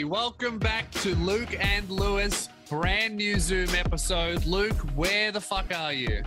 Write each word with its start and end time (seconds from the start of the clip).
everybody. 0.00 0.04
Welcome 0.04 0.58
back 0.58 0.90
to 1.02 1.14
Luke 1.16 1.56
and 1.60 1.88
Lewis, 1.90 2.48
brand 2.68 3.16
new 3.16 3.38
Zoom 3.38 3.68
episode. 3.74 4.44
Luke, 4.46 4.76
where 4.94 5.32
the 5.32 5.40
fuck 5.40 5.74
are 5.74 5.92
you? 5.92 6.22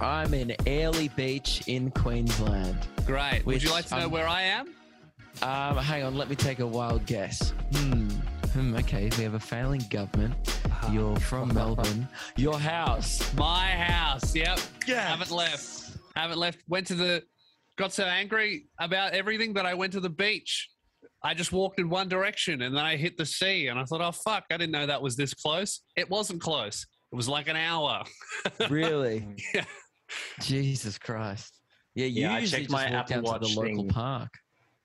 I'm 0.00 0.34
in 0.34 0.54
Airlie 0.66 1.08
Beach 1.08 1.62
in 1.66 1.90
Queensland. 1.90 2.86
Great. 3.06 3.46
Would 3.46 3.62
you 3.62 3.70
like 3.70 3.86
to 3.86 4.00
know 4.00 4.08
where 4.08 4.28
I 4.28 4.42
am? 4.42 4.74
Um, 5.42 5.76
hang 5.76 6.02
on, 6.02 6.16
let 6.16 6.28
me 6.28 6.36
take 6.36 6.60
a 6.60 6.66
wild 6.66 7.06
guess. 7.06 7.52
Hmm. 7.74 8.08
Hmm, 8.52 8.76
okay, 8.76 9.10
we 9.16 9.24
have 9.24 9.34
a 9.34 9.40
failing 9.40 9.84
government. 9.90 10.34
You're 10.90 11.16
from 11.16 11.52
Melbourne. 11.54 12.08
Your 12.36 12.58
house. 12.58 13.34
My 13.34 13.68
house. 13.70 14.34
Yep. 14.34 14.60
Yes. 14.86 15.08
Haven't 15.08 15.30
left. 15.30 15.98
Haven't 16.14 16.38
left. 16.38 16.58
Went 16.68 16.86
to 16.88 16.94
the. 16.94 17.22
Got 17.76 17.92
so 17.92 18.04
angry 18.04 18.68
about 18.80 19.12
everything 19.12 19.54
that 19.54 19.66
I 19.66 19.74
went 19.74 19.92
to 19.92 20.00
the 20.00 20.08
beach. 20.08 20.70
I 21.26 21.34
just 21.34 21.50
walked 21.50 21.80
in 21.80 21.88
one 21.88 22.08
direction 22.08 22.62
and 22.62 22.72
then 22.76 22.84
I 22.84 22.96
hit 22.96 23.16
the 23.16 23.26
sea 23.26 23.66
and 23.66 23.80
I 23.80 23.84
thought, 23.84 24.00
oh 24.00 24.12
fuck, 24.12 24.44
I 24.48 24.56
didn't 24.56 24.70
know 24.70 24.86
that 24.86 25.02
was 25.02 25.16
this 25.16 25.34
close. 25.34 25.80
It 25.96 26.08
wasn't 26.08 26.40
close. 26.40 26.86
It 27.12 27.16
was 27.16 27.28
like 27.28 27.48
an 27.48 27.56
hour. 27.56 28.04
Really? 28.70 29.26
Yeah. 29.52 29.64
Jesus 30.40 30.98
Christ. 30.98 31.58
Yeah, 31.96 32.06
you 32.06 32.22
Yeah, 32.22 32.34
I 32.34 32.46
checked 32.46 32.62
just 32.62 32.70
my 32.70 32.88
walk 32.92 33.08
down 33.08 33.26
Apple 33.26 33.32
to 33.32 33.38
the 33.40 33.46
Watch 33.46 33.56
local 33.56 33.76
thing. 33.82 33.88
park. 33.88 34.28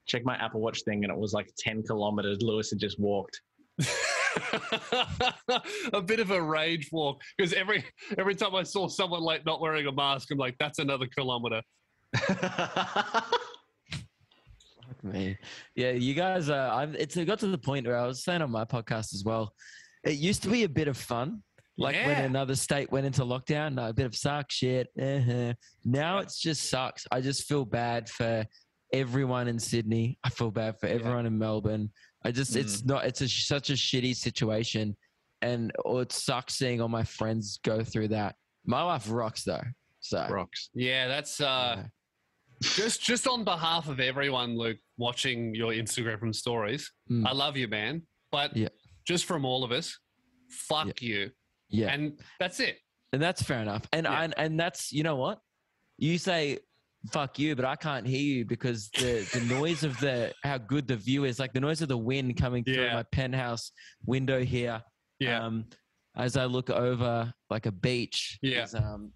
Check 0.07 0.25
my 0.25 0.35
Apple 0.38 0.62
Watch 0.62 0.81
thing, 0.81 1.03
and 1.03 1.13
it 1.13 1.20
was 1.20 1.31
like 1.31 1.48
10 1.59 1.84
kilometers. 1.84 2.39
Lewis 2.41 2.71
had 2.71 2.79
just 2.79 2.99
walked. 2.99 3.39
a 5.93 6.01
bit 6.01 6.20
of 6.20 6.31
a 6.31 6.41
rage 6.41 6.89
walk 6.91 7.21
because 7.37 7.53
every 7.53 7.85
every 8.17 8.34
time 8.34 8.55
I 8.55 8.63
saw 8.63 8.87
someone 8.87 9.21
like 9.21 9.45
not 9.45 9.62
wearing 9.62 9.85
a 9.85 9.91
mask, 9.91 10.31
I'm 10.31 10.39
like, 10.39 10.55
that's 10.59 10.79
another 10.79 11.05
kilometer. 11.05 11.62
Me. 15.03 15.37
Yeah, 15.75 15.91
you 15.91 16.13
guys. 16.13 16.49
Uh, 16.49 16.69
I've, 16.71 16.95
it's 16.95 17.17
it 17.17 17.25
got 17.25 17.39
to 17.39 17.47
the 17.47 17.57
point 17.57 17.87
where 17.87 17.97
I 17.97 18.05
was 18.07 18.23
saying 18.23 18.41
on 18.41 18.51
my 18.51 18.65
podcast 18.65 19.13
as 19.13 19.23
well. 19.25 19.53
It 20.03 20.15
used 20.17 20.43
to 20.43 20.49
be 20.49 20.63
a 20.63 20.69
bit 20.69 20.87
of 20.87 20.97
fun, 20.97 21.43
like 21.77 21.95
when 21.95 22.26
another 22.26 22.55
state 22.55 22.91
went 22.91 23.05
into 23.05 23.21
lockdown. 23.23 23.77
A 23.89 23.93
bit 23.93 24.05
of 24.05 24.15
suck 24.15 24.51
shit. 24.51 24.87
uh 24.99 25.53
Now 25.85 26.17
Yeah. 26.17 26.21
it's 26.21 26.39
just 26.39 26.70
sucks. 26.70 27.05
I 27.11 27.21
just 27.21 27.48
feel 27.48 27.65
bad 27.65 28.09
for 28.09 28.45
everyone 28.93 29.48
in 29.48 29.57
Sydney. 29.59 30.17
I 30.23 30.29
feel 30.29 30.51
bad 30.51 30.79
for 30.79 30.87
Yeah. 30.87 30.95
everyone 30.95 31.26
in 31.26 31.37
Melbourne. 31.37 31.91
I 32.26 32.31
just 32.31 32.55
it's 32.55 32.83
not. 32.85 33.05
It's 33.05 33.21
a, 33.21 33.27
such 33.29 33.70
a 33.70 33.73
shitty 33.73 34.15
situation, 34.15 34.95
and 35.41 35.71
or 35.85 36.04
it 36.04 36.11
sucks 36.11 36.55
seeing 36.55 36.79
all 36.81 36.87
my 36.89 37.04
friends 37.04 37.59
go 37.63 37.83
through 37.83 38.09
that. 38.09 38.35
My 38.65 38.83
life 38.83 39.09
rocks 39.09 39.43
though. 39.43 39.63
So 40.01 40.27
Rocks. 40.29 40.70
Yeah, 40.73 41.07
that's 41.07 41.39
uh, 41.41 41.76
yeah. 41.77 41.83
Just 42.62 43.01
just 43.01 43.27
on 43.27 43.43
behalf 43.43 43.87
of 43.90 43.99
everyone, 43.99 44.57
Luke, 44.57 44.77
watching 44.98 45.54
your 45.55 45.71
Instagram 45.73 46.20
from 46.20 46.34
stories. 46.34 46.91
Mm. 47.09 47.27
I 47.27 47.34
love 47.34 47.57
you, 47.57 47.67
man. 47.67 48.04
But 48.31 48.55
Yeah. 48.55 48.70
just 49.05 49.26
from 49.26 49.45
all 49.45 49.63
of 49.63 49.71
us, 49.71 49.98
fuck 50.49 51.01
you. 51.01 51.32
yeah. 51.70 51.93
And 51.93 52.20
that's 52.39 52.59
it. 52.59 52.77
And 53.13 53.21
that's 53.21 53.41
fair 53.41 53.62
enough. 53.62 53.84
And 53.91 54.05
Yeah. 54.05 54.21
and, 54.21 54.34
and 54.37 54.59
that's 54.59 54.91
you 54.91 55.04
know 55.04 55.15
what? 55.15 55.39
You 55.98 56.17
say 56.17 56.59
fuck 57.12 57.39
you, 57.39 57.55
but 57.55 57.65
I 57.65 57.76
can't 57.76 58.05
hear 58.05 58.21
you 58.21 58.45
because 58.45 58.89
the, 58.91 59.27
the 59.34 59.41
noise 59.55 59.84
of 59.84 59.99
the 59.99 60.34
how 60.43 60.57
good 60.59 60.87
the 60.87 60.95
view 60.95 61.23
is, 61.26 61.39
like 61.39 61.51
the 61.54 61.59
noise 61.59 61.82
of 61.82 61.87
the 61.89 61.98
wind 61.98 62.37
coming 62.37 62.63
through 62.63 62.76
Yeah. 62.84 62.93
my 62.93 63.04
penthouse 63.12 63.71
window 64.06 64.44
here. 64.44 64.81
Yeah. 65.19 65.44
Um, 65.45 65.66
as 66.16 66.38
I 66.38 66.45
look 66.45 66.69
over 66.69 67.34
like 67.50 67.66
a 67.66 67.72
beach. 67.72 68.38
Yeah. 68.41 68.63
Is, 68.63 68.75
um, 68.75 69.12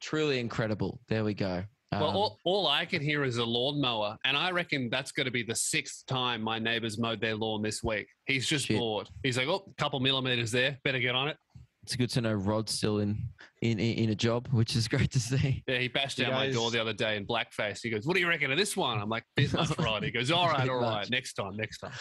truly 0.00 0.40
incredible. 0.40 1.00
There 1.08 1.24
we 1.24 1.34
go. 1.34 1.64
Well, 1.92 2.10
Um, 2.10 2.16
all, 2.16 2.38
all 2.44 2.66
I 2.68 2.84
can 2.84 3.02
hear 3.02 3.22
is 3.24 3.36
a 3.36 3.44
lawnmower, 3.44 4.16
and 4.24 4.36
I 4.36 4.50
reckon 4.50 4.88
that's 4.90 5.12
going 5.12 5.26
to 5.26 5.30
be 5.30 5.42
the 5.42 5.54
sixth 5.54 6.04
time 6.06 6.42
my 6.42 6.58
neighbors 6.58 6.98
mowed 6.98 7.20
their 7.20 7.34
lawn 7.36 7.62
this 7.62 7.82
week. 7.82 8.06
He's 8.26 8.46
just 8.46 8.66
Shit. 8.66 8.78
bored. 8.78 9.08
He's 9.22 9.36
like, 9.36 9.48
oh, 9.48 9.64
a 9.70 9.74
couple 9.82 10.00
millimeters 10.00 10.50
there. 10.50 10.78
Better 10.84 10.98
get 10.98 11.14
on 11.14 11.28
it. 11.28 11.36
it's 11.82 11.94
good 11.96 12.10
to 12.10 12.20
know 12.20 12.32
Rod's 12.34 12.72
still 12.72 12.98
in, 13.00 13.18
in 13.60 13.78
in 13.78 13.98
in 14.04 14.10
a 14.10 14.14
job, 14.14 14.48
which 14.52 14.74
is 14.76 14.88
great 14.94 15.10
to 15.12 15.20
see. 15.20 15.62
Yeah, 15.66 15.78
he 15.78 15.88
bashed 15.88 16.18
You 16.18 16.24
down 16.26 16.34
my 16.34 16.50
door 16.50 16.70
the 16.70 16.80
other 16.80 16.92
day 16.94 17.16
in 17.16 17.26
blackface. 17.26 17.80
He 17.82 17.90
goes, 17.90 18.06
"What 18.06 18.14
do 18.14 18.20
you 18.20 18.28
reckon 18.28 18.50
of 18.52 18.58
this 18.58 18.76
one?" 18.76 19.00
I'm 19.00 19.08
like, 19.08 19.24
"Bit 19.36 19.52
much, 19.52 19.76
Rod." 19.78 20.02
He 20.02 20.10
goes, 20.10 20.30
"All 20.30 20.48
right, 20.48 20.68
all 20.68 20.76
right, 20.80 21.00
much. 21.00 21.10
next 21.10 21.34
time, 21.34 21.56
next 21.56 21.78
time." 21.78 21.92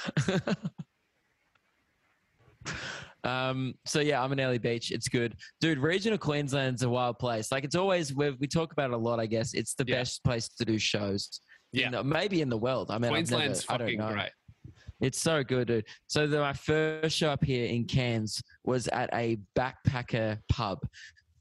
um, 3.24 3.74
so 3.86 4.00
yeah, 4.00 4.22
I'm 4.24 4.32
in 4.32 4.40
Airlie 4.40 4.58
Beach. 4.58 4.92
It's 4.92 5.08
good, 5.08 5.36
dude. 5.59 5.78
Regional 5.80 6.18
Queensland's 6.18 6.84
a 6.84 6.90
wild 6.90 7.20
place. 7.20 7.52
Like 7.52 7.64
it's 7.64 7.76
always 7.76 8.14
we 8.16 8.32
we 8.32 8.48
talk 8.48 8.72
about 8.72 8.90
it 8.92 8.94
a 8.94 8.98
lot. 8.98 9.20
I 9.20 9.26
guess 9.28 9.54
it's 9.54 9.74
the 9.76 9.86
Yeah. 9.88 9.98
best 9.98 10.24
place 10.24 10.50
to 10.50 10.66
do 10.66 10.78
shows. 10.78 11.42
Yeah. 11.74 11.86
in 11.86 11.92
the- 11.94 12.04
maybe 12.04 12.42
in 12.42 12.50
the 12.50 12.58
world. 12.58 12.92
I 12.92 12.98
mean, 12.98 13.12
Queensland's 13.12 13.68
never, 13.70 13.74
I 13.74 13.78
don't 13.78 13.88
fucking 13.88 14.00
know. 14.00 14.14
great. 14.14 14.32
It's 15.00 15.20
so 15.22 15.44
good, 15.44 15.68
dude. 15.68 15.86
So 16.08 16.28
the, 16.28 16.40
my 16.40 16.54
first 16.54 17.16
show 17.18 17.30
up 17.30 17.44
here 17.44 17.66
in 17.66 17.86
Cairns 17.86 18.42
was 18.66 18.88
at 18.90 19.09
a 19.14 19.38
backpacker 19.58 20.40
pub. 20.50 20.80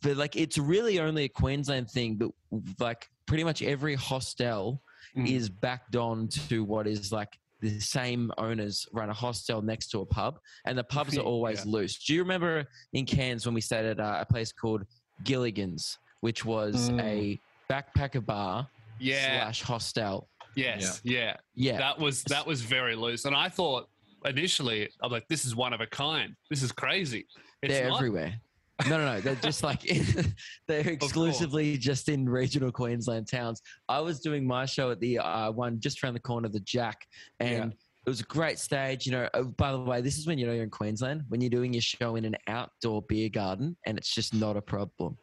But 0.02 0.16
like, 0.16 0.36
it's 0.36 0.56
really 0.56 0.98
only 1.00 1.24
a 1.24 1.28
Queensland 1.28 1.90
thing, 1.90 2.14
but 2.16 2.30
like 2.78 3.08
pretty 3.26 3.44
much 3.44 3.62
every 3.62 3.94
hostel 3.94 4.82
Mm. 5.16 5.28
is 5.28 5.48
backed 5.48 5.96
on 5.96 6.28
to 6.28 6.62
what 6.62 6.86
is 6.86 7.10
like 7.10 7.36
the 7.60 7.78
same 7.80 8.30
owners 8.38 8.86
run 8.92 9.10
a 9.10 9.12
hostel 9.14 9.62
next 9.62 9.88
to 9.88 10.00
a 10.00 10.06
pub, 10.06 10.38
and 10.66 10.76
the 10.76 10.84
pubs 10.84 11.16
are 11.18 11.20
always 11.32 11.64
Yeah. 11.64 11.72
loose. 11.72 11.98
Do 12.04 12.14
you 12.14 12.22
remember 12.22 12.64
in 12.92 13.04
Cairns 13.06 13.44
when 13.46 13.54
we 13.54 13.60
stayed 13.60 13.84
at 13.84 14.00
uh, 14.00 14.18
a 14.20 14.24
place 14.32 14.52
called 14.52 14.84
Gilligan's, 15.24 15.98
which 16.20 16.44
was 16.44 16.90
Mm. 16.90 17.02
a 17.02 17.40
backpacker 17.72 18.24
bar 18.24 18.68
Yeah. 18.98 19.42
slash 19.44 19.62
hostel? 19.62 20.28
Yes. 20.56 21.00
Yeah. 21.04 21.36
Yeah, 21.54 21.78
That 21.78 21.98
was 21.98 22.24
that 22.24 22.46
was 22.46 22.62
very 22.62 22.96
loose, 22.96 23.24
and 23.24 23.36
I 23.36 23.48
thought 23.48 23.88
initially, 24.24 24.88
I'm 25.02 25.10
like, 25.12 25.26
"This 25.28 25.44
is 25.44 25.54
one 25.54 25.72
of 25.72 25.80
a 25.80 25.86
kind. 25.86 26.34
This 26.50 26.62
is 26.62 26.72
crazy." 26.72 27.26
It's 27.62 27.72
they're 27.74 27.88
not. 27.88 27.96
everywhere. 27.98 28.40
No, 28.88 28.98
no, 28.98 29.14
no. 29.14 29.20
They're 29.20 29.34
just 29.36 29.62
like 29.62 29.80
they're 30.68 30.88
exclusively 30.88 31.76
just 31.76 32.08
in 32.08 32.28
regional 32.28 32.72
Queensland 32.72 33.28
towns. 33.28 33.60
I 33.88 34.00
was 34.00 34.20
doing 34.20 34.46
my 34.46 34.64
show 34.66 34.90
at 34.90 35.00
the 35.00 35.18
uh, 35.18 35.50
one 35.50 35.80
just 35.80 36.02
around 36.02 36.14
the 36.14 36.20
corner, 36.20 36.48
the 36.48 36.60
Jack, 36.60 37.06
and 37.40 37.72
it 37.72 38.08
was 38.08 38.20
a 38.20 38.24
great 38.24 38.58
stage. 38.58 39.06
You 39.06 39.12
know, 39.12 39.28
oh, 39.34 39.44
by 39.44 39.72
the 39.72 39.80
way, 39.80 40.00
this 40.00 40.18
is 40.18 40.26
when 40.26 40.38
you 40.38 40.46
know 40.46 40.52
you're 40.52 40.64
in 40.64 40.70
Queensland 40.70 41.22
when 41.28 41.40
you're 41.40 41.50
doing 41.50 41.72
your 41.74 41.82
show 41.82 42.16
in 42.16 42.24
an 42.24 42.36
outdoor 42.46 43.02
beer 43.02 43.28
garden, 43.28 43.76
and 43.86 43.98
it's 43.98 44.14
just 44.14 44.32
not 44.34 44.56
a 44.56 44.62
problem. 44.62 45.16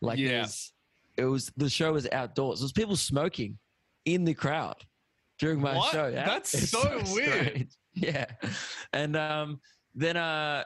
Like, 0.00 0.18
Yeah. 0.18 0.46
it 1.16 1.24
was 1.24 1.50
the 1.56 1.70
show 1.70 1.92
was 1.92 2.06
outdoors. 2.12 2.58
There 2.60 2.64
was 2.64 2.72
people 2.72 2.96
smoking 2.96 3.58
in 4.04 4.24
the 4.24 4.34
crowd 4.34 4.76
during 5.38 5.60
my 5.60 5.76
What? 5.76 5.92
show. 5.92 6.08
yeah? 6.08 6.26
That's 6.26 6.52
It's 6.62 6.70
so 6.70 7.02
weird. 7.12 7.44
strange. 7.46 7.70
Yeah, 7.96 8.26
and 8.92 9.16
um, 9.16 9.60
then 9.94 10.16
uh, 10.16 10.64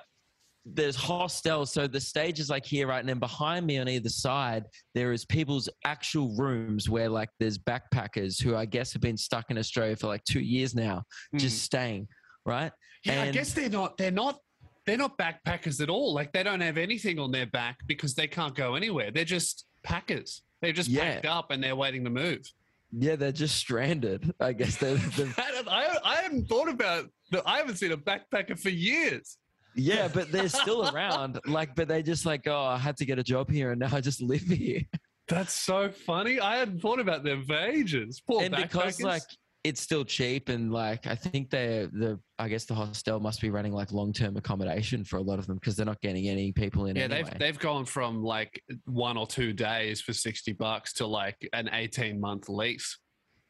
there's 0.75 0.97
hostels. 0.97 1.73
So 1.73 1.87
the 1.87 2.01
stage 2.01 2.41
is 2.41 2.51
like 2.51 2.65
here, 2.67 2.87
right? 2.87 3.01
And 3.01 3.09
then 3.09 3.19
behind 3.19 3.67
me 3.67 3.79
on 3.79 3.89
either 3.89 4.09
side, 4.09 4.65
there 4.95 5.13
is 5.13 5.25
people's 5.25 5.69
actual 5.85 6.35
rooms 6.37 6.89
where 6.89 7.09
like 7.09 7.31
there's 7.39 7.59
backpackers 7.59 8.43
who 8.43 8.57
I 8.57 8.65
guess 8.67 8.93
have 8.93 9.03
been 9.03 9.17
stuck 9.17 9.51
in 9.51 9.59
Australia 9.59 9.97
for 9.97 10.07
like 10.09 10.25
two 10.25 10.41
years 10.41 10.75
now, 10.75 11.05
Mm. 11.35 11.39
just 11.41 11.63
staying, 11.63 12.09
right? 12.45 12.73
yeah, 13.05 13.23
I 13.23 13.31
guess 13.31 13.53
they're 13.53 13.69
not. 13.71 13.97
They're 13.97 14.11
not. 14.11 14.41
They're 14.87 14.97
not 14.97 15.19
backpackers 15.19 15.83
at 15.83 15.91
all. 15.91 16.15
Like 16.15 16.33
they 16.33 16.43
don't 16.43 16.61
have 16.63 16.79
anything 16.79 17.19
on 17.19 17.31
their 17.31 17.47
back 17.47 17.77
because 17.87 18.15
they 18.15 18.27
can't 18.27 18.55
go 18.55 18.75
anywhere. 18.75 19.11
They're 19.11 19.25
just 19.27 19.67
packers. 19.83 20.43
They're 20.63 20.73
just 20.73 20.89
Yeah. 20.89 21.15
packed 21.15 21.27
up 21.27 21.51
and 21.51 21.63
they're 21.63 21.77
waiting 21.77 22.05
to 22.05 22.11
move. 22.11 22.51
Yeah, 22.91 23.17
they're 23.17 23.31
just 23.33 23.57
stranded. 23.57 24.33
I 24.41 24.55
guess 24.55 24.77
they're, 24.77 24.95
they're 24.95 25.35
I, 25.69 25.99
I 26.03 26.15
haven't 26.23 26.49
thought 26.49 26.71
about. 26.71 27.05
That. 27.33 27.43
I 27.47 27.59
haven't 27.59 27.77
seen 27.77 27.93
a 27.93 27.99
backpacker 27.99 28.59
for 28.59 28.71
years. 28.71 29.37
Yeah, 29.79 30.09
but 30.09 30.31
they're 30.31 30.49
still 30.49 30.89
around. 30.89 31.39
Like, 31.47 31.75
but 31.75 31.89
they 31.89 32.03
just 32.03 32.27
like, 32.27 32.47
oh, 32.47 32.63
I 32.63 32.79
had 32.79 32.97
to 32.99 33.07
get 33.07 33.19
a 33.19 33.23
job 33.23 33.51
here, 33.51 33.71
and 33.71 33.81
now 33.81 33.91
I 33.93 34.01
just 34.01 34.21
live 34.21 34.43
here. 34.43 34.83
That's 35.29 35.53
so 35.53 35.91
funny. 35.91 36.41
I 36.41 36.57
hadn't 36.59 36.81
thought 36.81 37.01
about 37.01 37.23
them 37.23 37.45
for 37.45 37.57
ages. 37.57 38.23
Poor 38.27 38.43
and 38.43 38.57
because 38.57 39.01
like 39.03 39.23
it's 39.65 39.81
still 39.81 40.05
cheap 40.05 40.49
and 40.49 40.73
like 40.73 41.07
I 41.07 41.15
think 41.15 41.51
they 41.51 41.87
the 41.93 42.19
I 42.39 42.49
guess 42.49 42.65
the 42.65 42.75
hostel 42.75 43.21
must 43.21 43.41
be 43.41 43.51
running 43.51 43.73
like 43.73 43.93
long 43.93 44.13
term 44.13 44.37
accommodation 44.37 45.05
for 45.05 45.19
a 45.19 45.21
lot 45.21 45.39
of 45.39 45.47
them 45.47 45.57
because 45.57 45.77
they're 45.77 45.85
not 45.85 46.01
getting 46.01 46.29
any 46.29 46.53
people 46.53 46.87
in. 46.87 46.97
yeah, 46.97 47.05
anyway. 47.05 47.25
they've 47.25 47.39
they've 47.39 47.59
gone 47.59 47.85
from 47.85 48.23
like 48.23 48.63
one 48.87 49.19
or 49.19 49.27
two 49.27 49.53
days 49.53 50.01
for 50.01 50.15
sixty 50.15 50.53
bucks 50.53 50.95
to 50.95 51.07
like 51.07 51.37
an 51.53 51.69
eighteen 51.73 52.19
month 52.21 52.49
lease. 52.49 52.99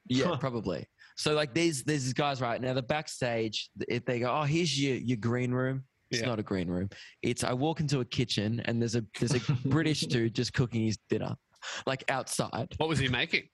yeah 0.08 0.36
probably. 0.36 0.84
So 1.16 1.34
like 1.34 1.54
these 1.54 1.84
these 1.84 2.12
guys 2.12 2.40
right 2.40 2.60
now 2.60 2.74
the 2.74 2.82
backstage 2.82 3.70
if 3.88 4.04
they 4.04 4.18
go 4.18 4.32
oh 4.32 4.42
here's 4.42 4.80
your 4.80 4.96
your 4.96 5.18
green 5.18 5.52
room. 5.52 5.84
It's 6.10 6.20
Yeah. 6.20 6.26
not 6.28 6.38
a 6.38 6.42
green 6.42 6.68
room. 6.68 6.88
It's 7.22 7.44
I 7.44 7.52
walk 7.52 7.80
into 7.80 8.00
a 8.00 8.04
kitchen 8.04 8.60
and 8.64 8.80
there's 8.80 8.94
a 8.94 9.04
there's 9.18 9.34
a 9.34 9.40
British 9.68 10.00
dude 10.02 10.34
just 10.34 10.52
cooking 10.54 10.84
his 10.86 10.98
dinner, 11.10 11.34
like 11.86 12.04
outside. 12.10 12.68
What 12.78 12.88
was 12.88 12.98
he 12.98 13.08
making? 13.08 13.44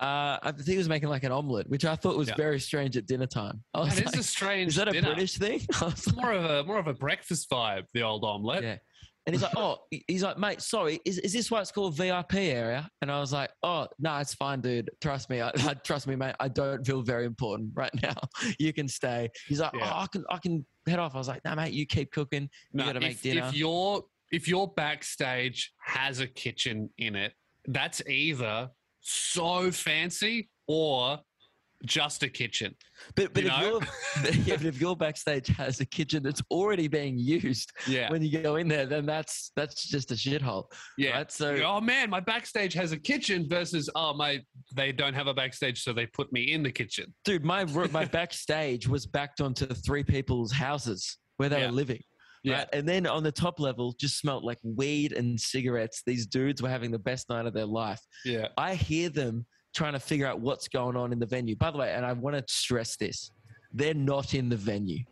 Uh, 0.00 0.38
I 0.42 0.52
think 0.52 0.66
he 0.66 0.78
was 0.78 0.88
making 0.88 1.10
like 1.10 1.24
an 1.24 1.32
omelet, 1.32 1.68
which 1.68 1.84
I 1.84 1.94
thought 1.94 2.16
was 2.16 2.28
Yeah. 2.28 2.36
very 2.36 2.58
strange 2.58 2.96
at 2.96 3.06
dinner 3.06 3.26
time. 3.26 3.62
I 3.74 3.80
was 3.80 3.88
That 3.96 3.98
is 4.06 4.06
like, 4.06 4.20
a 4.20 4.22
strange. 4.22 4.68
is 4.68 4.76
that 4.76 4.88
a 4.88 4.92
dinner. 4.92 5.08
British 5.12 5.36
thing? 5.36 5.60
It's 5.82 6.14
more 6.14 6.32
of 6.32 6.44
a 6.44 6.64
more 6.64 6.78
of 6.78 6.86
a 6.86 6.94
breakfast 6.94 7.50
vibe. 7.50 7.84
The 7.92 8.02
old 8.02 8.24
omelette. 8.24 8.62
Yeah. 8.62 8.76
And 9.30 9.36
he's 9.36 9.44
like, 9.44 9.56
oh, 9.56 9.78
he's 10.08 10.24
like, 10.24 10.38
mate, 10.38 10.60
sorry, 10.60 11.00
is, 11.04 11.18
is 11.18 11.32
this 11.32 11.52
why 11.52 11.60
it's 11.60 11.70
called 11.70 11.96
VIP 11.96 12.34
area? 12.34 12.90
And 13.00 13.12
I 13.12 13.20
was 13.20 13.32
like, 13.32 13.48
oh, 13.62 13.86
no, 14.00 14.16
it's 14.16 14.34
fine, 14.34 14.60
dude. 14.60 14.90
Trust 15.00 15.30
me, 15.30 15.40
I, 15.40 15.52
I 15.56 15.74
trust 15.84 16.08
me, 16.08 16.16
mate. 16.16 16.34
I 16.40 16.48
don't 16.48 16.84
feel 16.84 17.00
very 17.00 17.26
important 17.26 17.70
right 17.76 17.92
now. 18.02 18.16
You 18.58 18.72
can 18.72 18.88
stay. 18.88 19.30
He's 19.46 19.60
like, 19.60 19.70
oh, 19.72 19.78
Yeah. 19.78 19.92
oh, 19.94 19.98
I 20.00 20.06
can, 20.10 20.24
I 20.30 20.38
can 20.38 20.66
head 20.88 20.98
off. 20.98 21.14
I 21.14 21.18
was 21.18 21.28
like, 21.28 21.44
no, 21.44 21.54
mate, 21.54 21.72
you 21.72 21.86
keep 21.86 22.10
cooking. 22.10 22.50
No, 22.72 22.86
gotta 22.86 22.98
make 22.98 23.12
if, 23.12 23.22
dinner. 23.22 23.46
If 23.46 23.54
your 23.54 24.02
if 24.32 24.48
your 24.48 24.66
backstage 24.74 25.72
has 25.78 26.18
a 26.18 26.26
kitchen 26.26 26.90
in 26.98 27.14
it, 27.14 27.32
that's 27.68 28.02
either 28.08 28.68
so 29.00 29.70
fancy 29.70 30.50
or 30.66 31.20
just 31.86 32.22
a 32.22 32.28
kitchen. 32.28 32.74
But 33.16 33.32
but 33.32 33.44
You 33.44 33.50
if 33.50 33.60
your 33.62 33.80
yeah, 34.44 34.56
but 34.56 34.66
if 34.66 34.80
your 34.80 34.96
backstage 34.96 35.46
has 35.56 35.80
a 35.80 35.86
kitchen 35.86 36.22
that's 36.22 36.42
already 36.50 36.88
being 36.88 37.16
used 37.18 37.72
Yeah. 37.86 38.10
when 38.10 38.22
you 38.22 38.40
go 38.42 38.56
in 38.56 38.68
there, 38.68 38.86
then 38.86 39.06
that's 39.06 39.52
that's 39.56 39.88
just 39.88 40.10
a 40.12 40.14
shithole. 40.14 40.64
Yeah. 40.98 41.12
Right? 41.18 41.32
So 41.32 41.56
oh 41.64 41.80
man, 41.80 42.10
my 42.10 42.20
backstage 42.20 42.74
has 42.74 42.92
a 42.92 42.98
kitchen 42.98 43.48
versus 43.48 43.88
oh 43.94 44.12
my 44.14 44.40
they 44.74 44.92
don't 44.92 45.14
have 45.14 45.26
a 45.26 45.34
backstage, 45.34 45.82
so 45.82 45.92
they 45.92 46.06
put 46.06 46.32
me 46.32 46.52
in 46.52 46.62
the 46.62 46.72
kitchen. 46.72 47.14
dude, 47.24 47.44
my 47.44 47.64
my 47.64 48.04
backstage 48.18 48.86
was 48.86 49.06
backed 49.06 49.40
onto 49.40 49.66
three 49.66 50.04
people's 50.04 50.52
houses 50.52 51.16
where 51.38 51.48
they 51.48 51.60
Yeah. 51.60 51.66
were 51.66 51.72
living. 51.72 52.02
Yeah. 52.42 52.58
Right? 52.60 52.68
And 52.72 52.88
then 52.88 53.06
on 53.06 53.22
the 53.22 53.32
top 53.32 53.60
level, 53.60 53.94
just 54.00 54.18
smelt 54.18 54.44
like 54.44 54.58
weed 54.62 55.12
and 55.12 55.38
cigarettes. 55.38 56.02
These 56.06 56.26
dudes 56.26 56.62
were 56.62 56.70
having 56.70 56.90
the 56.90 56.98
best 56.98 57.28
night 57.28 57.44
of 57.46 57.52
their 57.52 57.66
life. 57.66 58.00
Yeah. 58.24 58.48
I 58.56 58.74
hear 58.76 59.10
them 59.10 59.44
trying 59.74 59.92
to 59.92 60.00
figure 60.00 60.26
out 60.26 60.40
what's 60.40 60.68
going 60.68 60.96
on 60.96 61.12
in 61.12 61.18
the 61.18 61.26
venue. 61.26 61.56
By 61.56 61.70
the 61.70 61.78
way, 61.78 61.92
and 61.92 62.04
I 62.04 62.12
want 62.12 62.36
to 62.36 62.44
stress 62.52 62.96
this 62.96 63.30
they're 63.72 63.94
not 63.94 64.34
in 64.34 64.48
the 64.48 64.56
venue, 64.56 65.04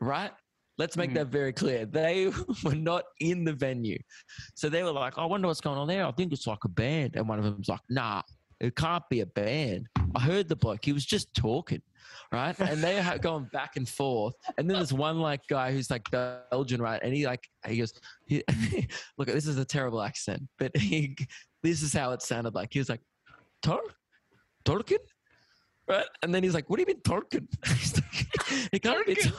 right? 0.00 0.30
Let's 0.78 0.96
make 0.96 1.10
Mm. 1.10 1.14
that 1.14 1.26
very 1.26 1.52
clear. 1.52 1.84
They 1.84 2.30
were 2.64 2.74
not 2.74 3.04
in 3.20 3.44
the 3.44 3.52
venue. 3.52 3.98
So 4.54 4.68
they 4.68 4.82
were 4.82 4.92
like, 4.92 5.18
I 5.18 5.24
wonder 5.24 5.48
what's 5.48 5.60
going 5.60 5.78
on 5.78 5.88
there. 5.88 6.06
I 6.06 6.12
think 6.12 6.32
it's 6.32 6.46
like 6.46 6.64
a 6.64 6.68
band. 6.68 7.16
And 7.16 7.28
one 7.28 7.38
of 7.38 7.44
them's 7.44 7.68
like, 7.68 7.80
nah, 7.90 8.22
it 8.60 8.76
can't 8.76 9.02
be 9.10 9.20
a 9.20 9.26
band. 9.26 9.88
I 10.14 10.20
heard 10.20 10.48
the 10.48 10.56
bloke. 10.56 10.84
He 10.84 10.92
was 10.92 11.04
just 11.04 11.32
talking, 11.34 11.82
right? 12.30 12.58
And 12.60 12.82
they 12.82 13.00
are 13.00 13.18
going 13.28 13.48
back 13.52 13.76
and 13.76 13.88
forth. 13.88 14.34
And 14.56 14.68
then 14.70 14.76
there's 14.76 14.92
one 14.92 15.18
like 15.20 15.40
guy 15.48 15.72
who's 15.72 15.90
like 15.90 16.08
Belgian, 16.10 16.80
right? 16.80 17.00
And 17.02 17.12
he 17.12 17.26
like, 17.26 17.46
he 17.66 17.78
goes, 17.78 17.92
he, 18.26 18.42
look, 19.18 19.28
this 19.28 19.46
is 19.46 19.58
a 19.58 19.64
terrible 19.64 20.00
accent, 20.00 20.42
but 20.58 20.74
he, 20.76 21.16
this 21.62 21.82
is 21.82 21.92
how 21.92 22.12
it 22.12 22.22
sounded 22.22 22.54
like. 22.54 22.72
He 22.72 22.78
was 22.78 22.88
like, 22.88 23.00
third 23.68 23.92
third 23.92 23.92
थोड़किन 24.68 24.98
Right? 25.92 26.06
And 26.22 26.34
then 26.34 26.42
he's 26.42 26.54
like, 26.54 26.68
What 26.68 26.76
do 26.76 26.82
you 26.82 26.86
mean 26.86 27.00
like, 27.08 28.68
it 28.72 28.82
can't 28.82 29.06
be. 29.06 29.16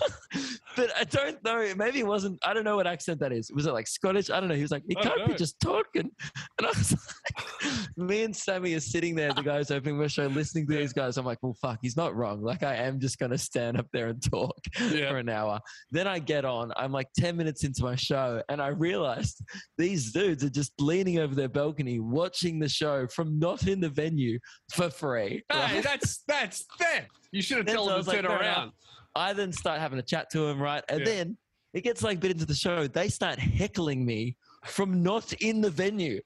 But 0.75 0.89
I 0.99 1.03
don't 1.03 1.43
know. 1.43 1.71
Maybe 1.77 1.99
it 1.99 2.07
wasn't, 2.07 2.39
I 2.43 2.51
don't 2.53 2.63
know 2.63 2.75
what 2.77 2.87
accent 2.87 3.19
that 3.19 3.31
is. 3.31 3.51
Was 3.53 3.67
it 3.67 3.73
like 3.73 3.85
Scottish? 3.85 4.31
I 4.31 4.39
don't 4.39 4.49
know. 4.49 4.55
He 4.55 4.63
was 4.63 4.71
like, 4.71 4.81
It 4.87 4.97
can't 4.99 5.27
be 5.27 5.35
just 5.35 5.59
Tolkien. 5.59 6.09
And 6.57 6.65
I 6.65 6.69
was 6.69 6.91
like, 6.95 7.97
Me 7.97 8.23
and 8.23 8.35
Sammy 8.35 8.73
are 8.73 8.79
sitting 8.79 9.13
there, 9.15 9.31
the 9.33 9.43
guys 9.43 9.69
opening 9.69 9.97
my 9.99 10.07
show, 10.07 10.25
listening 10.27 10.65
to 10.67 10.75
these 10.75 10.91
guys. 10.93 11.17
I'm 11.17 11.25
like, 11.25 11.37
Well, 11.43 11.55
fuck, 11.61 11.77
he's 11.81 11.95
not 11.95 12.15
wrong. 12.15 12.41
Like, 12.41 12.63
I 12.63 12.75
am 12.75 12.99
just 12.99 13.19
going 13.19 13.31
to 13.31 13.37
stand 13.37 13.77
up 13.77 13.85
there 13.93 14.07
and 14.07 14.21
talk 14.23 14.55
Yeah. 14.79 15.11
for 15.11 15.17
an 15.17 15.29
hour. 15.29 15.59
Then 15.91 16.07
I 16.07 16.17
get 16.19 16.43
on. 16.43 16.71
I'm 16.75 16.91
like 16.91 17.07
10 17.17 17.37
minutes 17.37 17.63
into 17.63 17.83
my 17.83 17.95
show, 17.95 18.41
and 18.49 18.59
I 18.61 18.69
realized 18.69 19.43
these 19.77 20.11
dudes 20.11 20.43
are 20.43 20.49
just 20.49 20.73
leaning 20.79 21.19
over 21.19 21.35
their 21.35 21.49
balcony 21.49 21.99
watching 21.99 22.57
the 22.59 22.69
show 22.69 23.05
from 23.07 23.37
not 23.37 23.67
in 23.67 23.79
the 23.79 23.89
venue 23.89 24.39
for 24.73 24.89
free. 24.89 25.43
Hey, 25.51 25.75
right? 25.75 25.83
that's 25.83 26.23
that's 26.27 26.42
that. 26.79 27.05
You 27.31 27.41
should 27.41 27.57
have 27.57 27.65
Then 27.65 27.75
told 27.75 27.89
them 27.89 27.97
was 27.97 28.05
to 28.07 28.11
like, 28.13 28.21
turn 28.21 28.31
around. 28.31 28.63
enough. 28.63 28.73
I 29.15 29.33
then 29.33 29.51
start 29.51 29.79
having 29.79 29.99
a 29.99 30.03
chat 30.03 30.29
to 30.31 30.47
him, 30.47 30.59
right? 30.61 30.83
And 30.89 30.99
Yeah. 30.99 31.05
then 31.05 31.37
it 31.73 31.81
gets 31.83 32.03
like 32.03 32.17
a 32.17 32.19
bit 32.19 32.31
into 32.31 32.45
the 32.45 32.55
show. 32.55 32.87
They 32.87 33.07
start 33.09 33.39
heckling 33.39 34.05
me 34.05 34.35
from 34.65 35.01
not 35.03 35.33
in 35.33 35.61
the 35.61 35.69
venue. 35.69 36.19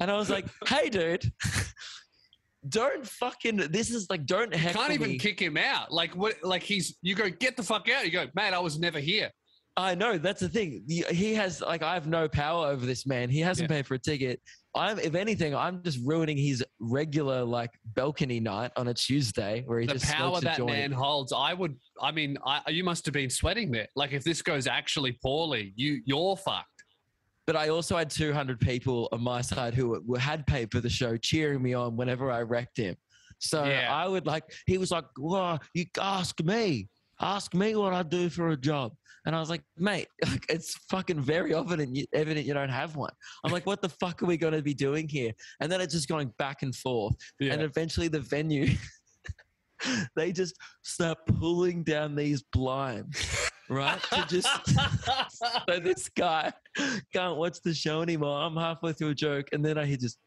And 0.00 0.10
I 0.10 0.14
was 0.16 0.30
like, 0.30 0.46
hey, 0.66 0.88
dude, 0.88 1.30
don't 2.68 3.06
fucking, 3.06 3.56
this 3.70 3.90
is 3.90 4.08
like, 4.10 4.24
don't 4.26 4.52
You 4.52 4.58
heckle 4.58 4.80
can't 4.82 4.92
even 4.94 5.10
me. 5.10 5.18
kick 5.18 5.40
him 5.40 5.56
out. 5.56 5.92
Like 5.92 6.14
what? 6.16 6.36
Like 6.42 6.62
he's. 6.62 6.96
You 7.02 7.14
go 7.14 7.28
get 7.28 7.56
the 7.56 7.62
fuck 7.62 7.88
out. 7.90 8.04
You 8.04 8.10
go, 8.10 8.26
man. 8.34 8.54
I 8.54 8.58
was 8.58 8.78
never 8.78 8.98
here. 9.00 9.30
I 9.76 9.94
know 9.96 10.18
that's 10.18 10.40
the 10.40 10.48
thing. 10.48 10.84
He 10.88 11.34
has 11.34 11.60
like 11.60 11.82
I 11.82 11.94
have 11.94 12.06
no 12.06 12.28
power 12.28 12.68
over 12.68 12.86
this 12.86 13.06
man. 13.06 13.28
He 13.28 13.40
hasn't 13.40 13.68
paid 13.68 13.86
for 13.86 13.94
a 13.94 13.98
ticket. 13.98 14.40
I'm, 14.76 14.98
if 14.98 15.14
anything, 15.14 15.54
I'm 15.54 15.82
just 15.82 16.00
ruining 16.04 16.36
his 16.36 16.64
regular 16.80 17.44
like 17.44 17.70
balcony 17.94 18.40
night 18.40 18.72
on 18.76 18.88
a 18.88 18.94
Tuesday 18.94 19.62
where 19.66 19.78
he 19.78 19.86
just 19.86 20.04
the 20.04 20.06
just 20.06 20.18
power 20.18 20.40
that 20.40 20.56
joint. 20.56 20.72
man 20.72 20.92
holds. 20.92 21.32
I 21.32 21.54
would. 21.54 21.76
I 22.02 22.10
mean, 22.10 22.36
I, 22.44 22.60
you 22.68 22.82
must 22.82 23.04
have 23.06 23.12
been 23.12 23.30
sweating 23.30 23.70
there. 23.70 23.86
Like 23.94 24.12
if 24.12 24.24
this 24.24 24.42
goes 24.42 24.66
actually 24.66 25.18
poorly, 25.22 25.72
you 25.76 26.00
you're 26.04 26.36
fucked. 26.36 26.68
But 27.46 27.56
I 27.56 27.68
also 27.68 27.96
had 27.96 28.10
200 28.10 28.58
people 28.58 29.08
on 29.12 29.22
my 29.22 29.42
side 29.42 29.74
who 29.74 30.00
were, 30.06 30.18
had 30.18 30.46
paid 30.46 30.72
for 30.72 30.80
the 30.80 30.88
show 30.88 31.16
cheering 31.16 31.62
me 31.62 31.74
on 31.74 31.96
whenever 31.96 32.30
I 32.30 32.40
wrecked 32.42 32.78
him. 32.78 32.96
So 33.38 33.64
Yeah. 33.64 33.94
I 33.94 34.08
would 34.08 34.26
like. 34.26 34.44
He 34.66 34.78
was 34.78 34.90
like, 34.90 35.04
"Well, 35.18 35.60
you 35.74 35.84
ask 36.00 36.42
me, 36.42 36.88
ask 37.20 37.54
me 37.54 37.76
what 37.76 37.92
I 37.92 38.02
do 38.02 38.28
for 38.28 38.48
a 38.50 38.56
job." 38.56 38.92
And 39.26 39.34
I 39.34 39.40
was 39.40 39.50
like, 39.50 39.62
mate, 39.76 40.08
like, 40.26 40.44
it's 40.48 40.76
fucking 40.90 41.20
very 41.20 41.54
evident 41.54 41.96
you, 41.96 42.04
evident 42.12 42.46
you 42.46 42.54
don't 42.54 42.68
have 42.68 42.96
one. 42.96 43.12
I'm 43.44 43.52
like, 43.52 43.66
what 43.66 43.82
the 43.82 43.88
fuck 43.88 44.22
are 44.22 44.26
we 44.26 44.36
going 44.36 44.54
to 44.54 44.62
be 44.62 44.74
doing 44.74 45.08
here? 45.08 45.32
And 45.60 45.70
then 45.70 45.80
it's 45.80 45.94
just 45.94 46.08
going 46.08 46.32
back 46.38 46.62
and 46.62 46.74
forth. 46.74 47.14
Yeah. 47.40 47.52
And 47.52 47.62
eventually 47.62 48.08
the 48.08 48.20
venue, 48.20 48.74
they 50.16 50.32
just 50.32 50.56
start 50.82 51.18
pulling 51.38 51.84
down 51.84 52.14
these 52.14 52.42
blinds, 52.52 53.50
right? 53.68 54.00
to 54.02 54.24
just 54.28 54.48
so 55.68 55.80
this 55.80 56.08
guy 56.10 56.52
can't 57.12 57.36
watch 57.36 57.58
the 57.64 57.74
show 57.74 58.02
anymore. 58.02 58.40
I'm 58.40 58.56
halfway 58.56 58.92
through 58.92 59.10
a 59.10 59.14
joke, 59.14 59.48
and 59.52 59.64
then 59.64 59.78
I 59.78 59.86
hear 59.86 59.96
just. 59.96 60.18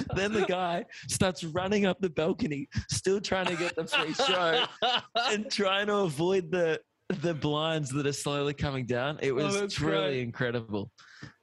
then 0.16 0.32
the 0.32 0.44
guy 0.46 0.84
starts 1.08 1.44
running 1.44 1.86
up 1.86 2.00
the 2.00 2.10
balcony, 2.10 2.68
still 2.90 3.20
trying 3.20 3.46
to 3.46 3.56
get 3.56 3.74
the 3.76 3.86
free 3.86 4.14
show 4.14 4.64
and 5.30 5.50
trying 5.50 5.86
to 5.88 5.96
avoid 5.98 6.50
the 6.50 6.80
the 7.20 7.34
blinds 7.34 7.90
that 7.90 8.06
are 8.06 8.12
slowly 8.12 8.54
coming 8.54 8.86
down. 8.86 9.18
It 9.20 9.32
was 9.34 9.54
Oh, 9.56 9.66
truly 9.66 9.96
great. 9.96 10.20
incredible. 10.22 10.90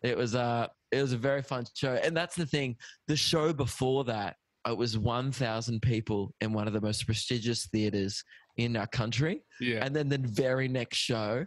It 0.01 0.17
was 0.17 0.33
uh 0.35 0.67
it 0.91 1.01
was 1.01 1.13
a 1.13 1.17
very 1.17 1.43
fun 1.43 1.65
show. 1.75 1.93
And 2.03 2.17
that's 2.17 2.35
the 2.35 2.45
thing. 2.47 2.75
The 3.07 3.15
show 3.15 3.53
before 3.53 4.03
that, 4.05 4.35
it 4.67 4.75
was 4.75 4.97
1,000 4.97 5.81
people 5.83 6.33
in 6.41 6.51
one 6.51 6.65
of 6.67 6.73
the 6.73 6.81
most 6.81 7.05
prestigious 7.05 7.67
theaters 7.67 8.23
in 8.57 8.75
our 8.75 8.87
country. 8.87 9.43
yeah. 9.61 9.85
And 9.85 9.95
then 9.95 10.09
the 10.09 10.17
very 10.17 10.67
next 10.67 10.97
show, 10.97 11.45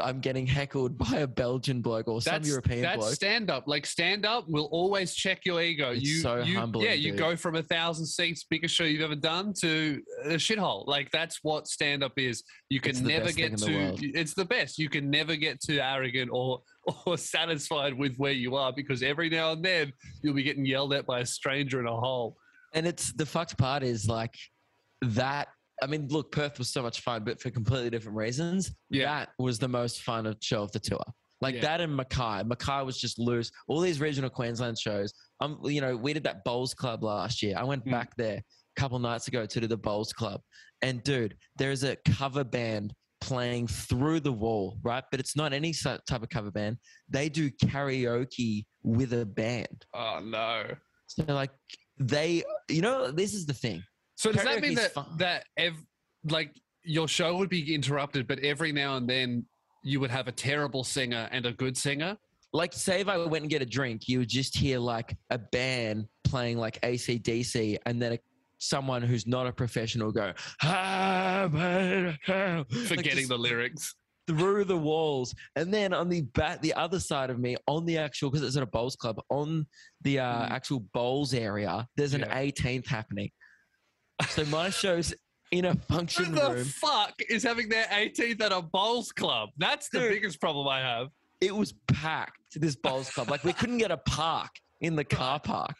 I'm 0.00 0.20
getting 0.20 0.46
heckled 0.46 0.96
by 1.10 1.18
a 1.18 1.26
Belgian 1.26 1.82
bloke 1.82 2.08
or 2.08 2.22
some 2.22 2.34
That's, 2.34 2.48
European 2.48 2.82
that's 2.82 2.98
bloke. 2.98 3.14
stand 3.14 3.50
up. 3.50 3.64
Like 3.66 3.86
stand 3.86 4.24
up 4.24 4.48
will 4.48 4.68
always 4.72 5.14
check 5.14 5.44
your 5.44 5.60
ego. 5.60 5.92
It's 5.92 6.02
you, 6.02 6.20
so 6.20 6.36
you, 6.36 6.58
humbling, 6.58 6.86
yeah, 6.86 6.94
you 6.94 7.14
go 7.14 7.36
from 7.36 7.56
a 7.56 7.62
thousand 7.62 8.06
seats, 8.06 8.44
biggest 8.48 8.74
show 8.74 8.84
you've 8.84 9.02
ever 9.02 9.16
done, 9.16 9.52
to 9.60 10.00
a 10.24 10.34
shithole. 10.34 10.86
Like 10.86 11.10
that's 11.10 11.40
what 11.42 11.68
stand 11.68 12.02
up 12.02 12.12
is. 12.16 12.42
You 12.68 12.80
can 12.80 13.02
never 13.04 13.32
get 13.32 13.52
in 13.52 13.56
the 13.56 13.66
too. 13.66 13.78
world. 13.78 14.00
It's 14.02 14.34
the 14.34 14.44
best. 14.44 14.78
You 14.78 14.88
can 14.88 15.10
never 15.10 15.36
get 15.36 15.60
too 15.60 15.78
arrogant 15.80 16.30
or 16.32 16.62
or 17.06 17.16
satisfied 17.16 17.94
with 17.94 18.16
where 18.16 18.32
you 18.32 18.56
are 18.56 18.72
because 18.72 19.02
every 19.02 19.28
now 19.28 19.52
and 19.52 19.64
then 19.64 19.92
you'll 20.22 20.34
be 20.34 20.42
getting 20.42 20.66
yelled 20.66 20.92
at 20.92 21.06
by 21.06 21.20
a 21.20 21.26
stranger 21.26 21.80
in 21.80 21.86
a 21.86 21.96
hole. 21.96 22.36
And 22.74 22.86
it's 22.86 23.12
the 23.12 23.26
fucked 23.26 23.58
part 23.58 23.82
is 23.82 24.08
like 24.08 24.34
that. 25.02 25.48
I 25.82 25.86
mean, 25.86 26.06
look, 26.08 26.32
Perth 26.32 26.58
was 26.58 26.68
so 26.70 26.80
much 26.82 27.00
fun, 27.00 27.24
but 27.24 27.40
for 27.40 27.50
completely 27.50 27.90
different 27.90 28.16
reasons. 28.16 28.72
Yeah. 28.88 29.06
That 29.06 29.30
was 29.38 29.58
the 29.58 29.68
most 29.68 30.02
fun 30.02 30.26
of 30.26 30.36
show 30.40 30.62
of 30.62 30.72
the 30.72 30.78
tour. 30.80 31.02
Like 31.40 31.56
Yeah. 31.56 31.60
that 31.62 31.80
and 31.80 31.96
Mackay. 31.96 32.44
Mackay 32.44 32.82
was 32.84 32.98
just 32.98 33.18
loose. 33.18 33.50
All 33.66 33.80
these 33.80 34.00
regional 34.00 34.30
Queensland 34.30 34.78
shows. 34.78 35.12
Um, 35.40 35.58
you 35.64 35.80
know, 35.80 35.96
we 35.96 36.12
did 36.12 36.22
that 36.24 36.44
bowls 36.44 36.72
club 36.72 37.02
last 37.02 37.42
year. 37.42 37.56
I 37.58 37.64
went 37.64 37.84
Mm. 37.84 37.90
back 37.90 38.16
there 38.16 38.36
a 38.38 38.80
couple 38.80 38.98
nights 39.00 39.26
ago 39.28 39.44
to 39.44 39.60
do 39.60 39.66
the 39.66 39.76
bowls 39.76 40.12
club, 40.12 40.40
and 40.82 41.02
dude, 41.02 41.36
there's 41.56 41.82
a 41.82 41.96
cover 42.06 42.44
band 42.44 42.94
playing 43.20 43.66
through 43.66 44.20
the 44.20 44.32
wall, 44.32 44.78
right? 44.82 45.04
But 45.10 45.18
it's 45.20 45.36
not 45.36 45.52
any 45.52 45.72
type 45.72 46.00
of 46.10 46.28
cover 46.28 46.50
band. 46.52 46.76
They 47.08 47.28
do 47.28 47.50
karaoke 47.50 48.64
with 48.82 49.12
a 49.12 49.26
band. 49.26 49.84
Oh 49.94 50.20
no. 50.22 50.64
So 51.08 51.24
like 51.28 51.50
they, 51.98 52.42
you 52.68 52.82
know, 52.82 53.10
this 53.10 53.34
is 53.34 53.46
the 53.46 53.52
thing. 53.54 53.82
So 54.22 54.30
does 54.30 54.44
that 54.44 54.60
mean 54.60 54.76
that 54.76 54.92
fun. 54.92 55.06
that 55.16 55.46
ev- 55.56 55.84
like 56.30 56.54
your 56.84 57.08
show 57.08 57.36
would 57.38 57.48
be 57.48 57.74
interrupted, 57.74 58.28
but 58.28 58.38
every 58.38 58.70
now 58.70 58.96
and 58.96 59.08
then 59.10 59.44
you 59.82 59.98
would 59.98 60.12
have 60.12 60.28
a 60.28 60.32
terrible 60.32 60.84
singer 60.84 61.28
and 61.32 61.44
a 61.44 61.50
good 61.52 61.76
singer? 61.76 62.16
Like, 62.52 62.72
say 62.72 63.00
if 63.00 63.08
I 63.08 63.16
went 63.18 63.42
and 63.42 63.50
get 63.50 63.62
a 63.62 63.66
drink, 63.66 64.06
you 64.06 64.20
would 64.20 64.28
just 64.28 64.56
hear 64.56 64.78
like 64.78 65.16
a 65.30 65.38
band 65.38 66.06
playing 66.22 66.58
like 66.58 66.80
ACDC, 66.82 67.78
and 67.86 68.00
then 68.00 68.12
a, 68.12 68.18
someone 68.58 69.02
who's 69.02 69.26
not 69.26 69.48
a 69.48 69.52
professional 69.52 70.12
go, 70.12 70.32
"Ah, 70.62 71.48
man, 71.50 72.16
ah," 72.28 72.58
like, 72.58 72.68
Forgetting 72.86 73.12
just 73.16 73.28
the 73.28 73.38
lyrics. 73.38 73.92
through 74.28 74.62
the 74.66 74.76
walls. 74.76 75.34
And 75.56 75.74
then 75.74 75.92
on 75.92 76.08
the 76.08 76.20
back, 76.22 76.62
the 76.62 76.74
other 76.74 77.00
side 77.00 77.28
of 77.30 77.40
me, 77.40 77.56
on 77.66 77.84
the 77.86 77.98
actual, 77.98 78.30
because 78.30 78.46
it's 78.46 78.56
at 78.56 78.62
a 78.62 78.66
bowls 78.66 78.94
club, 78.94 79.20
on 79.30 79.66
the 80.02 80.20
uh, 80.20 80.46
Mm. 80.46 80.50
actual 80.52 80.80
bowls 80.94 81.34
area, 81.34 81.88
there's 81.96 82.14
an 82.14 82.20
Yeah. 82.20 82.38
18th 82.38 82.86
happening. 82.86 83.30
So 84.28 84.44
my 84.46 84.70
show's 84.70 85.14
in 85.50 85.66
a 85.66 85.74
function 85.74 86.26
Who 86.26 86.34
the 86.34 86.50
room. 86.54 86.64
fuck 86.64 87.14
is 87.28 87.42
having 87.42 87.68
their 87.68 87.84
18th 87.86 88.40
at 88.42 88.52
a 88.52 88.62
bowls 88.62 89.12
club? 89.12 89.50
That's 89.58 89.88
the 89.90 90.00
Dude. 90.00 90.10
biggest 90.12 90.40
problem 90.40 90.66
I 90.68 90.80
have. 90.80 91.08
It 91.40 91.54
was 91.54 91.74
packed. 91.88 92.38
To 92.52 92.58
this 92.58 92.76
bowls 92.76 93.08
club, 93.08 93.30
like 93.30 93.44
we 93.44 93.54
couldn't 93.54 93.78
get 93.78 93.90
a 93.90 93.96
park 93.96 94.50
in 94.82 94.94
the 94.94 95.04
car 95.04 95.40
park. 95.44 95.74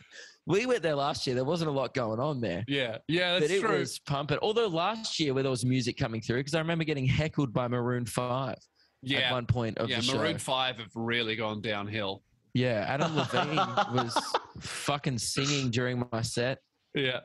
We 0.46 0.64
went 0.64 0.82
there 0.82 0.94
last 0.94 1.26
year. 1.26 1.36
There 1.36 1.44
wasn't 1.44 1.68
a 1.68 1.72
lot 1.72 1.92
going 1.92 2.18
on 2.18 2.40
there. 2.40 2.64
Yeah, 2.66 2.96
yeah, 3.08 3.32
that's 3.38 3.44
but 3.48 3.50
it 3.54 3.60
true. 3.60 3.78
was 3.78 3.98
pumping. 3.98 4.38
Although 4.40 4.68
last 4.68 5.20
year, 5.20 5.34
where 5.34 5.42
there 5.42 5.50
was 5.50 5.66
music 5.66 5.98
coming 5.98 6.22
through, 6.22 6.38
because 6.38 6.54
I 6.54 6.60
remember 6.60 6.84
getting 6.84 7.04
heckled 7.04 7.52
by 7.52 7.68
Maroon 7.68 8.06
Five 8.06 8.56
Yeah, 9.02 9.18
at 9.18 9.32
one 9.32 9.44
point 9.44 9.76
of 9.76 9.88
the 9.88 9.96
yeah. 9.96 10.00
the 10.00 10.14
Maroon 10.16 10.32
show. 10.36 10.38
Five 10.38 10.78
have 10.78 10.88
really 10.94 11.36
gone 11.36 11.60
downhill. 11.60 12.22
Yeah, 12.54 12.86
Adam 12.88 13.14
Levine 13.14 13.54
was 13.94 14.18
fucking 14.60 15.18
singing 15.18 15.70
during 15.70 16.02
my 16.10 16.22
set. 16.22 16.58
Yeah, 16.94 17.20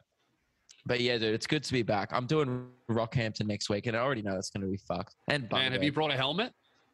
But 0.87 1.01
yeah, 1.01 1.17
dude, 1.17 1.33
it's 1.35 1.47
good 1.47 1.63
to 1.63 1.73
be 1.73 1.83
back. 1.83 2.09
I'm 2.13 2.25
doing 2.25 2.67
Rockhampton 2.89 3.45
next 3.45 3.69
week, 3.69 3.87
and 3.87 3.95
I 3.95 3.99
already 3.99 4.21
know 4.21 4.35
it's 4.37 4.49
going 4.49 4.61
to 4.61 4.71
be 4.71 4.77
fucked. 4.87 5.15
And 5.27 5.51
man, 5.51 5.73
have 5.73 5.83
you 5.83 5.91
brought 5.91 6.11
a 6.11 6.17
helmet 6.17 6.53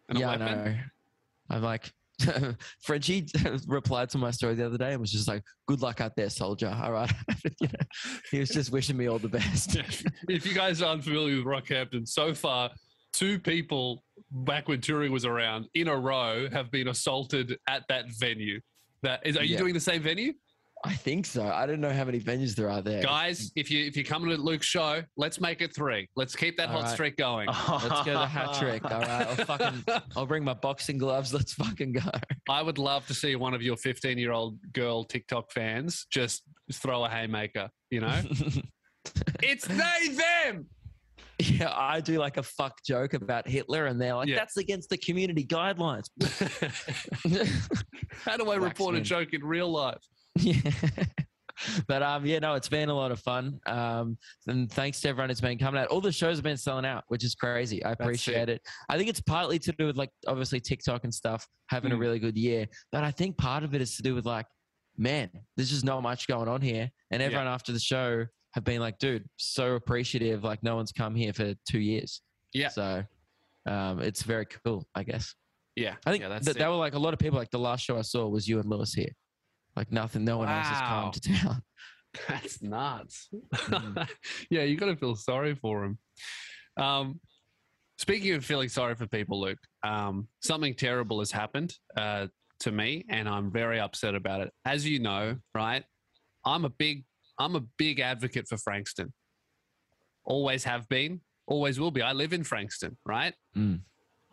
and 0.09 0.17
yeah, 0.19 0.25
a 0.25 0.29
I 0.29 0.37
weapon? 0.37 0.65
know. 0.65 0.75
I'm 1.51 1.61
like, 1.61 1.91
Frenchie 2.81 3.27
replied 3.67 4.09
to 4.11 4.17
my 4.17 4.31
story 4.31 4.55
the 4.55 4.65
other 4.65 4.77
day 4.77 4.91
and 4.93 4.99
was 5.01 5.11
just 5.11 5.27
like, 5.27 5.43
"Good 5.67 5.81
luck 5.81 6.01
out 6.01 6.15
there, 6.15 6.29
soldier." 6.29 6.75
All 6.81 6.91
right, 6.91 7.11
You 7.61 7.67
know, 7.67 7.85
he 8.31 8.39
was 8.39 8.49
just 8.49 8.71
wishing 8.71 8.97
me 8.97 9.07
all 9.07 9.19
the 9.19 9.29
best. 9.29 9.75
if 10.29 10.45
you 10.45 10.53
guys 10.53 10.81
aren't 10.81 11.03
familiar 11.03 11.35
with 11.37 11.45
Rockhampton, 11.45 12.07
so 12.07 12.33
far, 12.33 12.71
two 13.13 13.39
people 13.39 14.03
back 14.31 14.67
when 14.67 14.81
touring 14.81 15.11
was 15.11 15.25
around 15.25 15.67
in 15.75 15.87
a 15.87 15.95
row 15.95 16.47
have 16.51 16.71
been 16.71 16.87
assaulted 16.87 17.57
at 17.67 17.83
that 17.89 18.05
venue. 18.19 18.59
That 19.03 19.25
is, 19.25 19.35
are 19.37 19.43
you 19.43 19.53
Yeah. 19.53 19.59
doing 19.59 19.73
the 19.73 19.79
same 19.79 20.01
venue, 20.01 20.33
I 20.85 20.93
think 20.93 21.25
so. 21.25 21.45
I 21.47 21.65
don't 21.65 21.79
know 21.79 21.93
how 21.93 22.03
many 22.03 22.19
venues 22.19 22.55
there 22.55 22.69
are 22.69 22.81
there. 22.81 23.01
guys? 23.01 23.51
If 23.55 23.71
you 23.71 23.85
if 23.85 23.95
you're 23.95 24.03
coming 24.03 24.29
to 24.35 24.35
Luke's 24.41 24.65
show, 24.65 25.01
let's 25.15 25.39
make 25.39 25.61
it 25.61 25.73
three. 25.73 26.09
Let's 26.17 26.35
keep 26.35 26.57
that 26.57 26.67
All 26.69 26.75
hot 26.77 26.83
right. 26.87 26.93
streak 26.93 27.15
going. 27.15 27.47
Let's 27.69 28.03
go 28.03 28.13
the 28.13 28.27
hat 28.27 28.53
trick. 28.59 28.83
All 28.83 28.99
right, 28.99 29.27
I'll 29.27 29.35
fucking, 29.45 29.83
I'll 30.17 30.25
bring 30.25 30.43
my 30.43 30.53
boxing 30.53 30.97
gloves. 30.97 31.33
Let's 31.33 31.53
fucking 31.53 31.93
go. 31.93 32.01
I 32.49 32.61
would 32.61 32.77
love 32.77 33.07
to 33.07 33.13
see 33.13 33.35
one 33.37 33.53
of 33.53 33.61
your 33.61 33.77
15 33.77 34.17
year 34.17 34.33
old 34.33 34.57
girl 34.73 35.05
TikTok 35.05 35.51
fans 35.53 36.05
just 36.11 36.43
throw 36.73 37.05
a 37.05 37.09
haymaker. 37.09 37.69
You 37.89 38.01
know, 38.01 38.21
it's 39.41 39.65
they 39.65 40.09
them. 40.49 40.65
yeah, 41.39 41.71
I 41.73 42.01
do 42.01 42.17
like 42.19 42.35
a 42.37 42.43
fuck 42.43 42.77
joke 42.85 43.13
about 43.13 43.47
Hitler, 43.47 43.85
and 43.85 44.01
they're 44.01 44.15
like, 44.15 44.27
Yeah. 44.27 44.35
"That's 44.35 44.57
against 44.57 44.89
the 44.89 44.97
community 44.97 45.45
guidelines." 45.45 46.09
How 48.25 48.37
do 48.37 48.49
I 48.51 48.55
report 48.55 48.95
a 48.95 49.01
joke 49.01 49.33
in 49.33 49.43
real 49.43 49.71
life? 49.71 50.03
yeah. 50.39 50.61
But 51.87 52.01
um, 52.01 52.25
yeah, 52.25 52.39
no, 52.39 52.55
it's 52.55 52.67
been 52.67 52.89
a 52.89 52.93
lot 52.93 53.11
of 53.11 53.19
fun. 53.19 53.59
Um, 53.67 54.17
and 54.47 54.71
thanks 54.71 54.99
to 55.01 55.09
everyone 55.09 55.29
who's 55.29 55.39
been 55.39 55.59
coming 55.59 55.79
out. 55.79 55.87
All 55.89 56.01
the 56.01 56.11
shows 56.11 56.37
have 56.37 56.43
been 56.43 56.57
selling 56.57 56.83
out, 56.85 57.03
which 57.09 57.23
is 57.23 57.35
crazy. 57.35 57.83
I 57.85 57.91
appreciate 57.91 58.49
it. 58.49 58.61
I 58.89 58.97
think 58.97 59.07
it's 59.09 59.21
partly 59.21 59.59
to 59.59 59.71
do 59.73 59.85
with 59.85 59.95
like 59.95 60.09
obviously 60.27 60.59
TikTok 60.59 61.03
and 61.03 61.13
stuff 61.13 61.47
having 61.67 61.91
a 61.91 61.95
Mm. 61.95 61.99
really 61.99 62.19
good 62.19 62.35
year, 62.37 62.65
but 62.91 63.03
I 63.03 63.11
think 63.11 63.37
part 63.37 63.63
of 63.63 63.75
it 63.75 63.81
is 63.81 63.95
to 63.97 64.01
do 64.03 64.15
with 64.15 64.25
like, 64.25 64.47
man, 64.97 65.29
there's 65.55 65.69
just 65.69 65.85
not 65.85 66.01
much 66.01 66.27
going 66.27 66.47
on 66.49 66.59
here, 66.59 66.89
and 67.11 67.21
Yeah. 67.21 67.27
everyone 67.27 67.47
after 67.47 67.71
the 67.71 67.79
show 67.79 68.25
have 68.55 68.63
been 68.63 68.79
like, 68.81 68.97
dude, 68.97 69.23
so 69.37 69.75
appreciative. 69.75 70.43
Like 70.43 70.63
no 70.63 70.75
one's 70.75 70.91
come 70.91 71.13
here 71.15 71.33
for 71.33 71.53
two 71.69 71.79
years. 71.79 72.21
Yeah. 72.51 72.69
So 72.69 73.03
um, 73.67 73.99
it's 73.99 74.23
very 74.23 74.47
cool, 74.65 74.87
I 74.95 75.03
guess. 75.03 75.33
Yeah, 75.75 75.95
I 76.05 76.11
think 76.11 76.23
yeah, 76.23 76.29
that, 76.39 76.43
that 76.57 76.69
were 76.69 76.75
like 76.75 76.93
a 76.95 76.99
lot 76.99 77.13
of 77.13 77.19
people. 77.19 77.37
Like 77.37 77.51
the 77.51 77.59
last 77.59 77.85
show 77.85 77.97
I 77.97 78.01
saw 78.01 78.27
was 78.27 78.47
you 78.47 78.59
and 78.59 78.69
Lewis 78.69 78.93
here. 78.93 79.09
Like 79.75 79.91
nothing, 79.91 80.23
no 80.23 80.37
one 80.37 80.49
else 80.49 80.67
has 80.67 80.81
come 80.81 81.11
to 81.11 81.21
town. 81.21 81.61
That's 82.27 82.61
nuts. 82.61 83.29
Mhm. 83.53 84.07
yeah, 84.49 84.63
you 84.63 84.77
got 84.77 84.85
to 84.87 84.95
feel 84.95 85.15
sorry 85.15 85.55
for 85.55 85.83
him. 85.83 85.97
Um, 86.77 87.19
speaking 87.97 88.33
of 88.33 88.45
feeling 88.45 88.69
sorry 88.69 88.95
for 88.95 89.07
people, 89.07 89.41
Luke, 89.41 89.57
um, 89.83 90.27
something 90.41 90.75
terrible 90.75 91.19
has 91.19 91.31
happened 91.31 91.73
uh, 91.97 92.27
to 92.59 92.71
me, 92.71 93.05
and 93.09 93.27
I'm 93.27 93.51
very 93.51 93.79
upset 93.79 94.13
about 94.15 94.41
it. 94.41 94.51
As 94.65 94.87
you 94.87 94.99
know, 94.99 95.37
right? 95.55 95.83
I'm 96.45 96.65
a 96.65 96.69
big, 96.69 97.05
I'm 97.39 97.55
a 97.55 97.61
big 97.77 97.99
advocate 97.99 98.47
for 98.47 98.57
Frankston. 98.57 99.11
Always 100.25 100.63
have 100.65 100.87
been, 100.89 101.21
always 101.47 101.79
will 101.79 101.91
be. 101.91 102.01
I 102.01 102.13
live 102.13 102.33
in 102.33 102.43
Frankston, 102.43 102.97
right? 103.05 103.33
Mm. 103.57 103.81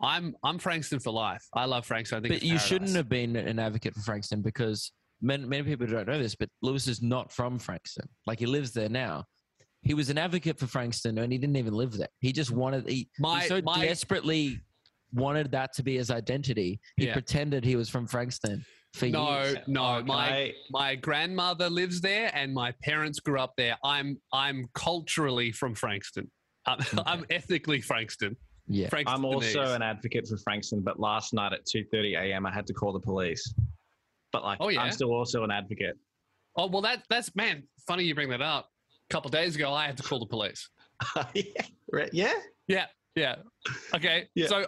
I'm 0.01 0.35
I'm 0.43 0.57
Frankston 0.57 0.99
for 0.99 1.11
life. 1.11 1.45
I 1.53 1.65
love 1.65 1.85
Frankston. 1.85 2.17
I 2.17 2.21
think 2.21 2.41
But 2.41 2.43
you 2.43 2.57
shouldn't 2.57 2.95
have 2.95 3.07
been 3.09 3.35
an 3.35 3.59
advocate 3.59 3.93
for 3.93 4.01
Frankston 4.01 4.41
because 4.41 4.91
many, 5.21 5.45
many 5.45 5.63
people 5.63 5.87
don't 5.87 6.07
know 6.07 6.17
this, 6.21 6.35
but 6.35 6.49
Lewis 6.61 6.87
is 6.87 7.01
not 7.01 7.31
from 7.31 7.59
Frankston. 7.59 8.07
Like 8.27 8.39
he 8.39 8.45
lives 8.45 8.71
there 8.71 8.89
now. 8.89 9.25
He 9.83 9.93
was 9.93 10.09
an 10.09 10.17
advocate 10.17 10.59
for 10.59 10.67
Frankston 10.67 11.17
and 11.17 11.31
he 11.31 11.37
didn't 11.37 11.55
even 11.57 11.73
live 11.73 11.93
there. 11.93 12.07
He 12.19 12.31
just 12.31 12.51
wanted, 12.51 12.87
he, 12.87 13.09
My 13.19 13.41
he 13.41 13.47
so 13.47 13.61
my 13.63 13.83
desperately 13.85 14.59
wanted 15.13 15.51
that 15.51 15.73
to 15.73 15.83
be 15.83 15.97
his 15.97 16.11
identity. 16.11 16.79
He 16.97 17.07
Yeah. 17.07 17.13
pretended 17.13 17.63
he 17.65 17.75
was 17.75 17.89
from 17.89 18.05
Frankston 18.07 18.63
for 18.93 19.07
no 19.07 19.41
years. 19.41 19.57
no 19.67 19.83
oh, 19.85 19.99
no. 19.99 20.05
my 20.05 20.27
I- 20.29 20.53
my 20.69 20.95
grandmother 20.95 21.69
lives 21.69 22.01
there 22.01 22.29
and 22.33 22.53
my 22.53 22.73
parents 22.83 23.21
grew 23.21 23.39
up 23.39 23.53
there 23.55 23.77
i'm 23.85 24.19
i'm 24.33 24.67
culturally 24.75 25.53
from 25.53 25.73
frankston 25.73 26.29
i'm, 26.65 26.79
I'm 27.05 27.25
ethnically 27.29 27.79
frankston 27.79 28.35
Yeah. 28.67 28.89
I'm 29.07 29.23
also 29.23 29.63
an 29.73 29.81
advocate 29.81 30.27
for 30.27 30.37
Frankston, 30.43 30.81
but 30.81 30.99
last 30.99 31.33
night 31.33 31.51
at 31.53 31.61
2:30 31.65 32.17
a.m. 32.17 32.45
I 32.45 32.51
had 32.53 32.67
to 32.67 32.73
call 32.73 32.91
the 32.93 32.99
police. 32.99 33.43
But 34.31 34.43
like, 34.43 34.57
Oh, 34.61 34.69
yeah? 34.69 34.81
I'm 34.81 34.91
still 34.91 35.11
also 35.11 35.43
an 35.43 35.51
advocate. 35.51 35.97
oh 36.57 36.67
well 36.67 36.81
that 36.81 37.03
that's 37.09 37.35
man 37.35 37.63
funny 37.87 38.03
you 38.03 38.13
bring 38.15 38.29
that 38.29 38.41
up 38.41 38.69
a 39.09 39.13
couple 39.13 39.29
days 39.31 39.55
ago 39.55 39.71
i 39.73 39.85
had 39.85 39.95
to 39.97 40.03
call 40.03 40.19
the 40.19 40.25
police 40.25 40.69
yeah, 41.33 41.43
right, 41.91 42.09
yeah. 42.13 42.33
yeah 43.15 43.35
okay 43.95 44.27
Yeah. 44.35 44.47
so 44.47 44.65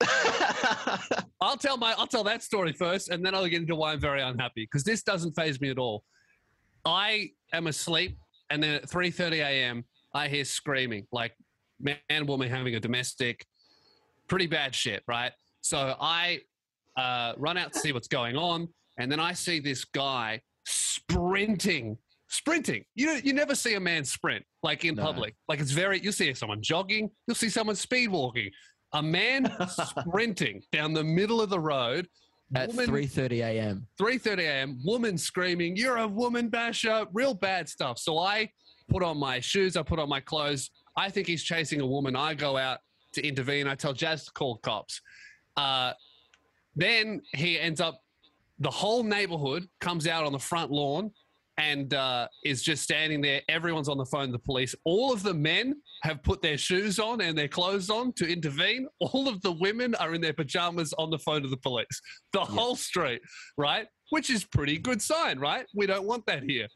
i'll 1.40 1.56
tell 1.56 1.76
my 1.76 1.92
i'll 1.98 2.06
tell 2.06 2.24
that 2.24 2.42
story 2.42 2.72
first 2.72 3.08
and 3.10 3.24
then 3.24 3.34
i'll 3.34 3.46
get 3.46 3.60
into 3.60 3.74
why 3.74 3.92
i'm 3.92 4.00
very 4.00 4.22
unhappy 4.22 4.64
because 4.64 4.84
this 4.84 5.02
doesn't 5.02 5.32
phase 5.32 5.60
me 5.60 5.70
at 5.70 5.78
all 5.78 6.04
i 6.84 7.30
am 7.52 7.66
asleep 7.66 8.18
and 8.50 8.62
then 8.62 8.74
at 8.74 8.88
3.30 8.88 9.32
a.m 9.38 9.84
i 10.14 10.28
hear 10.28 10.44
screaming 10.44 11.06
like 11.12 11.32
man 11.80 11.96
and 12.08 12.26
woman 12.28 12.48
having 12.48 12.74
a 12.76 12.80
domestic 12.80 13.44
pretty 14.28 14.46
bad 14.46 14.74
shit 14.74 15.02
right 15.08 15.32
so 15.60 15.94
i 16.00 16.40
uh, 16.96 17.34
run 17.36 17.58
out 17.58 17.72
to 17.74 17.78
see 17.78 17.92
what's 17.92 18.08
going 18.08 18.36
on 18.36 18.66
and 18.98 19.10
then 19.10 19.20
i 19.20 19.32
see 19.32 19.60
this 19.60 19.84
guy 19.84 20.40
sprinting 20.66 21.96
sprinting 22.28 22.84
you 22.94 23.20
you 23.22 23.32
never 23.32 23.54
see 23.54 23.74
a 23.74 23.80
man 23.80 24.04
sprint 24.04 24.44
like 24.62 24.84
in 24.84 24.94
No. 24.96 25.02
public 25.04 25.34
like 25.48 25.60
it's 25.60 25.70
very 25.70 26.00
you'll 26.00 26.12
see 26.12 26.32
someone 26.34 26.60
jogging 26.60 27.10
you'll 27.26 27.34
see 27.36 27.48
someone 27.48 27.76
speed 27.76 28.08
walking 28.10 28.50
a 28.94 29.02
man 29.02 29.50
sprinting 29.68 30.62
down 30.72 30.92
the 30.92 31.04
middle 31.04 31.40
of 31.40 31.50
the 31.50 31.60
road 31.60 32.08
At 32.54 32.68
woman- 32.68 32.88
3.30 32.90 33.38
a.m. 33.44 33.86
3:30 34.00 34.38
a.m. 34.38 34.78
Woman 34.84 35.18
screaming, 35.18 35.76
"You're 35.76 35.96
a 35.98 36.06
woman 36.06 36.48
basher!" 36.48 37.04
Real 37.12 37.34
bad 37.34 37.68
stuff. 37.68 37.98
So 37.98 38.18
I 38.18 38.48
put 38.88 39.02
on 39.02 39.18
my 39.18 39.40
shoes. 39.40 39.76
I 39.76 39.82
put 39.82 39.98
on 39.98 40.08
my 40.08 40.20
clothes. 40.20 40.70
I 40.96 41.10
think 41.10 41.26
he's 41.26 41.42
chasing 41.42 41.80
a 41.80 41.86
woman. 41.86 42.14
I 42.14 42.34
go 42.34 42.56
out 42.56 42.78
to 43.14 43.26
intervene. 43.26 43.66
I 43.66 43.74
tell 43.74 43.92
Jazz 43.92 44.24
to 44.26 44.30
call 44.30 44.58
cops. 44.58 45.00
Uh, 45.56 45.92
then 46.76 47.20
he 47.34 47.58
ends 47.58 47.80
up. 47.80 48.00
The 48.58 48.70
whole 48.70 49.02
neighborhood 49.02 49.68
comes 49.80 50.06
out 50.06 50.24
on 50.24 50.32
the 50.32 50.38
front 50.38 50.70
lawn 50.70 51.10
and 51.58 51.94
uh, 51.94 52.28
is 52.44 52.62
just 52.62 52.82
standing 52.82 53.20
there. 53.20 53.40
Everyone's 53.48 53.88
on 53.88 53.98
the 53.98 54.04
phone 54.04 54.26
to 54.26 54.32
the 54.32 54.38
police. 54.38 54.74
All 54.84 55.12
of 55.12 55.22
the 55.22 55.34
men 55.34 55.74
have 56.02 56.22
put 56.22 56.42
their 56.42 56.58
shoes 56.58 56.98
on 56.98 57.20
and 57.20 57.36
their 57.36 57.48
clothes 57.48 57.88
on 57.88 58.12
to 58.14 58.26
intervene. 58.30 58.86
All 59.00 59.28
of 59.28 59.40
the 59.42 59.52
women 59.52 59.94
are 59.96 60.14
in 60.14 60.20
their 60.20 60.34
pajamas 60.34 60.92
on 60.98 61.10
the 61.10 61.18
phone 61.18 61.42
to 61.42 61.48
the 61.48 61.56
police. 61.56 62.00
The 62.32 62.40
whole 62.40 62.76
street, 62.76 63.22
right? 63.56 63.86
Which 64.10 64.30
is 64.30 64.44
pretty 64.44 64.78
good 64.78 65.00
sign, 65.00 65.38
right? 65.38 65.66
We 65.74 65.86
don't 65.86 66.06
want 66.06 66.26
that 66.26 66.42
here. 66.42 66.68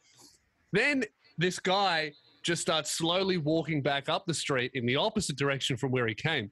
Then 0.73 1.05
this 1.37 1.59
guy 1.59 2.13
just 2.43 2.63
starts 2.63 2.93
slowly 2.93 3.37
walking 3.37 3.83
back 3.83 4.09
up 4.09 4.25
the 4.27 4.35
street 4.35 4.71
in 4.75 4.87
the 4.87 4.97
opposite 4.97 5.37
direction 5.37 5.77
from 5.77 5.91
where 5.91 6.07
he 6.07 6.15
came. 6.15 6.51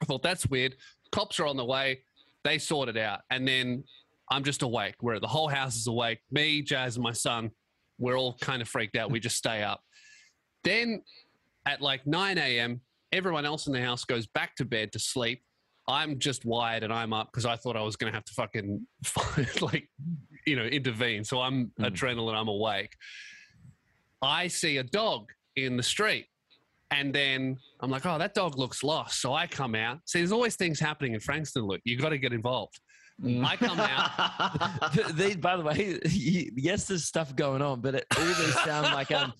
I 0.00 0.04
thought 0.04 0.22
that's 0.22 0.46
weird. 0.46 0.76
Cops 1.10 1.40
are 1.40 1.46
on 1.46 1.56
the 1.56 1.64
way. 1.64 2.02
They 2.44 2.58
sort 2.58 2.88
it 2.88 2.96
out. 2.96 3.20
And 3.30 3.46
then 3.46 3.82
I'm 4.30 4.44
just 4.44 4.62
awake. 4.62 4.96
Where 5.00 5.20
the 5.20 5.26
whole 5.26 5.48
house 5.48 5.76
is 5.76 5.86
awake. 5.86 6.18
Me, 6.30 6.62
Jazz, 6.62 6.96
and 6.96 7.02
my 7.02 7.12
son, 7.12 7.50
we're 7.98 8.16
all 8.18 8.34
kind 8.40 8.60
of 8.62 8.68
freaked 8.68 8.96
out. 8.96 9.10
We 9.10 9.20
just 9.20 9.36
stay 9.36 9.62
up. 9.62 9.82
Then 10.64 11.02
at 11.66 11.80
like 11.80 12.06
9 12.06 12.38
a.m., 12.38 12.80
everyone 13.12 13.44
else 13.46 13.66
in 13.66 13.72
the 13.72 13.80
house 13.80 14.04
goes 14.04 14.26
back 14.26 14.54
to 14.56 14.64
bed 14.64 14.92
to 14.92 14.98
sleep. 14.98 15.42
I'm 15.88 16.18
just 16.18 16.44
wired 16.44 16.82
and 16.82 16.92
I'm 16.92 17.14
up 17.14 17.30
because 17.32 17.46
I 17.46 17.56
thought 17.56 17.74
I 17.76 17.80
was 17.82 17.96
going 17.96 18.12
to 18.12 18.16
have 18.16 18.24
to 18.26 18.34
fucking 18.34 18.86
like, 19.62 19.88
you 20.46 20.56
know, 20.56 20.64
intervene. 20.64 21.24
So 21.24 21.40
I'm 21.40 21.72
Mm. 21.80 21.90
adrenaline, 21.90 22.34
I'm 22.34 22.48
awake. 22.48 22.92
I 24.20 24.48
see 24.48 24.76
a 24.78 24.82
dog 24.82 25.30
in 25.56 25.76
the 25.76 25.82
street. 25.82 26.26
And 26.90 27.14
then 27.14 27.58
I'm 27.80 27.90
like, 27.90 28.06
oh, 28.06 28.18
that 28.18 28.34
dog 28.34 28.58
looks 28.58 28.82
lost. 28.82 29.20
So 29.20 29.34
I 29.34 29.46
come 29.46 29.74
out. 29.74 30.00
See, 30.06 30.18
there's 30.20 30.32
always 30.32 30.56
things 30.56 30.80
happening 30.80 31.12
in 31.14 31.20
Frankston, 31.20 31.64
Luke. 31.66 31.82
You 31.84 31.96
got 31.98 32.08
to 32.10 32.18
get 32.18 32.32
involved. 32.32 32.80
I 33.26 33.56
come 33.56 33.80
out. 33.80 34.92
they, 35.16 35.34
by 35.34 35.56
the 35.56 35.62
way, 35.64 35.98
yes, 36.04 36.86
there's 36.86 37.04
stuff 37.04 37.34
going 37.34 37.62
on, 37.62 37.80
but 37.80 37.94
it 37.96 38.06
all 38.16 38.24
these 38.24 38.54
sound 38.62 38.92
like 38.94 39.10
um, 39.10 39.32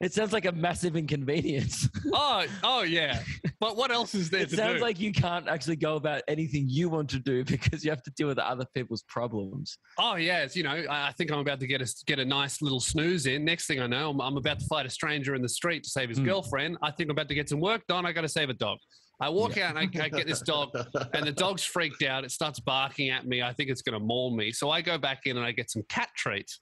It 0.00 0.12
sounds 0.12 0.32
like 0.32 0.44
a 0.46 0.52
massive 0.52 0.96
inconvenience. 0.96 1.88
Oh, 2.18 2.44
oh 2.62 2.82
yeah. 2.82 3.22
But 3.60 3.76
what 3.76 3.90
else 3.90 4.14
is 4.14 4.30
there 4.30 4.42
it 4.42 4.50
sounds 4.50 4.76
do? 4.76 4.80
like 4.80 4.98
you 5.00 5.12
can't 5.12 5.48
actually 5.48 5.76
go 5.76 5.96
about 5.96 6.22
anything 6.28 6.66
you 6.68 6.88
want 6.88 7.10
to 7.10 7.18
do 7.18 7.44
because 7.44 7.84
you 7.84 7.90
have 7.90 8.02
to 8.04 8.10
deal 8.12 8.28
with 8.28 8.38
other 8.38 8.64
people's 8.74 9.02
problems. 9.08 9.76
oh 9.98 10.14
yeah, 10.16 10.42
it's, 10.44 10.54
you 10.56 10.62
know, 10.62 10.70
I 10.88 11.08
I 11.08 11.12
think 11.12 11.30
I'm 11.32 11.38
about 11.40 11.60
to 11.60 11.66
get 11.66 11.80
a 11.82 11.94
get 12.06 12.18
a 12.18 12.24
nice 12.24 12.62
little 12.62 12.80
snooze 12.80 13.26
in. 13.26 13.44
Next 13.44 13.66
thing 13.66 13.80
I 13.80 13.86
know, 13.86 14.10
I'm, 14.10 14.20
I'm 14.20 14.36
about 14.36 14.60
to 14.60 14.66
fight 14.66 14.86
a 14.86 14.90
stranger 14.90 15.34
in 15.34 15.42
the 15.42 15.48
street 15.48 15.82
to 15.84 15.90
save 15.90 16.08
his 16.08 16.20
Mm. 16.20 16.24
girlfriend. 16.26 16.78
I 16.82 16.90
think 16.90 17.08
I'm 17.08 17.12
about 17.16 17.28
to 17.28 17.34
get 17.34 17.48
some 17.48 17.60
work 17.60 17.82
done. 17.86 18.06
I 18.06 18.12
got 18.12 18.22
to 18.22 18.28
save 18.28 18.48
a 18.50 18.54
dog. 18.54 18.78
I 19.20 19.30
walk 19.30 19.56
out 19.56 19.76
and 19.76 19.78
I, 19.78 20.04
I 20.04 20.08
get 20.08 20.26
this 20.26 20.42
dog, 20.42 20.70
and 21.14 21.26
the 21.26 21.32
dog's 21.32 21.64
freaked 21.64 22.02
out. 22.02 22.24
It 22.24 22.30
starts 22.30 22.60
barking 22.60 23.08
at 23.10 23.26
me. 23.26 23.42
I 23.42 23.52
think 23.52 23.70
it's 23.70 23.82
going 23.82 23.98
to 23.98 24.04
maul 24.04 24.36
me. 24.36 24.52
So 24.52 24.70
I 24.70 24.82
go 24.82 24.98
back 24.98 25.22
in 25.24 25.36
and 25.38 25.46
I 25.46 25.52
get 25.52 25.70
some 25.70 25.82
cat 25.88 26.10
treats 26.16 26.60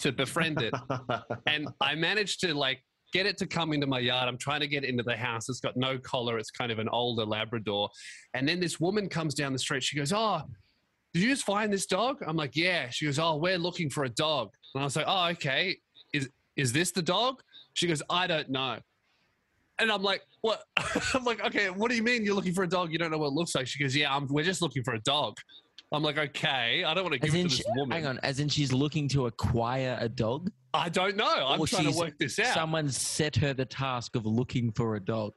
to 0.00 0.12
befriend 0.12 0.62
it. 0.62 0.74
and 1.46 1.68
I 1.80 1.94
managed 1.96 2.40
to 2.40 2.54
like 2.54 2.82
get 3.12 3.26
it 3.26 3.36
to 3.38 3.46
come 3.46 3.72
into 3.72 3.86
my 3.86 3.98
yard. 3.98 4.28
I'm 4.28 4.38
trying 4.38 4.60
to 4.60 4.68
get 4.68 4.84
it 4.84 4.90
into 4.90 5.02
the 5.02 5.16
house. 5.16 5.48
It's 5.48 5.60
got 5.60 5.76
no 5.76 5.98
collar. 5.98 6.38
It's 6.38 6.50
kind 6.50 6.70
of 6.70 6.78
an 6.78 6.88
older 6.88 7.24
Labrador. 7.24 7.90
And 8.34 8.48
then 8.48 8.60
this 8.60 8.78
woman 8.78 9.08
comes 9.08 9.34
down 9.34 9.52
the 9.52 9.58
street. 9.58 9.82
She 9.82 9.96
goes, 9.96 10.12
"Oh, 10.12 10.42
did 11.12 11.22
you 11.22 11.30
just 11.30 11.44
find 11.44 11.72
this 11.72 11.86
dog?" 11.86 12.22
I'm 12.26 12.36
like, 12.36 12.54
"Yeah." 12.54 12.88
She 12.90 13.06
goes, 13.06 13.18
"Oh, 13.18 13.36
we're 13.36 13.58
looking 13.58 13.90
for 13.90 14.04
a 14.04 14.08
dog." 14.08 14.50
And 14.74 14.82
I 14.82 14.84
was 14.84 14.94
like, 14.94 15.06
"Oh, 15.08 15.28
okay. 15.30 15.78
Is 16.12 16.28
is 16.56 16.72
this 16.72 16.92
the 16.92 17.02
dog?" 17.02 17.42
She 17.74 17.88
goes, 17.88 18.02
"I 18.08 18.26
don't 18.26 18.48
know." 18.48 18.78
And 19.78 19.90
I'm 19.90 20.02
like, 20.02 20.22
"What?" 20.40 20.62
I'm 21.14 21.24
like, 21.24 21.44
"Okay, 21.44 21.70
what 21.70 21.90
do 21.90 21.96
you 21.96 22.02
mean 22.02 22.24
you're 22.24 22.34
looking 22.34 22.54
for 22.54 22.64
a 22.64 22.68
dog? 22.68 22.92
You 22.92 22.98
don't 22.98 23.10
know 23.10 23.18
what 23.18 23.28
it 23.28 23.34
looks 23.34 23.54
like?" 23.54 23.66
She 23.66 23.82
goes, 23.82 23.94
"Yeah, 23.94 24.14
I'm, 24.14 24.26
we're 24.28 24.44
just 24.44 24.62
looking 24.62 24.82
for 24.82 24.94
a 24.94 25.00
dog." 25.00 25.36
I'm 25.92 26.02
like, 26.02 26.18
"Okay, 26.18 26.84
I 26.84 26.94
don't 26.94 27.04
want 27.04 27.14
to 27.14 27.18
give 27.20 27.34
it 27.34 27.42
to 27.42 27.48
she, 27.48 27.62
this 27.62 27.66
woman." 27.76 27.90
hang 27.96 28.06
on, 28.06 28.18
as 28.22 28.40
in 28.40 28.48
she's 28.48 28.72
looking 28.72 29.08
to 29.10 29.26
acquire 29.26 29.96
a 30.00 30.08
dog. 30.08 30.50
I 30.74 30.88
don't 30.88 31.16
know. 31.16 31.46
I'm 31.46 31.60
Or 31.60 31.66
trying 31.66 31.90
to 31.90 31.98
work 31.98 32.18
this 32.18 32.38
out. 32.38 32.54
Someone 32.54 32.88
set 32.90 33.36
her 33.36 33.54
the 33.54 33.64
task 33.64 34.16
of 34.16 34.26
looking 34.26 34.72
for 34.72 34.96
a 34.96 35.00
dog. 35.00 35.32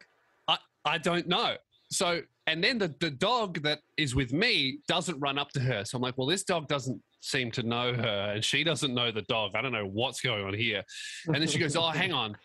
I, 0.48 0.58
I 0.86 0.98
don't 0.98 1.28
know. 1.28 1.56
So, 1.92 2.22
and 2.48 2.64
then 2.64 2.78
the, 2.78 2.94
the 3.00 3.10
dog 3.10 3.64
that 3.64 3.80
is 3.98 4.16
with 4.16 4.34
me 4.34 4.80
doesn't 4.88 5.20
run 5.20 5.38
up 5.38 5.50
to 5.52 5.60
her. 5.60 5.86
So 5.86 5.98
I'm 5.98 6.02
like, 6.02 6.18
well, 6.18 6.28
this 6.28 6.44
dog 6.44 6.68
doesn't 6.68 7.02
seem 7.22 7.52
to 7.52 7.64
know 7.64 7.94
her 7.94 8.34
and 8.36 8.44
she 8.44 8.64
doesn't 8.64 8.94
know 8.94 9.12
the 9.12 9.24
dog. 9.24 9.52
I 9.56 9.62
don't 9.62 9.72
know 9.72 9.88
what's 9.88 10.22
going 10.22 10.46
on 10.46 10.54
here. 10.54 10.84
And 11.28 11.36
then 11.36 11.48
she 11.48 11.58
goes, 11.58 11.76
oh, 11.76 11.90
hang 11.90 12.14
on. 12.14 12.36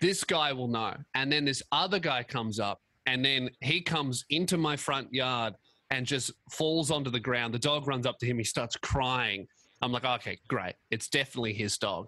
This 0.00 0.24
guy 0.24 0.52
will 0.52 0.68
know. 0.68 0.94
And 1.14 1.30
then 1.30 1.44
this 1.44 1.62
other 1.72 1.98
guy 1.98 2.22
comes 2.22 2.58
up 2.58 2.80
and 3.06 3.24
then 3.24 3.50
he 3.60 3.80
comes 3.80 4.24
into 4.30 4.56
my 4.56 4.76
front 4.76 5.12
yard 5.12 5.54
and 5.90 6.06
just 6.06 6.30
falls 6.50 6.90
onto 6.90 7.10
the 7.10 7.20
ground. 7.20 7.52
The 7.52 7.58
dog 7.58 7.86
runs 7.86 8.06
up 8.06 8.18
to 8.18 8.26
him. 8.26 8.38
He 8.38 8.44
starts 8.44 8.76
crying. 8.76 9.46
I'm 9.82 9.92
like, 9.92 10.04
okay, 10.04 10.38
great. 10.48 10.74
It's 10.90 11.08
definitely 11.08 11.52
his 11.52 11.76
dog. 11.78 12.06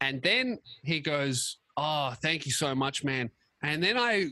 And 0.00 0.22
then 0.22 0.58
he 0.82 1.00
goes, 1.00 1.58
oh, 1.76 2.14
thank 2.22 2.46
you 2.46 2.52
so 2.52 2.74
much, 2.74 3.04
man. 3.04 3.30
And 3.62 3.82
then 3.82 3.96
I 3.96 4.28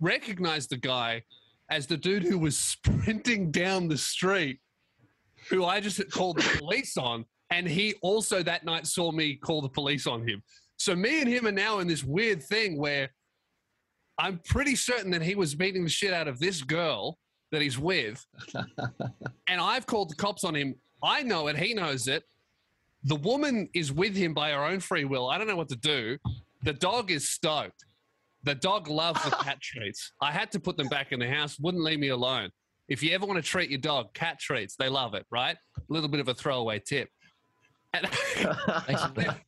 recognized 0.00 0.70
the 0.70 0.76
guy 0.76 1.22
as 1.70 1.86
the 1.86 1.96
dude 1.96 2.22
who 2.22 2.38
was 2.38 2.58
sprinting 2.58 3.50
down 3.50 3.88
the 3.88 3.98
street, 3.98 4.60
who 5.48 5.64
I 5.64 5.80
just 5.80 6.00
called 6.10 6.38
the 6.38 6.58
police 6.58 6.96
on. 6.96 7.24
And 7.50 7.68
he 7.68 7.94
also 8.02 8.42
that 8.42 8.64
night 8.64 8.86
saw 8.86 9.12
me 9.12 9.36
call 9.36 9.60
the 9.60 9.68
police 9.68 10.06
on 10.06 10.26
him. 10.26 10.42
So 10.82 10.96
me 10.96 11.20
and 11.20 11.28
him 11.28 11.46
are 11.46 11.52
now 11.52 11.78
in 11.78 11.86
this 11.86 12.02
weird 12.02 12.42
thing 12.42 12.76
where 12.76 13.08
I'm 14.18 14.40
pretty 14.44 14.74
certain 14.74 15.12
that 15.12 15.22
he 15.22 15.36
was 15.36 15.54
beating 15.54 15.84
the 15.84 15.88
shit 15.88 16.12
out 16.12 16.26
of 16.26 16.40
this 16.40 16.60
girl 16.60 17.18
that 17.52 17.62
he's 17.62 17.78
with. 17.78 18.26
and 19.48 19.60
I've 19.60 19.86
called 19.86 20.10
the 20.10 20.16
cops 20.16 20.42
on 20.42 20.56
him. 20.56 20.74
I 21.00 21.22
know 21.22 21.46
it. 21.46 21.56
He 21.56 21.72
knows 21.72 22.08
it. 22.08 22.24
The 23.04 23.14
woman 23.14 23.68
is 23.74 23.92
with 23.92 24.16
him 24.16 24.34
by 24.34 24.50
her 24.50 24.64
own 24.64 24.80
free 24.80 25.04
will. 25.04 25.30
I 25.30 25.38
don't 25.38 25.46
know 25.46 25.54
what 25.54 25.68
to 25.68 25.76
do. 25.76 26.18
The 26.64 26.72
dog 26.72 27.12
is 27.12 27.28
stoked. 27.28 27.84
The 28.42 28.56
dog 28.56 28.88
loves 28.88 29.22
the 29.22 29.30
cat 29.40 29.60
treats. 29.60 30.10
I 30.20 30.32
had 30.32 30.50
to 30.50 30.58
put 30.58 30.76
them 30.76 30.88
back 30.88 31.12
in 31.12 31.20
the 31.20 31.28
house. 31.28 31.60
Wouldn't 31.60 31.84
leave 31.84 32.00
me 32.00 32.08
alone. 32.08 32.50
If 32.88 33.04
you 33.04 33.14
ever 33.14 33.24
want 33.24 33.36
to 33.36 33.48
treat 33.48 33.70
your 33.70 33.78
dog, 33.78 34.14
cat 34.14 34.40
treats. 34.40 34.74
They 34.74 34.88
love 34.88 35.14
it, 35.14 35.26
right? 35.30 35.56
A 35.78 35.82
little 35.88 36.08
bit 36.08 36.18
of 36.18 36.26
a 36.26 36.34
throwaway 36.34 36.80
tip. 36.80 37.08
And 37.94 38.08
Thanks 38.08 39.04
for 39.04 39.12
that. 39.14 39.42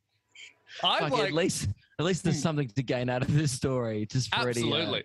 I'm 0.83 1.11
like, 1.11 1.28
at 1.28 1.33
least, 1.33 1.69
at 1.99 2.04
least 2.04 2.25
there's 2.25 2.37
Hmm. 2.37 2.43
something 2.43 2.69
to 2.69 2.83
gain 2.83 3.09
out 3.09 3.23
of 3.23 3.33
this 3.33 3.52
story, 3.52 4.07
just 4.07 4.35
for 4.35 4.49
any 4.49 4.73
uh, 4.73 5.00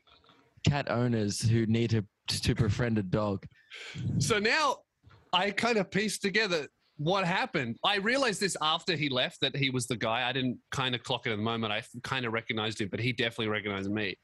cat 0.68 0.90
owners 0.90 1.42
who 1.42 1.66
need 1.66 1.92
to 1.92 2.06
to 2.28 2.54
befriend 2.56 2.98
a 2.98 3.04
dog. 3.04 3.46
So 4.20 4.40
now 4.40 4.78
I 5.34 5.52
kind 5.52 5.78
of 5.78 5.90
pieced 5.90 6.22
together 6.22 6.68
what 6.98 7.26
happened. 7.26 7.78
I 7.84 7.96
realized 7.98 8.40
this 8.42 8.56
after 8.62 8.96
he 8.96 9.10
left 9.10 9.40
that 9.42 9.56
he 9.56 9.70
was 9.70 9.88
the 9.88 9.96
guy. 9.96 10.28
I 10.28 10.32
didn't 10.32 10.60
kind 10.72 10.94
of 10.94 11.02
clock 11.04 11.26
it 11.26 11.32
at 11.32 11.38
the 11.38 11.42
moment. 11.44 11.72
I 11.74 11.82
kind 12.04 12.26
of 12.26 12.34
recognized 12.34 12.82
him, 12.82 12.90
but 12.90 13.00
he 13.00 13.14
definitely 13.14 13.48
recognized 13.48 13.90
me. 13.90 14.16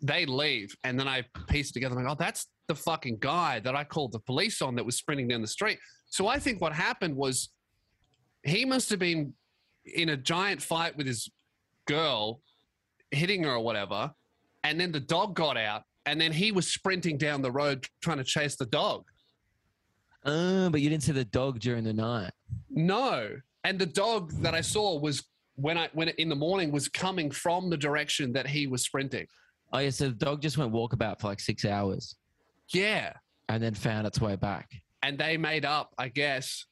They 0.00 0.26
leave, 0.26 0.76
and 0.84 0.98
then 1.00 1.08
I 1.08 1.24
pieced 1.48 1.72
together. 1.74 1.96
I'm 1.96 2.04
like, 2.04 2.12
oh, 2.12 2.16
that's 2.18 2.46
the 2.68 2.74
fucking 2.74 3.18
guy 3.20 3.58
that 3.60 3.74
I 3.74 3.84
called 3.84 4.12
the 4.12 4.18
police 4.20 4.60
on 4.60 4.74
that 4.74 4.84
was 4.84 4.96
sprinting 4.96 5.28
down 5.28 5.40
the 5.40 5.46
street. 5.48 5.78
So 6.10 6.26
I 6.28 6.38
think 6.38 6.60
what 6.60 6.72
happened 6.72 7.16
was 7.16 7.48
he 8.44 8.64
must 8.64 8.90
have 8.90 8.98
been 8.98 9.32
in 9.84 10.10
a 10.10 10.16
giant 10.16 10.62
fight 10.62 10.96
with 10.96 11.06
his 11.06 11.28
girl, 11.86 12.40
hitting 13.10 13.44
her 13.44 13.52
or 13.52 13.60
whatever, 13.60 14.12
and 14.62 14.80
then 14.80 14.92
the 14.92 15.00
dog 15.00 15.34
got 15.34 15.56
out, 15.56 15.82
and 16.06 16.20
then 16.20 16.32
he 16.32 16.52
was 16.52 16.66
sprinting 16.66 17.18
down 17.18 17.42
the 17.42 17.50
road 17.52 17.86
trying 18.02 18.18
to 18.18 18.24
chase 18.24 18.56
the 18.56 18.66
dog. 18.66 19.04
Uh, 20.24 20.70
but 20.70 20.80
you 20.80 20.88
didn't 20.88 21.02
see 21.02 21.12
the 21.12 21.24
dog 21.24 21.60
during 21.60 21.84
the 21.84 21.92
night. 21.92 22.32
No. 22.70 23.28
And 23.64 23.78
the 23.78 23.86
dog 23.86 24.32
that 24.42 24.54
I 24.54 24.62
saw 24.62 24.98
was 24.98 25.22
when 25.56 25.76
I 25.78 25.88
when 25.92 26.08
it, 26.08 26.16
in 26.18 26.28
the 26.28 26.34
morning 26.34 26.72
was 26.72 26.88
coming 26.88 27.30
from 27.30 27.70
the 27.70 27.76
direction 27.76 28.32
that 28.32 28.46
he 28.46 28.66
was 28.66 28.82
sprinting. 28.82 29.26
Oh 29.72 29.78
yeah, 29.78 29.90
so 29.90 30.08
the 30.08 30.14
dog 30.14 30.40
just 30.40 30.56
went 30.56 30.72
walkabout 30.72 31.20
for 31.20 31.26
like 31.28 31.40
six 31.40 31.64
hours 31.64 32.16
Yeah. 32.72 33.12
and 33.48 33.62
then 33.62 33.74
found 33.74 34.06
its 34.06 34.20
way 34.20 34.36
back. 34.36 34.70
And 35.02 35.18
they 35.18 35.36
made 35.36 35.64
up, 35.64 35.92
I 35.98 36.08
guess. 36.08 36.64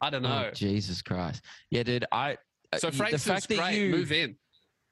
I 0.00 0.10
don't 0.10 0.22
know. 0.22 0.46
Oh, 0.48 0.50
Jesus 0.54 1.02
Christ. 1.02 1.42
Yeah, 1.70 1.82
dude. 1.82 2.04
I 2.12 2.36
uh, 2.72 2.78
so 2.78 2.88
y- 2.88 2.94
Frankston's 2.94 3.46
great. 3.46 3.74
you 3.76 3.90
Move 3.90 4.12
in. 4.12 4.36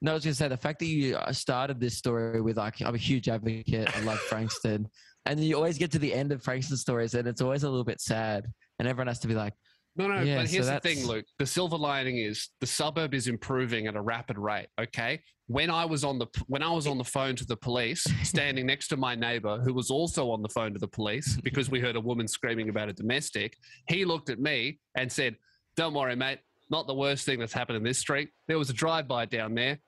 No, 0.01 0.13
I 0.13 0.15
was 0.15 0.25
gonna 0.25 0.35
say 0.35 0.49
the 0.49 0.57
fact 0.57 0.79
that 0.81 0.87
you 0.87 1.17
uh, 1.17 1.33
started 1.33 1.81
this 1.81 1.97
story 1.97 2.41
with 2.41 2.57
like 2.57 2.81
I'm 2.81 2.95
a 2.95 2.99
huge 2.99 3.29
advocate. 3.29 3.95
I 3.97 4.01
love 4.01 4.19
Frankston, 4.21 4.89
and 5.27 5.41
you 5.43 5.57
always 5.57 5.79
get 5.79 5.91
to 5.93 5.99
the 5.99 6.13
end 6.13 6.31
of 6.31 6.43
Frankston 6.43 6.77
stories, 6.77 7.15
and 7.15 7.27
it's 7.27 7.41
always 7.41 7.65
a 7.65 7.69
little 7.69 7.85
bit 7.85 8.01
sad, 8.01 8.47
and 8.79 8.87
everyone 8.87 9.09
has 9.09 9.19
to 9.21 9.29
be 9.29 9.35
like, 9.35 9.55
No, 9.99 10.07
no, 10.07 10.23
Yeah, 10.23 10.39
but 10.39 10.49
so 10.49 10.53
here's 10.53 10.69
the 10.69 10.79
thing, 10.79 11.05
Luke. 11.05 11.27
The 11.39 11.47
silver 11.47 11.77
lining 11.77 12.19
is 12.19 12.51
the 12.61 12.67
suburb 12.69 13.15
is 13.15 13.27
improving 13.27 13.89
at 13.89 13.97
a 13.97 14.01
rapid 14.01 14.39
rate. 14.39 14.69
Okay. 14.81 15.21
When 15.49 15.71
I 15.71 15.85
was 15.85 16.05
on 16.05 16.19
the 16.21 16.27
when 16.47 16.63
I 16.63 16.71
was 16.71 16.87
on 16.87 16.99
the 16.99 17.05
phone 17.05 17.35
to 17.37 17.45
the 17.45 17.57
police, 17.57 18.07
standing 18.23 18.65
next 18.65 18.89
to 18.89 18.97
my 18.97 19.17
neighbor 19.17 19.59
who 19.59 19.75
was 19.75 19.91
also 19.91 20.31
on 20.31 20.41
the 20.41 20.49
phone 20.49 20.73
to 20.73 20.79
the 20.79 20.89
police 20.89 21.37
because 21.43 21.69
we 21.69 21.81
heard 21.81 21.97
a 21.97 22.01
woman 22.01 22.29
screaming 22.29 22.69
about 22.69 22.89
a 22.89 22.93
domestic, 22.93 23.57
he 23.89 24.05
looked 24.05 24.31
at 24.31 24.39
me 24.39 24.79
and 24.95 25.11
said, 25.11 25.35
Don't 25.77 25.95
worry, 25.95 26.15
mate, 26.15 26.39
not 26.71 26.87
the 26.87 26.95
worst 26.95 27.27
thing 27.27 27.41
that's 27.41 27.53
happened 27.53 27.77
in 27.77 27.83
this 27.83 27.99
street. 27.99 28.31
There 28.47 28.59
was 28.59 28.71
a 28.71 28.75
drive-by 28.75 29.27
down 29.27 29.55
there. 29.55 29.81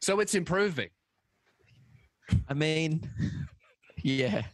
So 0.00 0.20
it's 0.20 0.34
improving. 0.34 0.88
I 2.48 2.54
mean, 2.54 3.08
yeah. 4.02 4.44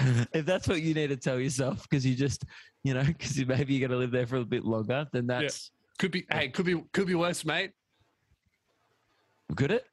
if 0.32 0.46
that's 0.46 0.66
what 0.68 0.82
you 0.82 0.94
need 0.94 1.08
to 1.08 1.16
tell 1.16 1.38
yourself, 1.38 1.82
because 1.88 2.04
you 2.06 2.14
just, 2.14 2.44
you 2.84 2.94
know, 2.94 3.02
because 3.04 3.36
maybe 3.46 3.74
you're 3.74 3.88
gonna 3.88 3.98
live 3.98 4.10
there 4.10 4.26
for 4.26 4.36
a 4.36 4.44
bit 4.44 4.64
longer, 4.64 5.06
then 5.12 5.26
that's 5.26 5.70
could 5.98 6.10
be 6.10 6.26
hey, 6.30 6.48
could 6.48 6.66
be 6.66 6.82
could 6.92 7.06
be 7.06 7.14
worse, 7.14 7.44
mate. 7.44 7.72
could 9.56 9.70
it? 9.72 9.84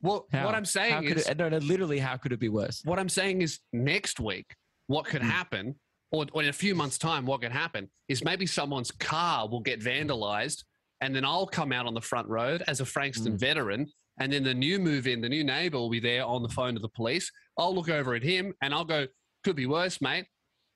Well, 0.00 0.26
How? 0.32 0.46
what 0.46 0.54
I'm 0.54 0.64
saying 0.64 1.04
is 1.04 1.28
it? 1.28 1.38
No, 1.38 1.48
no, 1.48 1.58
literally, 1.58 1.98
how 1.98 2.16
could 2.16 2.32
it 2.32 2.40
be 2.40 2.48
worse? 2.48 2.82
what 2.84 2.98
I'm 2.98 3.08
saying 3.08 3.42
is 3.42 3.60
next 3.72 4.18
week, 4.18 4.54
what 4.88 5.04
could 5.04 5.22
Mm. 5.22 5.30
happen, 5.30 5.74
or, 6.10 6.26
or 6.32 6.42
in 6.42 6.48
a 6.48 6.52
few 6.52 6.74
months' 6.74 6.98
time, 6.98 7.24
what 7.24 7.40
could 7.42 7.52
happen 7.52 7.88
is 8.08 8.24
maybe 8.24 8.46
someone's 8.46 8.90
car 8.90 9.48
will 9.48 9.60
get 9.60 9.80
vandalized, 9.80 10.64
and 11.00 11.14
then 11.14 11.24
I'll 11.24 11.46
come 11.46 11.72
out 11.72 11.86
on 11.86 11.94
the 11.94 12.00
front 12.00 12.28
road 12.28 12.64
as 12.66 12.80
a 12.80 12.84
Frankston 12.84 13.34
Mm. 13.34 13.38
veteran, 13.40 13.86
and 14.18 14.32
then 14.32 14.42
the 14.42 14.54
new 14.54 14.78
move 14.80 15.06
in, 15.06 15.20
the 15.20 15.28
new 15.28 15.44
neighbor 15.44 15.78
will 15.78 15.88
be 15.90 16.00
there 16.00 16.24
on 16.24 16.42
the 16.42 16.48
phone 16.48 16.74
to 16.74 16.80
the 16.80 16.88
police. 16.88 17.30
I'll 17.56 17.74
look 17.74 17.88
over 17.88 18.14
at 18.14 18.22
him 18.22 18.52
and 18.60 18.74
I'll 18.74 18.84
go, 18.84 19.06
could 19.42 19.56
be 19.56 19.66
worse, 19.66 20.00
mate. 20.00 20.26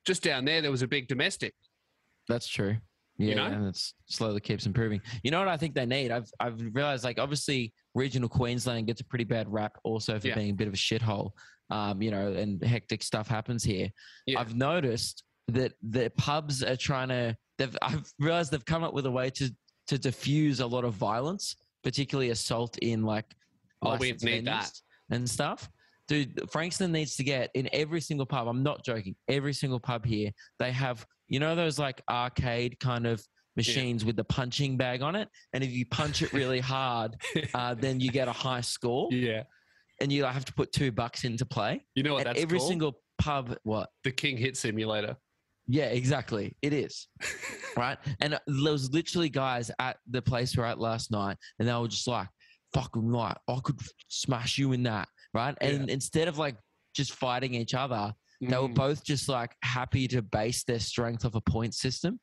Just 0.06 0.22
down 0.22 0.44
there, 0.44 0.62
there 0.62 0.70
was 0.70 0.82
a 0.82 0.86
big 0.88 1.08
domestic. 1.08 1.54
That's 2.28 2.46
true. 2.48 2.76
Yeah, 3.18 3.28
You 3.30 3.34
know? 3.36 3.44
and 3.46 3.66
it 3.68 3.80
slowly 4.06 4.40
keeps 4.40 4.66
improving. 4.66 5.00
You 5.22 5.30
know 5.30 5.38
what 5.38 5.48
I 5.48 5.56
think 5.56 5.74
they 5.74 5.86
need? 5.86 6.10
I've 6.10 6.28
I've 6.38 6.60
realized 6.72 7.02
like 7.04 7.18
obviously 7.18 7.72
regional 7.94 8.28
Queensland 8.28 8.86
gets 8.86 9.00
a 9.00 9.04
pretty 9.04 9.24
bad 9.24 9.50
rap 9.50 9.78
also 9.84 10.18
for 10.20 10.28
Yeah. 10.28 10.34
being 10.34 10.50
a 10.50 10.54
bit 10.54 10.68
of 10.68 10.74
a 10.74 10.76
shithole. 10.76 11.30
Um, 11.70 12.00
you 12.02 12.10
know, 12.10 12.32
and 12.32 12.62
hectic 12.62 13.02
stuff 13.02 13.26
happens 13.26 13.64
here. 13.64 13.90
Yeah. 14.26 14.38
I've 14.40 14.54
noticed 14.54 15.24
that 15.48 15.72
the 15.82 16.10
pubs 16.16 16.62
are 16.62 16.76
trying 16.76 17.08
to. 17.08 17.36
They've 17.58 17.76
I've 17.82 18.04
realized 18.18 18.52
they've 18.52 18.64
come 18.64 18.84
up 18.84 18.92
with 18.94 19.06
a 19.06 19.10
way 19.10 19.30
to 19.30 19.50
to 19.88 19.98
diffuse 19.98 20.60
a 20.60 20.66
lot 20.66 20.84
of 20.84 20.92
violence, 20.94 21.56
particularly 21.82 22.30
assault 22.30 22.76
in 22.78 23.02
like 23.02 23.34
Oh, 23.82 23.96
we 23.96 24.12
need 24.22 24.46
that. 24.46 24.72
and 25.10 25.28
stuff. 25.28 25.68
Dude, 26.08 26.48
Frankston 26.50 26.92
needs 26.92 27.16
to 27.16 27.24
get 27.24 27.50
in 27.54 27.68
every 27.72 28.00
single 28.00 28.26
pub. 28.26 28.46
I'm 28.48 28.62
not 28.62 28.84
joking. 28.84 29.16
Every 29.28 29.52
single 29.52 29.80
pub 29.80 30.04
here, 30.04 30.30
they 30.58 30.70
have, 30.72 31.04
you 31.28 31.40
know, 31.40 31.54
those 31.56 31.78
like 31.78 32.00
arcade 32.08 32.78
kind 32.78 33.06
of 33.06 33.22
machines 33.56 34.04
with 34.04 34.16
the 34.16 34.24
punching 34.24 34.76
bag 34.76 35.02
on 35.02 35.16
it, 35.16 35.28
and 35.52 35.64
if 35.64 35.70
you 35.70 35.86
punch 35.86 36.22
it 36.22 36.32
really 36.32 36.60
hard, 36.60 37.16
uh, 37.54 37.74
then 37.74 37.98
you 38.00 38.10
get 38.10 38.28
a 38.28 38.32
high 38.32 38.60
score, 38.60 39.08
Yeah. 39.10 39.44
and 40.00 40.12
you 40.12 40.24
have 40.24 40.44
to 40.44 40.52
put 40.52 40.72
two 40.72 40.92
bucks 40.92 41.24
into 41.24 41.46
play. 41.46 41.84
You 41.94 42.02
know 42.02 42.14
what 42.14 42.26
and 42.26 42.34
that's 42.36 42.42
every 42.42 42.58
called? 42.58 42.68
single 42.68 43.00
pub, 43.18 43.56
what? 43.64 43.88
the 44.04 44.12
King 44.12 44.36
Hit 44.36 44.56
Simulator. 44.56 45.16
Yeah, 45.66 45.86
exactly. 45.86 46.54
It 46.62 46.72
is. 46.72 47.08
right? 47.76 47.98
And 48.20 48.34
there 48.46 48.72
was 48.72 48.92
literally 48.92 49.28
guys 49.30 49.70
at 49.80 49.96
the 50.08 50.22
place 50.22 50.56
we 50.56 50.60
were 50.60 50.66
at 50.66 50.78
last 50.78 51.10
night, 51.10 51.36
and 51.58 51.66
they 51.66 51.72
were 51.74 51.88
just 51.88 52.06
like, 52.06 52.28
fucking 52.74 53.08
right, 53.08 53.36
I 53.48 53.58
could 53.64 53.80
smash 54.08 54.58
you 54.58 54.72
in 54.72 54.82
that. 54.84 55.08
Right. 55.34 55.56
And 55.60 55.90
instead 55.90 56.28
of 56.28 56.38
like 56.38 56.56
just 56.94 57.12
fighting 57.14 57.54
each 57.54 57.74
other, 57.74 58.12
they 58.40 58.56
were 58.56 58.68
Mm. 58.68 58.74
both 58.74 59.04
just 59.04 59.28
like 59.28 59.54
happy 59.62 60.06
to 60.08 60.22
base 60.22 60.64
their 60.64 60.78
strength 60.80 61.24
off 61.24 61.34
a 61.34 61.40
point 61.40 61.74
system. 61.74 62.20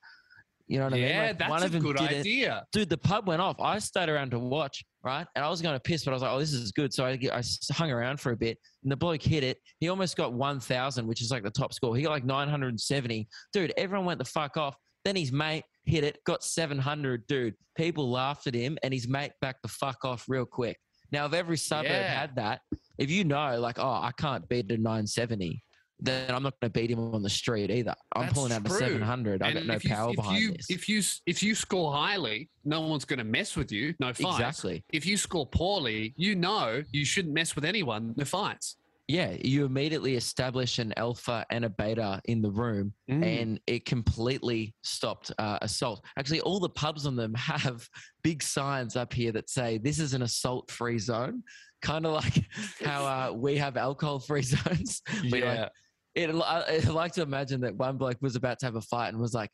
You 0.67 0.77
know 0.79 0.85
what 0.85 0.93
I 0.93 0.97
mean? 0.97 1.07
yeah, 1.09 1.23
Like, 1.27 1.39
that's 1.39 1.49
one 1.49 1.61
a 1.61 1.65
of 1.65 1.71
them 1.73 1.81
good 1.83 1.97
did 1.97 2.11
it- 2.11 2.19
idea. 2.19 2.65
Dude, 2.71 2.89
the 2.89 2.97
pub 2.97 3.27
went 3.27 3.41
off. 3.41 3.59
I 3.59 3.79
stayed 3.79 4.07
around 4.07 4.31
to 4.31 4.39
watch, 4.39 4.83
right? 5.03 5.27
And 5.35 5.43
I 5.43 5.49
was 5.49 5.61
going 5.61 5.75
to 5.75 5.79
piss, 5.79 6.05
but 6.05 6.11
I 6.11 6.13
was 6.13 6.23
like, 6.23 6.31
oh, 6.31 6.39
this 6.39 6.53
is 6.53 6.71
good. 6.71 6.93
So 6.93 7.05
I, 7.05 7.19
I 7.33 7.41
hung 7.73 7.91
around 7.91 8.21
for 8.21 8.31
a 8.31 8.37
bit, 8.37 8.57
and 8.83 8.91
the 8.91 8.95
bloke 8.95 9.21
hit 9.21 9.43
it. 9.43 9.57
He 9.81 9.89
almost 9.89 10.15
got 10.15 10.33
1,000, 10.33 11.05
which 11.05 11.21
is 11.21 11.31
like 11.31 11.43
the 11.43 11.51
top 11.51 11.73
score. 11.73 11.95
He 11.97 12.01
got 12.03 12.11
like 12.11 12.23
970. 12.23 13.27
Dude, 13.51 13.73
everyone 13.77 14.05
went 14.05 14.19
the 14.19 14.25
fuck 14.25 14.55
off. 14.55 14.75
Then 15.03 15.17
his 15.17 15.33
mate 15.33 15.65
hit 15.83 16.05
it, 16.05 16.19
got 16.25 16.43
700. 16.45 17.27
Dude, 17.27 17.55
people 17.75 18.09
laughed 18.09 18.47
at 18.47 18.53
him, 18.55 18.77
and 18.83 18.93
his 18.93 19.05
mate 19.07 19.33
backed 19.41 19.63
the 19.63 19.67
fuck 19.67 20.05
off 20.05 20.25
real 20.29 20.45
quick. 20.45 20.77
Now, 21.13 21.27
if 21.27 21.33
every 21.33 21.57
suburb 21.57 21.91
Yeah. 21.91 22.19
had 22.21 22.35
that, 22.37 22.61
if 22.97 23.11
you 23.11 23.23
know, 23.23 23.59
like, 23.59 23.77
oh, 23.77 23.87
I 23.87 24.11
can't 24.17 24.49
beat 24.49 24.71
a 24.71 24.77
970, 24.77 25.63
then 25.99 26.31
I'm 26.31 26.41
not 26.41 26.59
going 26.59 26.71
to 26.71 26.79
beat 26.79 26.89
him 26.89 26.99
on 27.13 27.21
the 27.21 27.29
street 27.29 27.69
either. 27.69 27.93
I'm 28.15 28.23
That's 28.23 28.33
pulling 28.33 28.51
out 28.51 28.65
true. 28.65 28.75
a 28.75 28.79
700. 28.79 29.43
I 29.43 29.53
got 29.53 29.65
no 29.65 29.75
you, 29.75 29.89
power 29.89 30.09
if 30.09 30.15
behind 30.15 30.41
you, 30.41 30.51
this. 30.53 30.69
If 30.69 30.89
you 30.89 31.01
if 31.27 31.43
you 31.43 31.53
score 31.53 31.93
highly, 31.93 32.49
no 32.65 32.81
one's 32.81 33.05
going 33.05 33.19
to 33.19 33.23
mess 33.25 33.55
with 33.55 33.71
you. 33.71 33.93
No 33.99 34.11
fights. 34.11 34.39
exactly. 34.39 34.83
If 34.91 35.05
you 35.05 35.15
score 35.15 35.45
poorly, 35.45 36.15
you 36.17 36.35
know 36.35 36.83
you 36.91 37.05
shouldn't 37.05 37.33
mess 37.33 37.55
with 37.55 37.63
anyone. 37.63 38.15
No 38.17 38.25
fights. 38.25 38.77
Yeah, 39.07 39.35
you 39.43 39.65
immediately 39.65 40.15
establish 40.15 40.79
an 40.79 40.93
alpha 40.97 41.45
and 41.51 41.65
a 41.65 41.69
beta 41.69 42.21
in 42.25 42.41
the 42.41 42.51
room, 42.51 42.93
Mm. 43.09 43.41
and 43.41 43.59
it 43.67 43.85
completely 43.85 44.73
stopped 44.83 45.31
uh, 45.37 45.59
assault. 45.61 46.05
Actually, 46.17 46.41
all 46.41 46.59
the 46.59 46.69
pubs 46.69 47.05
on 47.05 47.15
them 47.15 47.33
have 47.37 47.87
big 48.23 48.41
signs 48.41 48.95
up 48.95 49.11
here 49.13 49.31
that 49.33 49.49
say 49.49 49.77
this 49.77 49.99
is 49.99 50.13
an 50.13 50.21
assault-free 50.21 50.99
zone, 50.99 51.43
kind 51.81 52.05
of 52.05 52.13
like 52.13 52.45
how 52.83 53.05
uh, 53.05 53.31
we 53.33 53.57
have 53.57 53.75
alcohol-free 53.77 54.41
zones. 54.55 55.01
We 55.23 55.29
like- 55.31 55.43
yeah. 55.43 55.69
It, 56.15 56.29
I, 56.29 56.79
I 56.85 56.89
like 56.91 57.11
to 57.13 57.23
imagine 57.23 57.59
that 57.61 57.75
one 57.75 57.97
bloke 57.97 58.21
was 58.21 58.35
about 58.35 58.59
to 58.59 58.67
have 58.67 58.75
a 58.75 58.81
fight 58.81 59.09
and 59.09 59.19
was 59.19 59.33
like. 59.33 59.49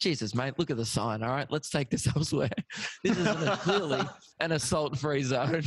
Jesus, 0.00 0.34
mate, 0.34 0.54
look 0.58 0.72
at 0.72 0.76
the 0.76 0.84
sign. 0.84 1.22
All 1.22 1.30
right, 1.30 1.46
let's 1.52 1.70
take 1.70 1.88
this 1.88 2.08
elsewhere. 2.16 2.50
This 3.04 3.16
is 3.16 3.26
an, 3.26 3.56
clearly 3.58 4.02
an 4.40 4.50
assault-free 4.50 5.22
zone. 5.22 5.62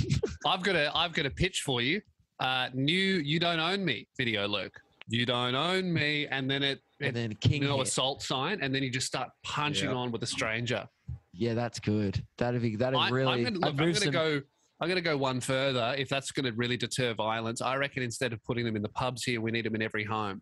I've 0.45 0.61
got 0.63 0.75
a 0.75 0.91
I've 0.93 1.13
got 1.13 1.25
a 1.25 1.29
pitch 1.29 1.61
for 1.65 1.81
you. 1.81 2.01
Uh, 2.39 2.69
new 2.73 2.95
"You 2.95 3.39
Don't 3.39 3.59
Own 3.59 3.83
Me" 3.83 4.07
video, 4.17 4.47
Luke. 4.47 4.79
You 5.09 5.25
don't 5.25 5.55
own 5.55 5.91
me, 5.91 6.27
and 6.27 6.49
then 6.49 6.61
it, 6.63 6.79
it 6.99 7.07
and 7.07 7.15
then 7.15 7.33
king. 7.35 7.63
no 7.63 7.77
hit. 7.77 7.87
assault 7.87 8.21
sign, 8.21 8.59
and 8.61 8.73
then 8.75 8.83
you 8.83 8.89
just 8.89 9.07
start 9.07 9.29
punching 9.43 9.87
Yep. 9.89 9.95
on 9.97 10.11
with 10.11 10.21
a 10.23 10.27
stranger. 10.27 10.87
Yeah, 11.33 11.53
that's 11.53 11.79
good. 11.79 12.21
That'd 12.37 12.61
be 12.61 12.75
that'd 12.75 12.97
I, 12.99 13.09
really. 13.09 13.31
I'm 13.33 13.43
gonna, 13.43 13.59
look, 13.59 13.69
I'm 13.69 13.75
gonna 13.77 13.93
some- 13.95 14.11
go. 14.11 14.41
I'm 14.79 14.87
gonna 14.89 15.01
go 15.01 15.17
one 15.17 15.39
further. 15.39 15.95
If 15.97 16.09
that's 16.09 16.31
gonna 16.31 16.51
really 16.51 16.77
deter 16.77 17.13
violence, 17.15 17.61
I 17.61 17.77
reckon 17.77 18.03
instead 18.03 18.33
of 18.33 18.43
putting 18.43 18.65
them 18.65 18.75
in 18.75 18.81
the 18.83 18.89
pubs 18.89 19.23
here, 19.23 19.41
we 19.41 19.49
need 19.51 19.65
them 19.65 19.73
in 19.75 19.81
every 19.81 20.03
home. 20.03 20.41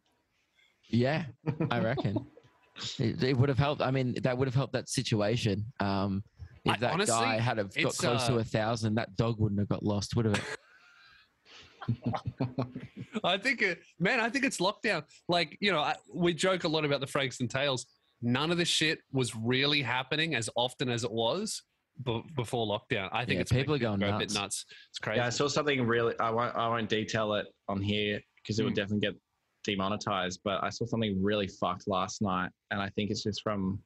Yeah, 0.90 1.26
I 1.72 1.80
reckon 1.80 2.18
it, 3.00 3.24
it 3.24 3.38
would 3.38 3.48
have 3.50 3.58
helped. 3.58 3.82
I 3.82 3.92
mean, 3.92 4.16
that 4.24 4.38
would 4.38 4.48
have 4.48 4.56
helped 4.56 4.74
that 4.74 4.90
situation. 4.90 5.64
Um, 5.80 6.24
if 6.66 6.74
I- 6.74 6.78
that 6.78 6.94
honestly, 6.94 7.14
guy 7.16 7.40
had 7.40 7.58
have 7.60 7.74
got 7.74 7.84
it's, 7.84 7.98
close 8.00 8.26
to 8.28 8.36
uh, 8.36 8.40
a 8.40 8.44
thousand, 8.44 8.96
that 8.96 9.16
dog 9.16 9.40
wouldn't 9.40 9.60
have 9.60 9.70
got 9.70 9.84
lost, 9.84 10.16
would 10.18 10.26
have 10.26 10.36
it? 10.36 10.44
I 13.24 13.38
think, 13.38 13.62
it, 13.62 13.80
man, 14.00 14.20
I 14.20 14.30
think 14.30 14.46
it's 14.46 14.58
lockdown. 14.58 15.04
Like, 15.28 15.58
you 15.62 15.72
know, 15.72 15.80
I, 15.80 15.96
we 16.14 16.34
joke 16.34 16.64
a 16.64 16.68
lot 16.68 16.86
about 16.86 17.00
the 17.02 17.08
Frankston 17.08 17.48
tales. 17.48 17.86
None 18.22 18.52
of 18.52 18.58
this 18.58 18.68
shit 18.68 19.00
was 19.12 19.36
really 19.36 19.82
happening 19.82 20.36
as 20.36 20.50
often 20.56 20.90
as 20.90 21.04
it 21.04 21.12
was 21.12 21.62
b- 22.06 22.24
before 22.36 22.66
lockdown. 22.68 23.10
I 23.12 23.26
think 23.26 23.36
Yeah, 23.36 23.42
it's 23.42 23.52
people 23.52 23.76
are 23.76 23.80
going 23.80 24.00
go 24.00 24.08
a 24.08 24.12
nuts. 24.12 24.34
bit 24.34 24.40
nuts. 24.42 24.66
It's 24.90 25.00
crazy. 25.00 25.20
Yeah, 25.20 25.28
I 25.28 25.30
saw 25.30 25.48
something 25.48 25.86
really. 25.86 26.14
I 26.20 26.30
won't. 26.30 26.56
I 26.56 26.68
won't 26.68 26.90
detail 26.90 27.34
it 27.36 27.48
on 27.68 27.82
here 27.82 28.20
because 28.42 28.60
it 28.60 28.64
would 28.64 28.74
Mm. 28.74 28.78
definitely 28.78 29.08
get 29.08 29.16
demonetized. 29.64 30.40
But 30.44 30.64
I 30.64 30.70
saw 30.70 30.86
something 30.86 31.22
really 31.22 31.48
fucked 31.48 31.88
last 31.88 32.22
night, 32.22 32.52
and 32.72 32.82
I 32.82 32.90
think 32.90 33.12
it's 33.12 33.24
just 33.24 33.42
from 33.42 33.80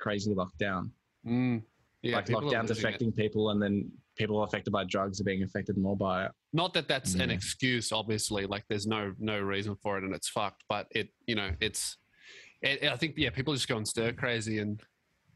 crazy 0.00 0.34
lockdown. 0.34 0.90
Mm. 1.26 1.62
Yeah, 2.02 2.16
like 2.16 2.26
lockdowns 2.26 2.68
losing 2.68 2.76
it. 2.76 2.78
affecting 2.78 3.12
people, 3.12 3.50
and 3.50 3.62
then 3.62 3.90
people 4.16 4.42
affected 4.42 4.70
by 4.72 4.84
drugs 4.84 5.20
are 5.20 5.24
being 5.24 5.42
affected 5.42 5.76
more 5.76 5.96
by 5.96 6.26
it. 6.26 6.32
Not 6.52 6.74
that 6.74 6.88
that's 6.88 7.14
an 7.14 7.30
excuse, 7.30 7.92
obviously. 7.92 8.46
Like, 8.46 8.64
there's 8.68 8.86
no 8.86 9.12
no 9.18 9.38
reason 9.38 9.76
for 9.82 9.98
it, 9.98 10.04
and 10.04 10.14
it's 10.14 10.28
fucked. 10.28 10.64
But 10.68 10.86
it, 10.90 11.08
you 11.26 11.34
know, 11.34 11.50
it's. 11.60 11.96
It, 12.62 12.84
I 12.84 12.96
think 12.96 13.14
yeah, 13.16 13.30
people 13.30 13.52
just 13.54 13.68
going 13.68 13.84
stir 13.84 14.12
crazy, 14.12 14.58
and 14.58 14.80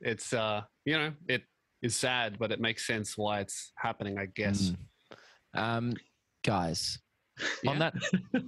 it's 0.01 0.33
uh, 0.33 0.63
you 0.85 0.97
know, 0.99 1.13
it 1.29 1.43
is 1.83 1.95
sad, 1.95 2.39
but 2.39 2.51
it 2.53 2.61
makes 2.61 2.87
sense 2.87 3.17
why 3.19 3.41
it's 3.41 3.73
happening. 3.77 4.19
I 4.19 4.27
guess. 4.27 4.73
Mm. 5.55 5.61
Um, 5.61 5.95
guys, 6.45 6.99
Yeah. 7.63 7.71
on 7.71 7.79
that 7.81 7.95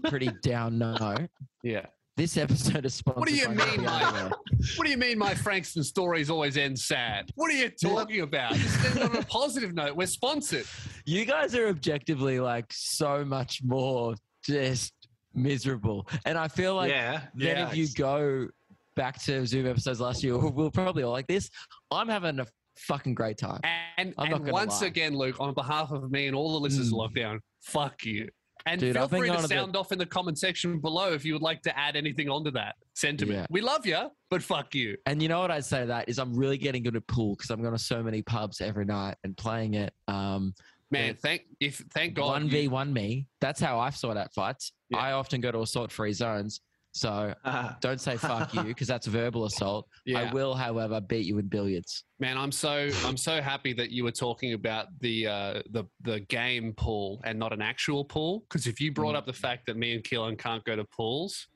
pretty 0.05 0.31
down 0.43 0.79
note, 0.79 1.29
Yeah. 1.63 1.87
This 2.17 2.37
episode 2.37 2.85
is 2.85 2.95
sponsored. 2.95 3.21
What 3.21 3.29
do 3.29 3.35
you 3.35 3.47
by 3.49 3.55
mean, 3.55 3.59
Happy 3.67 3.79
Mike? 3.83 4.07
Underwear. 4.07 4.31
What 4.77 4.85
do 4.85 4.91
you 4.91 4.97
mean 4.97 5.19
my 5.19 5.35
Frankston 5.35 5.83
stories 5.83 6.31
always 6.31 6.57
end 6.57 6.79
sad? 6.79 7.31
What 7.35 7.51
are 7.51 7.55
you 7.57 7.69
talking 7.71 8.21
about? 8.21 8.55
Just 8.55 8.97
end 8.97 9.11
on 9.11 9.17
a 9.17 9.25
positive 9.25 9.75
note. 9.75 9.97
We're 9.97 10.07
sponsored. 10.07 10.67
You 11.05 11.25
guys 11.25 11.55
are 11.57 11.67
objectively 11.69 12.39
like 12.39 12.67
so 12.71 13.25
much 13.25 13.61
more 13.65 14.15
just 14.45 14.93
miserable, 15.35 16.07
and 16.25 16.39
I 16.39 16.47
feel 16.49 16.77
like 16.77 16.91
yeah, 16.91 17.23
then 17.35 17.57
Yeah. 17.57 17.69
if 17.69 17.77
you 17.77 17.89
go 17.97 18.47
back 18.95 19.21
to 19.25 19.45
Zoom 19.47 19.67
episodes 19.67 20.01
last 20.01 20.23
year, 20.23 20.39
we'll 20.39 20.71
probably 20.71 21.03
all 21.03 21.13
like 21.13 21.27
this. 21.27 21.51
I'm 21.91 22.09
having 22.09 22.39
a 22.39 22.47
fucking 22.77 23.15
great 23.15 23.39
time. 23.39 23.61
And, 23.99 24.15
I'm 24.19 24.33
and 24.33 24.41
gonna 24.43 24.53
once 24.53 24.81
lie. 24.83 24.87
again, 24.89 25.17
Luke, 25.17 25.37
on 25.41 25.55
behalf 25.55 25.91
of 25.91 26.11
me 26.13 26.27
and 26.29 26.37
all 26.37 26.53
the 26.53 26.61
listeners 26.61 26.93
Mm. 26.93 27.05
of 27.05 27.11
Lockdown, 27.13 27.39
fuck 27.63 28.05
you. 28.05 28.29
And 28.67 28.81
Dude, 28.81 28.95
feel 28.97 29.09
free 29.09 29.29
to 29.29 29.37
to 29.37 29.43
the- 29.43 29.49
sound 29.49 29.77
off 29.77 29.93
in 29.93 29.99
the 29.99 30.07
comment 30.07 30.39
section 30.39 30.79
below 30.79 31.13
if 31.13 31.25
you 31.25 31.33
would 31.33 31.43
like 31.43 31.63
to 31.63 31.79
add 31.79 31.97
anything 31.97 32.29
onto 32.29 32.51
that 32.53 32.77
sentiment. 32.95 33.39
Yeah. 33.41 33.47
We 33.51 33.61
love 33.61 33.87
you, 33.87 34.11
but 34.31 34.43
fuck 34.43 34.75
you. 34.75 34.97
And 35.07 35.23
you 35.23 35.29
know 35.29 35.41
what 35.41 35.51
I'd 35.51 35.65
say 35.65 35.81
to 35.81 35.87
that 35.87 36.09
is 36.09 36.19
I'm 36.19 36.35
really 36.35 36.59
getting 36.59 36.83
good 36.83 36.97
at 36.97 37.07
pool 37.07 37.35
because 37.35 37.51
I'm 37.51 37.61
going 37.61 37.75
to 37.75 37.83
so 37.83 38.03
many 38.03 38.23
pubs 38.23 38.61
every 38.61 38.85
night 38.85 39.17
and 39.25 39.37
playing 39.37 39.75
it. 39.75 39.93
Um, 40.09 40.55
Man, 40.91 41.17
thank 41.23 41.47
if 41.59 41.79
thank 41.95 42.13
God. 42.15 42.27
one 42.27 42.49
v 42.51 42.69
one 42.69 42.93
me. 42.93 43.27
That's 43.41 43.59
how 43.61 43.81
I've 43.81 43.97
sort 43.97 44.19
out 44.19 44.35
fights. 44.35 44.73
Yeah. 44.91 44.99
I 44.99 45.13
often 45.13 45.41
go 45.41 45.51
to 45.51 45.61
assault 45.61 45.91
free 45.91 46.13
zones. 46.13 46.61
So 46.93 47.35
don't 47.81 48.01
say 48.01 48.17
fuck 48.17 48.53
you 48.55 48.63
because 48.65 48.87
that's 48.87 49.07
verbal 49.07 49.47
assault. 49.47 49.89
yeah. 50.05 50.21
I 50.21 50.33
will, 50.33 50.55
however, 50.55 51.01
beat 51.01 51.25
you 51.27 51.39
in 51.39 51.49
billiards. 51.49 52.05
Man, 52.21 52.37
I'm 52.39 52.53
so 52.53 52.91
I'm 53.05 53.17
so 53.17 53.41
happy 53.41 53.73
that 53.73 53.91
you 53.91 54.05
were 54.05 54.13
talking 54.13 54.53
about 54.53 54.87
the 55.01 55.27
uh, 55.27 55.63
the 55.71 55.85
the 56.03 56.21
game 56.21 56.75
pool 56.75 57.21
and 57.25 57.39
not 57.39 57.53
an 57.53 57.63
actual 57.63 58.05
pool. 58.05 58.41
Because 58.49 58.67
if 58.67 58.81
you 58.81 58.93
brought 58.93 59.15
Mm. 59.15 59.19
up 59.19 59.27
the 59.27 59.33
fact 59.33 59.67
that 59.67 59.77
me 59.77 59.95
and 59.95 60.05
Keelan 60.05 60.39
can't 60.39 60.63
go 60.65 60.77
to 60.77 60.85
pools, 60.85 61.49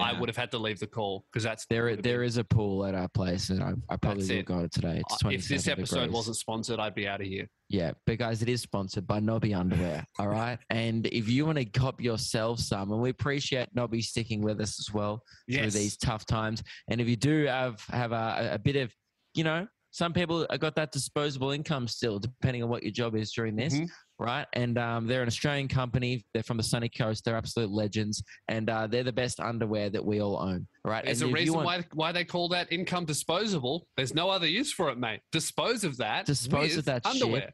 I 0.00 0.18
would 0.18 0.28
have 0.28 0.36
had 0.36 0.50
to 0.52 0.58
leave 0.58 0.78
the 0.78 0.86
call 0.86 1.26
because 1.32 1.42
that's 1.42 1.66
There, 1.66 1.96
there 1.96 2.22
is 2.22 2.36
a 2.36 2.44
pool 2.44 2.84
at 2.84 2.94
our 2.94 3.08
place, 3.08 3.50
and 3.50 3.62
I, 3.62 3.72
I 3.88 3.96
probably 3.96 4.26
will 4.36 4.42
go 4.42 4.66
today. 4.66 5.02
It's 5.08 5.22
if 5.24 5.48
this 5.48 5.68
episode 5.68 5.96
degrees. 6.00 6.12
wasn't 6.14 6.36
sponsored, 6.36 6.80
I'd 6.80 6.94
be 6.94 7.06
out 7.06 7.20
of 7.20 7.26
here. 7.26 7.48
Yeah, 7.68 7.92
but 8.06 8.18
guys, 8.18 8.42
it 8.42 8.48
is 8.48 8.60
sponsored 8.62 9.06
by 9.06 9.20
Nobby 9.20 9.54
Underwear. 9.54 10.04
All 10.18 10.28
right. 10.28 10.58
And 10.70 11.06
if 11.06 11.28
you 11.28 11.46
want 11.46 11.58
to 11.58 11.64
cop 11.64 12.00
yourself 12.00 12.60
some, 12.60 12.92
and 12.92 13.00
we 13.00 13.10
appreciate 13.10 13.68
Nobby 13.74 14.02
sticking 14.02 14.42
with 14.42 14.60
us 14.60 14.78
as 14.78 14.92
well 14.92 15.22
through 15.50 15.70
these 15.70 15.96
tough 15.96 16.26
times. 16.26 16.62
And 16.88 17.00
if 17.00 17.08
you 17.08 17.16
do 17.16 17.46
have 17.46 17.82
have 17.90 18.12
a, 18.12 18.50
a 18.52 18.58
bit 18.58 18.76
of, 18.76 18.92
you 19.34 19.44
know, 19.44 19.66
some 19.90 20.14
people 20.14 20.46
have 20.50 20.60
got 20.60 20.74
that 20.76 20.90
disposable 20.90 21.50
income 21.50 21.86
still, 21.86 22.18
depending 22.18 22.62
on 22.62 22.70
what 22.70 22.82
your 22.82 22.92
job 22.92 23.14
is 23.14 23.30
during 23.32 23.54
this, 23.56 23.74
Mhm. 23.74 23.88
Right? 24.18 24.46
And 24.52 24.78
um, 24.78 25.06
they're 25.06 25.22
an 25.22 25.28
Australian 25.28 25.68
company. 25.68 26.24
They're 26.34 26.42
from 26.42 26.56
the 26.56 26.62
sunny 26.62 26.88
coast. 26.88 27.24
They're 27.24 27.36
absolute 27.36 27.70
legends, 27.70 28.22
and 28.48 28.68
uh, 28.70 28.86
they're 28.86 29.04
the 29.04 29.12
best 29.12 29.40
underwear 29.40 29.90
that 29.90 30.04
we 30.04 30.20
all 30.20 30.38
own. 30.38 30.66
Right? 30.84 31.04
There's 31.04 31.22
and 31.22 31.30
a 31.30 31.34
reason 31.34 31.54
want- 31.54 31.66
why 31.66 31.84
why 31.92 32.12
they 32.12 32.24
call 32.24 32.48
that 32.48 32.72
income 32.72 33.04
disposable. 33.04 33.86
There's 33.96 34.14
no 34.14 34.30
other 34.30 34.46
use 34.46 34.72
for 34.72 34.90
it, 34.90 34.98
mate. 34.98 35.20
Dispose 35.32 35.84
of 35.84 35.96
that. 35.98 36.26
Dispose 36.26 36.76
of 36.76 36.84
that 36.86 37.06
shit. 37.06 37.22
underwear. 37.22 37.52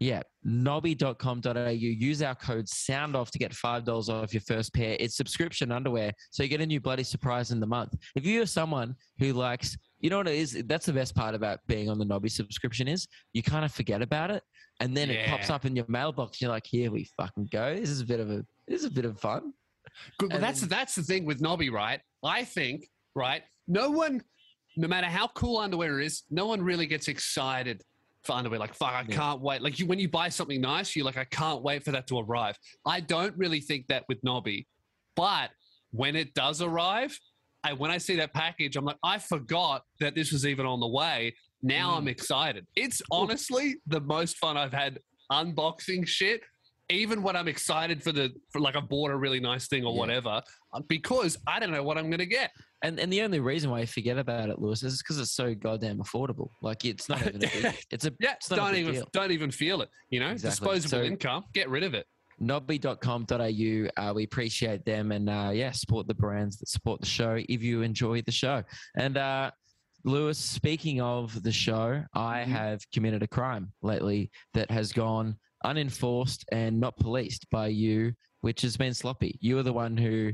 Yeah, 0.00 0.22
nobby.com.au. 0.44 1.68
Use 1.68 2.22
our 2.22 2.34
code 2.34 2.66
SOUNDOFF 2.66 3.30
to 3.32 3.38
get 3.38 3.52
$5 3.52 4.08
off 4.08 4.32
your 4.32 4.40
first 4.40 4.72
pair. 4.72 4.96
It's 4.98 5.14
subscription 5.14 5.70
underwear, 5.70 6.12
so 6.30 6.42
you 6.42 6.48
get 6.48 6.62
a 6.62 6.66
new 6.66 6.80
bloody 6.80 7.02
surprise 7.02 7.50
in 7.50 7.60
the 7.60 7.66
month. 7.66 7.94
If 8.16 8.24
you're 8.24 8.46
someone 8.46 8.96
who 9.18 9.34
likes, 9.34 9.76
you 9.98 10.08
know 10.08 10.16
what 10.16 10.28
it 10.28 10.36
is? 10.36 10.62
That's 10.66 10.86
the 10.86 10.94
best 10.94 11.14
part 11.14 11.34
about 11.34 11.58
being 11.66 11.90
on 11.90 11.98
the 11.98 12.06
Nobby 12.06 12.30
subscription 12.30 12.88
is 12.88 13.06
you 13.34 13.42
kind 13.42 13.62
of 13.62 13.72
forget 13.72 14.00
about 14.00 14.30
it, 14.30 14.42
and 14.80 14.96
then 14.96 15.10
it 15.10 15.26
pops 15.28 15.50
up 15.50 15.64
in 15.64 15.76
your 15.76 15.84
mailbox. 15.88 16.40
You're 16.40 16.50
like, 16.50 16.66
here 16.66 16.90
we 16.90 17.04
fucking 17.16 17.48
go. 17.52 17.74
This 17.76 17.90
is 17.90 18.00
a 18.00 18.06
bit 18.06 18.20
of 18.20 18.30
a, 18.30 18.44
this 18.66 18.80
is 18.80 18.86
a 18.86 18.90
bit 18.90 19.04
of 19.04 19.20
fun. 19.20 19.52
Good. 20.18 20.32
Well, 20.32 20.40
that's 20.40 20.60
then- 20.60 20.68
that's 20.68 20.94
the 20.94 21.02
thing 21.02 21.24
with 21.24 21.40
Nobby, 21.40 21.70
right? 21.70 22.00
I 22.22 22.44
think, 22.44 22.88
right? 23.14 23.42
No 23.68 23.90
one 23.90 24.22
no 24.76 24.86
matter 24.86 25.08
how 25.08 25.26
cool 25.28 25.58
underwear 25.58 26.00
is, 26.00 26.22
no 26.30 26.46
one 26.46 26.62
really 26.62 26.86
gets 26.86 27.08
excited 27.08 27.82
for 28.22 28.32
underwear. 28.34 28.58
Like, 28.60 28.72
fuck, 28.74 28.92
I 28.92 29.00
Yeah. 29.08 29.16
can't 29.16 29.40
wait. 29.40 29.62
Like, 29.62 29.78
you, 29.80 29.86
when 29.86 29.98
you 29.98 30.08
buy 30.08 30.28
something 30.28 30.60
nice, 30.60 30.94
you're 30.94 31.04
like, 31.04 31.16
I 31.16 31.24
can't 31.24 31.60
wait 31.62 31.84
for 31.84 31.90
that 31.90 32.06
to 32.06 32.18
arrive. 32.20 32.56
I 32.86 33.00
don't 33.00 33.36
really 33.36 33.60
think 33.60 33.88
that 33.88 34.04
with 34.08 34.22
Nobby, 34.22 34.68
but 35.16 35.50
when 35.90 36.14
it 36.14 36.34
does 36.34 36.62
arrive, 36.62 37.18
I, 37.64 37.72
when 37.72 37.90
I 37.90 37.98
see 37.98 38.16
that 38.16 38.32
package, 38.32 38.76
I'm 38.76 38.84
like, 38.84 38.96
I 39.02 39.18
forgot 39.18 39.82
that 39.98 40.14
this 40.14 40.30
was 40.32 40.46
even 40.46 40.66
on 40.66 40.78
the 40.80 40.88
way. 40.88 41.34
Now 41.62 41.94
I'm 41.96 42.08
excited. 42.08 42.66
It's 42.76 43.02
honestly 43.10 43.76
the 43.86 44.00
most 44.00 44.38
fun 44.38 44.56
I've 44.56 44.72
had 44.72 44.98
unboxing 45.30 46.06
shit. 46.06 46.40
Even 46.88 47.22
when 47.22 47.36
I'm 47.36 47.46
excited 47.46 48.02
for 48.02 48.10
the 48.10 48.32
for 48.50 48.60
like 48.60 48.74
I 48.74 48.80
bought 48.80 49.12
a 49.12 49.16
really 49.16 49.38
nice 49.38 49.68
thing 49.68 49.84
or 49.84 49.92
Yeah. 49.92 49.98
whatever, 50.00 50.42
uh, 50.74 50.80
because 50.88 51.38
I 51.46 51.60
don't 51.60 51.70
know 51.70 51.84
what 51.84 51.96
I'm 51.98 52.10
gonna 52.10 52.26
get. 52.26 52.50
And 52.82 52.98
and 52.98 53.12
the 53.12 53.22
only 53.22 53.38
reason 53.38 53.70
why 53.70 53.78
I 53.80 53.86
forget 53.86 54.18
about 54.18 54.48
it, 54.48 54.58
Lewis, 54.58 54.82
is 54.82 54.98
because 55.00 55.20
it's 55.20 55.30
so 55.32 55.54
goddamn 55.54 55.98
affordable. 55.98 56.48
Like 56.62 56.84
it's 56.84 57.08
not 57.08 57.20
even 57.24 57.36
a 57.36 57.38
big, 57.48 57.74
it's 57.92 58.06
a 58.06 58.12
Yeah, 58.18 58.32
it's 58.32 58.48
don't 58.48 58.74
even 58.74 58.94
deal. 58.94 59.08
don't 59.12 59.30
even 59.30 59.52
feel 59.52 59.82
it. 59.82 59.88
You 60.08 60.18
know, 60.18 60.30
Exactly. 60.30 60.50
disposable 60.78 60.90
So- 60.90 61.02
income. 61.04 61.44
Get 61.54 61.68
rid 61.68 61.84
of 61.84 61.94
it. 61.94 62.06
nobby.com.au. 62.40 63.88
Uh, 63.96 64.12
we 64.14 64.24
appreciate 64.24 64.84
them 64.84 65.12
and 65.12 65.28
uh, 65.30 65.50
yeah, 65.52 65.70
support 65.72 66.06
the 66.08 66.14
brands 66.14 66.56
that 66.58 66.68
support 66.68 67.00
the 67.00 67.06
show 67.06 67.38
if 67.48 67.62
you 67.62 67.82
enjoy 67.82 68.22
the 68.22 68.32
show. 68.32 68.62
And 68.96 69.16
uh, 69.16 69.50
Lewis, 70.04 70.38
speaking 70.38 71.00
of 71.00 71.42
the 71.42 71.52
show, 71.52 72.02
I 72.14 72.40
Mhm. 72.44 72.46
have 72.46 72.90
committed 72.92 73.22
a 73.22 73.28
crime 73.28 73.72
lately 73.82 74.30
that 74.54 74.70
has 74.70 74.92
gone 74.92 75.38
unenforced 75.64 76.44
and 76.52 76.80
not 76.80 76.96
policed 76.96 77.48
by 77.50 77.66
you, 77.68 78.14
which 78.40 78.62
has 78.62 78.76
been 78.76 78.94
sloppy. 78.94 79.36
You 79.40 79.56
were 79.56 79.62
the 79.62 79.72
one 79.72 79.96
who 79.96 80.32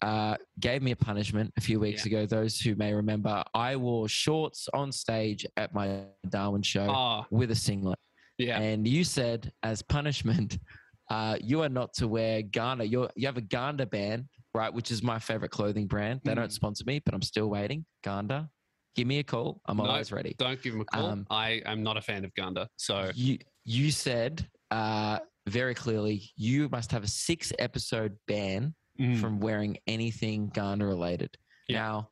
uh, 0.00 0.36
gave 0.58 0.82
me 0.82 0.90
a 0.90 0.96
punishment 0.96 1.52
a 1.56 1.60
few 1.60 1.78
weeks 1.78 2.06
ago. 2.06 2.26
Those 2.26 2.58
who 2.58 2.74
may 2.74 2.92
remember, 2.92 3.44
I 3.54 3.76
wore 3.76 4.08
shorts 4.08 4.68
on 4.74 4.90
stage 4.90 5.46
at 5.56 5.72
my 5.74 6.06
Darwin 6.28 6.62
show 6.62 6.88
Oh, 6.90 7.24
with 7.30 7.52
a 7.52 7.54
singlet. 7.54 8.00
yeah. 8.36 8.58
And 8.60 8.84
you 8.88 9.04
said, 9.04 9.52
as 9.62 9.80
punishment, 9.80 10.58
uh, 11.10 11.38
you 11.40 11.62
are 11.62 11.68
not 11.68 11.92
to 11.94 12.08
wear 12.08 12.42
Gander. 12.42 12.82
You're, 12.82 13.10
you 13.14 13.26
have 13.28 13.36
a 13.36 13.40
Gander 13.42 13.86
band, 13.86 14.24
right? 14.54 14.74
Which 14.74 14.90
is 14.90 15.04
my 15.04 15.20
favorite 15.20 15.52
clothing 15.52 15.86
brand. 15.86 16.20
They 16.24 16.34
don't 16.34 16.48
Mm. 16.50 16.52
sponsor 16.52 16.82
me, 16.84 16.98
but 17.04 17.14
I'm 17.14 17.22
still 17.22 17.48
waiting. 17.48 17.86
Gander, 18.02 18.48
give 18.94 19.06
me 19.06 19.18
a 19.18 19.22
call. 19.24 19.60
I'm 19.66 19.76
No, 19.76 19.84
always 19.84 20.12
ready. 20.12 20.34
Don't 20.38 20.60
give 20.62 20.74
him 20.74 20.80
a 20.80 20.84
call. 20.84 21.06
Um, 21.06 21.26
I 21.30 21.62
am 21.64 21.82
not 21.82 21.96
a 21.96 22.02
fan 22.02 22.24
of 22.24 22.34
Gander. 22.34 22.66
So 22.76 23.10
You 23.14 23.38
you 23.64 23.90
said 23.90 24.46
uh, 24.70 25.18
very 25.48 25.74
clearly 25.74 26.30
you 26.36 26.68
must 26.68 26.90
have 26.92 27.04
a 27.04 27.08
six 27.08 27.52
episode 27.58 28.16
ban 28.26 28.74
mm, 29.00 29.20
from 29.20 29.40
wearing 29.40 29.78
anything 29.86 30.50
Gander 30.54 30.86
related. 30.86 31.36
Yeah. 31.68 31.78
Now, 31.78 32.10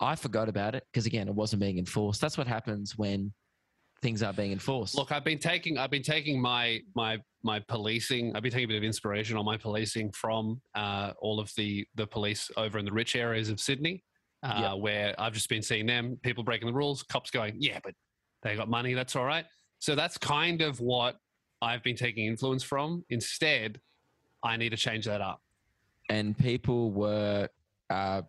I 0.00 0.14
forgot 0.16 0.48
about 0.48 0.74
it 0.74 0.84
because 0.92 1.06
again, 1.06 1.28
it 1.28 1.34
wasn't 1.34 1.60
being 1.62 1.78
enforced. 1.78 2.20
That's 2.20 2.38
what 2.38 2.46
happens 2.46 2.96
when 2.96 3.32
things 4.02 4.22
are 4.22 4.32
being 4.32 4.52
enforced. 4.52 4.94
look, 4.96 5.12
I've 5.12 5.24
been 5.24 5.38
taking 5.38 5.76
I've 5.76 5.90
been 5.90 6.02
taking 6.02 6.40
my 6.40 6.80
my 6.94 7.18
my 7.42 7.60
policing. 7.60 8.34
I've 8.34 8.42
been 8.42 8.52
taking 8.52 8.64
a 8.64 8.68
bit 8.68 8.76
of 8.78 8.84
inspiration 8.84 9.36
on 9.36 9.44
my 9.44 9.56
policing 9.58 10.10
from 10.12 10.60
uh, 10.74 11.12
all 11.20 11.38
of 11.38 11.50
the 11.56 11.86
the 11.96 12.06
police 12.06 12.50
over 12.56 12.78
in 12.78 12.84
the 12.84 12.92
rich 12.92 13.14
areas 13.14 13.50
of 13.50 13.60
Sydney, 13.60 14.02
uh, 14.42 14.58
Yeah. 14.60 14.74
where 14.74 15.14
I've 15.18 15.32
just 15.32 15.48
been 15.48 15.62
seeing 15.62 15.86
them 15.86 16.18
people 16.22 16.42
breaking 16.44 16.66
the 16.68 16.74
rules, 16.74 17.02
cops 17.02 17.30
going, 17.30 17.54
yeah, 17.58 17.78
but 17.82 17.94
they 18.42 18.56
got 18.56 18.68
money, 18.68 18.94
that's 18.94 19.16
all 19.16 19.24
right. 19.24 19.44
So 19.78 19.94
that's 19.94 20.16
kind 20.18 20.62
of 20.62 20.80
what 20.80 21.16
I've 21.62 21.82
been 21.82 21.96
taking 21.96 22.26
influence 22.26 22.62
from. 22.62 23.04
Instead, 23.10 23.80
I 24.42 24.56
need 24.56 24.70
to 24.70 24.76
change 24.76 25.04
that 25.06 25.20
up. 25.20 25.40
and 26.08 26.36
people 26.36 26.90
were 26.90 27.48
uh, 27.90 28.22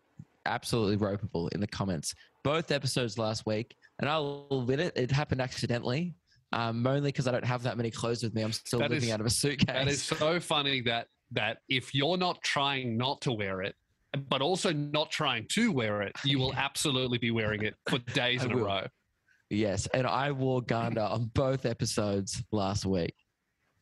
absolutely 0.46 0.98
ropeable 0.98 1.50
in 1.54 1.60
the 1.60 1.68
comments. 1.68 2.14
Both 2.44 2.72
episodes 2.72 3.18
last 3.18 3.46
week, 3.46 3.76
and 4.00 4.10
I'll 4.10 4.48
admit 4.52 4.80
it, 4.80 4.94
it 4.96 5.12
happened 5.12 5.42
accidentally. 5.42 6.14
Um, 6.54 6.84
mainly 6.84 7.10
because 7.14 7.28
I 7.28 7.32
don't 7.32 7.46
have 7.46 7.64
that 7.64 7.78
many 7.78 7.90
clothes 7.90 8.22
with 8.24 8.36
me. 8.36 8.42
I'm 8.42 8.52
still 8.52 8.80
That 8.80 8.92
living 8.92 9.08
is- 9.08 9.14
out 9.14 9.20
of 9.22 9.26
a 9.26 9.30
suitcase. 9.30 9.66
That 9.68 9.88
is 9.88 10.04
so 10.04 10.40
funny 10.40 10.82
that 10.82 11.08
that 11.32 11.60
if 11.70 11.96
you're 11.96 12.18
not 12.18 12.42
trying 12.44 12.98
not 12.98 13.22
to 13.22 13.32
wear 13.32 13.62
it, 13.62 13.74
but 14.30 14.42
also 14.42 14.72
not 14.74 15.10
trying 15.12 15.48
to 15.54 15.72
wear 15.72 16.02
it, 16.02 16.14
you 16.24 16.38
will 16.40 16.54
absolutely 16.58 17.18
be 17.18 17.32
wearing 17.32 17.64
it 17.64 17.76
for 17.90 18.00
days 18.00 18.44
in 18.44 18.52
a 18.52 18.58
row. 18.58 18.86
yes, 19.50 19.88
and 19.94 20.06
I 20.08 20.32
wore 20.32 20.62
Gander 20.62 21.02
on 21.02 21.26
both 21.34 21.66
episodes 21.66 22.44
last 22.52 22.86
week, 22.86 23.14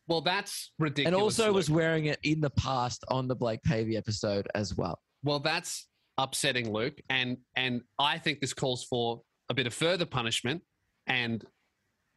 Well, 0.08 0.20
that's 0.20 0.72
ridiculous. 0.78 1.14
and 1.14 1.22
also 1.22 1.46
Luke. 1.46 1.54
was 1.56 1.70
wearing 1.70 2.06
it 2.06 2.18
in 2.22 2.40
the 2.40 2.50
past 2.50 3.04
on 3.08 3.28
the 3.28 3.34
Blake 3.36 3.62
Pavey 3.64 3.96
episode 3.96 4.46
as 4.54 4.76
well. 4.76 4.98
well, 5.22 5.40
that's 5.40 5.88
upsetting, 6.18 6.72
Luke, 6.72 7.00
and 7.08 7.38
and 7.56 7.80
I 7.98 8.18
think 8.18 8.40
this 8.40 8.52
calls 8.54 8.84
for 8.84 9.22
a 9.48 9.54
bit 9.54 9.66
of 9.66 9.74
further 9.74 10.06
punishment. 10.06 10.62
And 11.06 11.44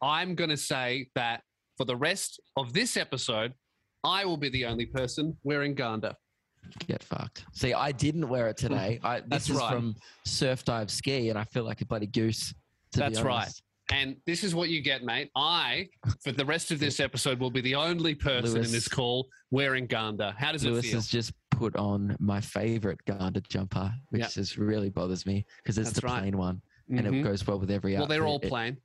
I'm 0.02 0.34
going 0.34 0.50
to 0.50 0.56
say 0.56 1.08
that 1.14 1.40
for 1.78 1.84
the 1.84 1.96
rest 1.96 2.40
of 2.56 2.72
this 2.74 2.96
episode, 2.96 3.54
I 4.04 4.24
will 4.24 4.36
be 4.36 4.50
the 4.50 4.66
only 4.66 4.86
person 4.86 5.36
wearing 5.42 5.74
Gander. 5.74 6.12
Get 6.86 7.02
fucked. 7.02 7.44
See, 7.52 7.72
I 7.72 7.92
didn't 7.92 8.28
wear 8.28 8.48
it 8.48 8.56
today. 8.56 9.00
I, 9.02 9.20
this 9.20 9.28
That's 9.28 9.50
is 9.50 9.56
right. 9.56 9.72
from 9.72 9.94
Surf 10.24 10.64
Dive 10.64 10.90
Ski, 10.90 11.30
and 11.30 11.38
I 11.38 11.44
feel 11.44 11.64
like 11.64 11.80
a 11.80 11.86
bloody 11.86 12.06
goose. 12.06 12.52
To 12.92 13.00
That's 13.00 13.20
right. 13.22 13.48
And 13.92 14.16
this 14.26 14.44
is 14.44 14.54
what 14.54 14.70
you 14.70 14.80
get, 14.80 15.02
mate. 15.04 15.30
I, 15.36 15.88
for 16.22 16.32
the 16.32 16.44
rest 16.44 16.70
of 16.70 16.78
this 16.78 17.00
episode, 17.00 17.38
will 17.38 17.50
be 17.50 17.60
the 17.60 17.74
only 17.74 18.14
person 18.14 18.54
Lewis. 18.54 18.68
in 18.68 18.72
this 18.72 18.88
call 18.88 19.28
wearing 19.50 19.86
Gander. 19.86 20.34
How 20.38 20.52
does 20.52 20.64
Lewis 20.64 20.84
it 20.86 20.88
feel? 20.88 20.94
has 20.96 21.06
just 21.08 21.32
put 21.50 21.76
on 21.76 22.16
my 22.18 22.40
favorite 22.40 22.98
Gander 23.04 23.40
jumper, 23.48 23.92
which 24.08 24.20
Yeah. 24.22 24.28
just 24.28 24.56
really 24.56 24.88
bothers 24.88 25.26
me 25.26 25.44
because 25.62 25.76
it's 25.76 25.90
That's 25.90 26.00
the 26.00 26.06
right. 26.06 26.20
plain 26.20 26.38
one 26.38 26.62
and 26.88 27.06
it 27.06 27.12
Mhm. 27.12 27.24
goes 27.24 27.46
well 27.46 27.58
with 27.60 27.70
every 27.70 27.94
Well, 27.94 28.06
they're 28.06 28.26
all 28.26 28.40
plain. 28.40 28.78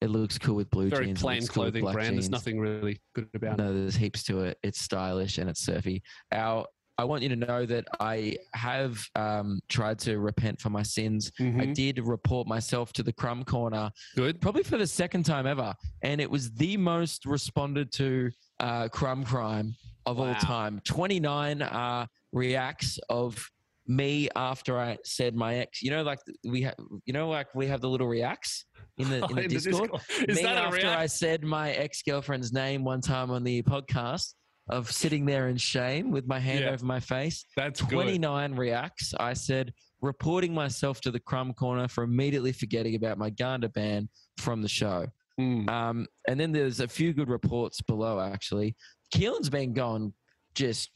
It, 0.00 0.08
looks 0.10 0.38
cool 0.38 0.54
with 0.56 0.70
blue 0.70 0.88
Very 0.90 1.06
jeans. 1.06 1.18
it 1.18 1.22
plain 1.22 1.40
looks 1.40 1.50
cool 1.52 1.64
with 1.64 1.74
clothing 1.74 1.92
brand. 1.92 2.14
There's 2.16 2.30
nothing 2.30 2.60
really 2.60 3.00
good 3.14 3.28
about 3.34 3.58
it. 3.58 3.62
No, 3.62 3.72
there's 3.74 3.96
heaps 3.96 4.22
to 4.24 4.40
it. 4.40 4.58
It's 4.62 4.80
stylish 4.80 5.38
and 5.38 5.48
it's 5.50 5.60
surfy. 5.64 6.00
Our, 6.30 6.66
I 6.96 7.04
want 7.04 7.22
you 7.22 7.28
to 7.30 7.36
know 7.36 7.66
that 7.66 7.86
I 7.98 8.36
have 8.54 9.04
um, 9.16 9.60
tried 9.68 9.98
to 10.00 10.18
repent 10.20 10.60
for 10.60 10.70
my 10.70 10.82
sins. 10.82 11.32
I 11.40 11.42
Mhm. 11.42 11.74
did 11.74 11.98
report 11.98 12.46
myself 12.46 12.92
to 12.94 13.02
the 13.02 13.12
Crumb 13.12 13.44
Corner 13.44 13.90
Good. 14.14 14.40
probably 14.40 14.62
for 14.62 14.78
the 14.78 14.86
second 14.86 15.24
time 15.24 15.46
ever, 15.46 15.74
and 16.02 16.20
it 16.20 16.30
was 16.30 16.52
the 16.52 16.76
most 16.76 17.26
responded 17.26 17.90
to 17.94 18.30
uh, 18.60 18.88
crumb 18.88 19.24
crime 19.24 19.74
of 20.06 20.20
all 20.20 20.34
time. 20.36 20.80
Twenty 20.84 21.18
nine 21.18 21.62
uh, 21.62 22.06
reacts 22.32 22.98
of 23.08 23.50
me 23.86 24.28
after 24.36 24.78
I 24.78 24.96
said 25.04 25.34
my 25.34 25.56
ex. 25.56 25.82
You 25.82 25.90
know, 25.90 26.02
like 26.04 26.20
we 26.44 26.62
have, 26.62 26.74
you 27.06 27.12
know, 27.12 27.28
like 27.28 27.52
we 27.54 27.66
have 27.66 27.80
the 27.80 27.88
little 27.88 28.06
reacts 28.06 28.64
in 28.98 29.10
the 29.10 29.16
in 29.16 29.20
the 29.20 29.26
In 29.42 29.48
the 29.48 29.54
Discord. 29.54 29.90
Discord. 29.92 30.30
Is 30.30 30.36
me 30.42 30.44
after 30.48 30.76
react? 30.76 30.98
I 31.00 31.06
said 31.06 31.42
my 31.42 31.72
ex 31.72 32.02
girlfriend's 32.02 32.52
name 32.52 32.84
one 32.84 33.00
time 33.00 33.30
on 33.32 33.42
the 33.42 33.62
podcast 33.62 34.34
of 34.68 34.90
sitting 34.90 35.26
there 35.26 35.48
in 35.48 35.56
shame 35.56 36.10
with 36.10 36.26
my 36.26 36.38
hand 36.38 36.60
Yeah. 36.60 36.70
over 36.70 36.84
my 36.84 37.00
face. 37.00 37.44
That's 37.56 37.80
good. 37.82 37.90
29 37.90 38.54
reacts. 38.54 39.12
I 39.18 39.34
said, 39.34 39.72
reporting 40.00 40.54
myself 40.54 41.00
to 41.02 41.10
the 41.10 41.20
crumb 41.20 41.52
corner 41.54 41.88
for 41.88 42.04
immediately 42.04 42.52
forgetting 42.52 42.94
about 42.94 43.18
my 43.18 43.30
Gander 43.30 43.68
ban 43.68 44.08
from 44.38 44.62
the 44.62 44.68
show. 44.68 45.06
Mm. 45.40 45.68
Um, 45.68 46.06
and 46.28 46.38
then 46.38 46.52
there's 46.52 46.80
a 46.80 46.88
few 46.88 47.12
good 47.12 47.28
reports 47.28 47.80
below, 47.82 48.20
actually. 48.20 48.74
Keelan's 49.12 49.50
been 49.50 49.72
going 49.72 50.12
just 50.54 50.90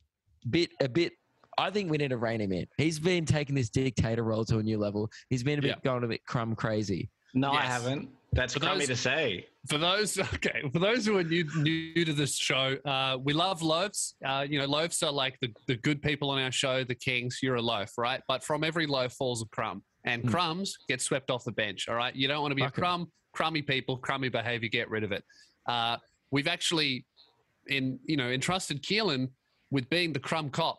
bit 0.48 0.70
a 0.80 0.88
bit. 0.88 1.12
I 1.58 1.70
think 1.70 1.90
we 1.90 1.98
need 1.98 2.10
to 2.10 2.16
rein 2.18 2.40
him 2.40 2.52
in. 2.52 2.66
He's 2.76 3.00
been 3.00 3.24
taking 3.26 3.54
this 3.56 3.68
dictator 3.68 4.22
role 4.22 4.44
to 4.44 4.58
a 4.58 4.62
new 4.62 4.78
level. 4.78 5.10
He's 5.28 5.42
been 5.42 5.58
a 5.58 5.62
bit 5.62 5.68
Yeah. 5.70 5.90
going 5.90 6.04
a 6.04 6.08
bit 6.08 6.24
crumb 6.24 6.54
crazy. 6.54 7.10
No, 7.34 7.50
I 7.50 7.62
haven't. 7.62 8.08
That's 8.32 8.54
For 8.54 8.60
crummy 8.60 8.80
those- 8.80 8.88
to 8.88 8.96
say. 8.96 9.46
For 9.68 9.78
those, 9.78 10.18
okay, 10.34 10.62
for 10.72 10.78
those 10.78 11.04
who 11.06 11.16
are 11.18 11.24
new, 11.24 11.44
new 11.56 12.04
to 12.04 12.12
this 12.12 12.36
show, 12.36 12.76
uh, 12.84 13.18
we 13.22 13.32
love 13.32 13.62
loaves. 13.62 14.14
Uh, 14.24 14.46
you 14.48 14.58
know, 14.58 14.66
loaves 14.66 15.02
are 15.02 15.10
like 15.12 15.38
the, 15.40 15.52
the 15.66 15.76
good 15.76 16.00
people 16.02 16.30
on 16.30 16.38
our 16.40 16.52
show, 16.52 16.84
the 16.84 16.94
kings. 16.94 17.38
You're 17.42 17.56
a 17.56 17.62
loaf, 17.62 17.90
right? 17.98 18.20
But 18.28 18.44
from 18.44 18.64
every 18.64 18.86
loaf 18.86 19.12
falls 19.14 19.42
a 19.42 19.46
crumb, 19.46 19.82
and 20.04 20.22
Hmm. 20.22 20.28
crumbs 20.28 20.76
get 20.88 21.00
swept 21.02 21.30
off 21.30 21.44
the 21.44 21.52
bench. 21.52 21.88
All 21.88 21.96
right, 21.96 22.14
you 22.14 22.28
don't 22.28 22.40
want 22.42 22.52
to 22.52 22.56
be 22.56 22.62
Fuck 22.62 22.76
a 22.78 22.80
crumb, 22.80 23.12
crummy 23.32 23.62
people, 23.62 23.96
crummy 23.96 24.28
behavior. 24.28 24.68
Get 24.68 24.88
rid 24.90 25.04
of 25.04 25.12
it. 25.12 25.24
Uh, 25.66 25.96
we've 26.30 26.48
actually, 26.48 27.06
in 27.66 27.98
you 28.04 28.16
know, 28.16 28.30
entrusted 28.30 28.82
Keelan 28.82 29.28
with 29.70 29.88
being 29.90 30.12
the 30.12 30.20
crumb 30.20 30.48
cop, 30.50 30.78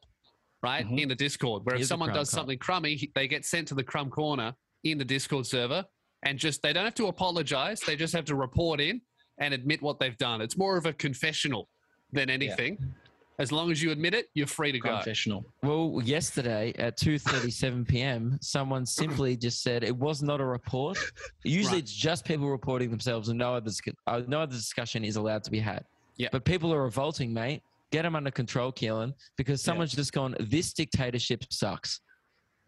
right, 0.64 0.86
Mhm. 0.88 1.02
in 1.02 1.10
the 1.10 1.16
Discord. 1.16 1.64
Where 1.66 1.76
He 1.76 1.82
if 1.82 1.88
someone 1.88 2.10
does 2.14 2.30
cop. 2.32 2.40
something 2.40 2.58
crummy, 2.58 3.12
they 3.16 3.28
get 3.28 3.46
sent 3.46 3.68
to 3.70 3.76
the 3.76 3.84
crumb 3.84 4.10
corner 4.10 4.54
in 4.84 4.98
the 4.98 5.06
Discord 5.06 5.46
server, 5.46 5.86
and 6.24 6.38
just 6.38 6.62
they 6.62 6.74
don't 6.74 6.86
have 6.86 6.96
to 6.96 7.08
apologize. 7.08 7.80
They 7.80 7.96
just 7.96 8.14
have 8.14 8.26
to 8.26 8.36
report 8.36 8.82
in 8.82 9.02
and 9.40 9.54
admit 9.54 9.82
what 9.82 10.00
they've 10.00 10.18
done. 10.18 10.42
It's 10.42 10.58
more 10.58 10.78
of 10.78 10.86
a 10.86 10.94
confessional 10.94 11.70
than 12.12 12.30
anything. 12.30 12.78
As 13.40 13.54
long 13.54 13.72
as 13.72 13.82
you 13.82 13.92
admit 13.92 14.14
it, 14.14 14.28
you're 14.34 14.48
free 14.48 14.74
to 14.74 14.80
go. 14.80 14.90
Confessional. 14.96 15.46
Well, 15.64 16.02
yesterday 16.04 16.74
at 16.78 16.98
2:37 16.98 17.88
p.m., 17.88 18.38
someone 18.42 18.86
simply 18.86 19.38
just 19.38 19.64
said 19.64 19.82
it 19.86 19.96
was 19.96 20.22
not 20.22 20.42
a 20.42 20.46
report. 20.46 20.98
Usually, 21.46 21.76
Right. 21.76 21.84
it's 21.84 21.94
just 21.94 22.26
people 22.26 22.50
reporting 22.50 22.90
themselves, 22.90 23.30
and 23.30 23.40
no 23.40 23.56
other 23.56 23.72
uh, 24.08 24.24
no 24.28 24.42
other 24.42 24.52
discussion 24.54 25.06
is 25.06 25.16
allowed 25.16 25.46
to 25.46 25.52
be 25.52 25.60
had. 25.60 25.86
Yeah. 26.18 26.28
But 26.34 26.44
people 26.44 26.74
are 26.74 26.84
revolting, 26.84 27.34
mate. 27.34 27.62
Get 27.92 28.02
them 28.04 28.14
under 28.16 28.30
control, 28.30 28.74
Keelan, 28.74 29.14
because 29.38 29.64
someone's 29.64 29.94
just 29.94 30.12
gone. 30.12 30.36
This 30.42 30.74
dictatorship 30.74 31.46
sucks. 31.50 32.02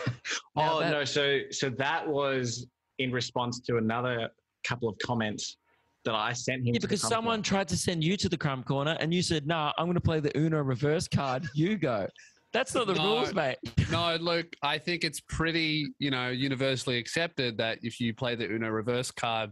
Oh 0.56 0.80
that- 0.80 0.90
no, 0.92 1.04
so 1.04 1.42
so 1.52 1.70
that 1.72 2.08
was 2.08 2.66
in 3.00 3.12
response 3.12 3.60
to 3.62 3.78
another 3.78 4.30
couple 4.64 4.90
of 4.90 4.98
comments 5.04 5.58
that 6.06 6.16
I 6.16 6.34
sent 6.34 6.62
him. 6.68 6.74
Yeah, 6.76 6.80
because 6.80 7.02
Crumb 7.02 7.10
someone 7.10 7.32
Corner. 7.38 7.44
tried 7.44 7.68
to 7.70 7.78
send 7.78 8.04
you 8.04 8.16
to 8.18 8.30
the 8.30 8.38
crumb 8.38 8.64
corner 8.64 8.96
and 9.00 9.14
you 9.14 9.22
said, 9.22 9.48
nah, 9.48 9.74
I'm 9.78 9.86
going 9.86 9.96
to 9.96 10.02
play 10.02 10.20
the 10.20 10.36
Uno 10.38 10.62
reverse 10.62 11.08
card. 11.08 11.48
You 11.54 11.78
go. 11.78 12.08
That's 12.54 12.74
not 12.74 12.88
the 12.88 12.94
No. 12.94 13.18
rules, 13.18 13.34
mate. 13.34 13.58
no, 13.92 14.16
look, 14.16 14.48
I 14.62 14.78
think 14.78 15.04
it's 15.04 15.20
pretty, 15.20 15.88
you 16.00 16.10
know, 16.12 16.30
universally 16.30 16.98
accepted 16.98 17.58
that 17.58 17.80
if 17.82 18.00
you 18.00 18.14
play 18.14 18.36
the 18.36 18.46
Uno 18.50 18.70
reverse 18.70 19.12
card, 19.12 19.52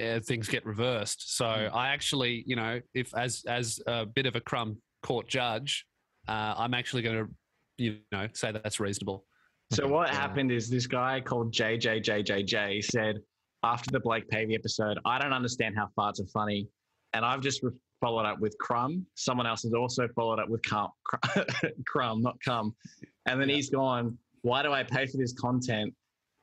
uh, 0.00 0.20
things 0.20 0.48
get 0.48 0.64
reversed. 0.64 1.36
So 1.36 1.44
I 1.46 1.88
actually, 1.88 2.42
you 2.46 2.56
know, 2.56 2.80
if 2.94 3.14
as 3.14 3.44
as 3.46 3.80
a 3.86 4.06
bit 4.06 4.24
of 4.26 4.34
a 4.34 4.40
crumb 4.40 4.80
court 5.02 5.28
judge, 5.28 5.84
uh, 6.26 6.54
I'm 6.56 6.74
actually 6.74 7.02
going 7.02 7.26
to, 7.26 7.30
you 7.76 7.98
know, 8.12 8.28
say 8.32 8.50
that 8.50 8.62
that's 8.62 8.80
reasonable. 8.80 9.26
So 9.72 9.86
what 9.94 10.10
happened 10.10 10.50
is 10.52 10.68
this 10.70 10.86
guy 10.86 11.20
called 11.20 11.52
JJJJJ 11.52 12.84
said 12.84 13.16
after 13.62 13.90
the 13.90 14.00
Blake 14.00 14.28
Pavey 14.28 14.54
episode, 14.54 14.98
I 15.04 15.18
don't 15.18 15.32
understand 15.32 15.74
how 15.76 15.88
farts 15.98 16.20
are 16.20 16.26
funny, 16.26 16.68
and 17.12 17.24
I've 17.24 17.40
just 17.40 17.62
re- 17.62 17.72
followed 18.00 18.24
up 18.26 18.38
with 18.38 18.56
Crumb. 18.58 19.04
Someone 19.14 19.46
else 19.46 19.62
has 19.64 19.72
also 19.74 20.06
followed 20.14 20.38
up 20.38 20.48
with 20.48 20.62
Cum, 20.62 20.88
Crumb, 21.86 22.22
not 22.22 22.36
Cum, 22.44 22.74
and 23.26 23.40
then 23.40 23.48
Yeah. 23.48 23.56
he's 23.56 23.70
gone. 23.70 24.16
Why 24.42 24.62
do 24.62 24.72
I 24.72 24.84
pay 24.84 25.06
for 25.06 25.16
this 25.16 25.32
content? 25.32 25.92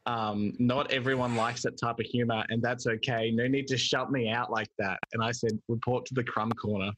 Um, 0.08 0.54
not 0.60 0.92
everyone 0.92 1.36
likes 1.36 1.64
that 1.64 1.80
type 1.80 2.00
of 2.00 2.06
humor, 2.06 2.44
and 2.50 2.62
that's 2.62 2.86
okay. 2.86 3.32
No 3.32 3.48
need 3.48 3.68
to 3.68 3.78
shut 3.78 4.12
me 4.12 4.30
out 4.30 4.52
like 4.52 4.68
that. 4.78 5.00
And 5.14 5.24
I 5.24 5.32
said, 5.32 5.52
report 5.68 6.06
to 6.08 6.14
the 6.14 6.24
Crumb 6.24 6.52
corner. 6.52 6.92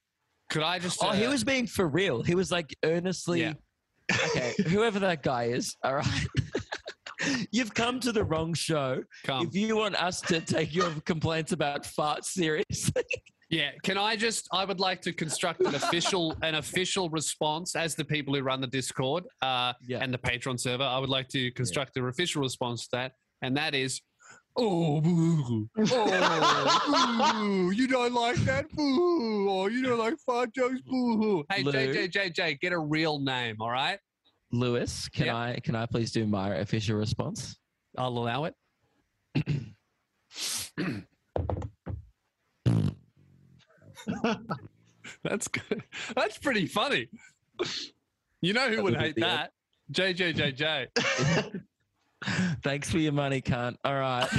Could 0.49 0.63
I 0.63 0.79
just? 0.79 1.01
Oh, 1.03 1.11
he 1.11 1.25
uh, 1.25 1.29
was 1.31 1.43
being 1.43 1.67
for 1.67 1.87
real. 1.87 2.21
He 2.23 2.35
was 2.35 2.51
like 2.51 2.75
earnestly, 2.83 3.41
Yeah. 3.41 3.53
Okay, 4.11 4.53
whoever 4.67 4.99
that 4.99 5.23
guy 5.23 5.45
is, 5.45 5.75
all 5.83 5.95
right. 5.95 6.27
You've 7.51 7.73
come 7.73 7.99
to 8.01 8.11
the 8.11 8.23
wrong 8.23 8.53
show. 8.53 9.01
come. 9.23 9.47
If 9.47 9.55
you 9.55 9.75
want 9.77 9.95
us 10.01 10.21
to 10.21 10.39
take 10.39 10.73
your 10.73 10.91
complaints 11.05 11.51
about 11.51 11.83
farts 11.83 12.25
seriously, 12.25 13.03
Yeah, 13.49 13.71
can 13.81 13.97
I 13.97 14.17
just? 14.17 14.45
I 14.51 14.65
would 14.65 14.81
like 14.81 15.01
to 15.03 15.13
construct 15.13 15.61
an 15.61 15.73
official 15.73 16.35
an 16.41 16.55
official 16.55 17.09
response 17.09 17.77
as 17.77 17.95
the 17.95 18.03
people 18.03 18.35
who 18.35 18.41
run 18.41 18.59
the 18.59 18.67
Discord 18.67 19.23
uh, 19.41 19.71
Yeah. 19.87 19.99
and 20.01 20.13
the 20.13 20.17
Patreon 20.17 20.59
server. 20.59 20.83
I 20.83 20.99
would 20.99 21.07
like 21.09 21.29
to 21.29 21.49
construct 21.51 21.95
an 21.95 22.05
official 22.09 22.41
response 22.41 22.83
to 22.83 22.89
that, 22.97 23.13
and 23.41 23.55
that 23.55 23.73
is, 23.73 24.01
oh, 24.57 25.01
boo, 25.01 25.69
oh, 25.77 27.33
boo, 27.33 27.71
you 27.71 27.87
don't 27.87 28.13
like 28.13 28.35
that, 28.37 28.69
boo, 28.71 29.49
or 29.49 29.69
you 29.69 29.83
don't 29.83 29.99
like 29.99 30.17
fart 30.25 30.53
jokes, 30.53 30.81
boo. 30.81 31.45
Hey, 31.51 31.63
Lou. 31.63 31.71
JJJJ, 31.71 32.59
get 32.59 32.73
a 32.73 32.79
real 32.79 33.19
name, 33.19 33.57
all 33.59 33.71
right? 33.71 33.99
Lewis, 34.51 35.09
can 35.09 35.25
Yep. 35.27 35.35
I 35.35 35.59
can 35.63 35.75
I 35.75 35.85
please 35.85 36.11
do 36.11 36.25
my 36.25 36.55
official 36.55 36.97
response? 36.97 37.57
I'll 37.97 38.09
allow 38.09 38.45
it. 38.45 38.55
That's 45.23 45.47
good. 45.47 45.83
That's 46.15 46.37
pretty 46.37 46.65
funny. 46.67 47.09
You 48.41 48.53
know 48.53 48.69
who 48.69 48.75
That 48.77 48.83
would 48.83 48.95
hate 48.97 49.15
that? 49.17 49.51
JJJJ. 49.91 50.87
Thanks 52.63 52.89
for 52.89 52.97
your 52.97 53.13
money, 53.13 53.41
cunt. 53.41 53.75
All 53.83 53.95
right. 53.95 54.27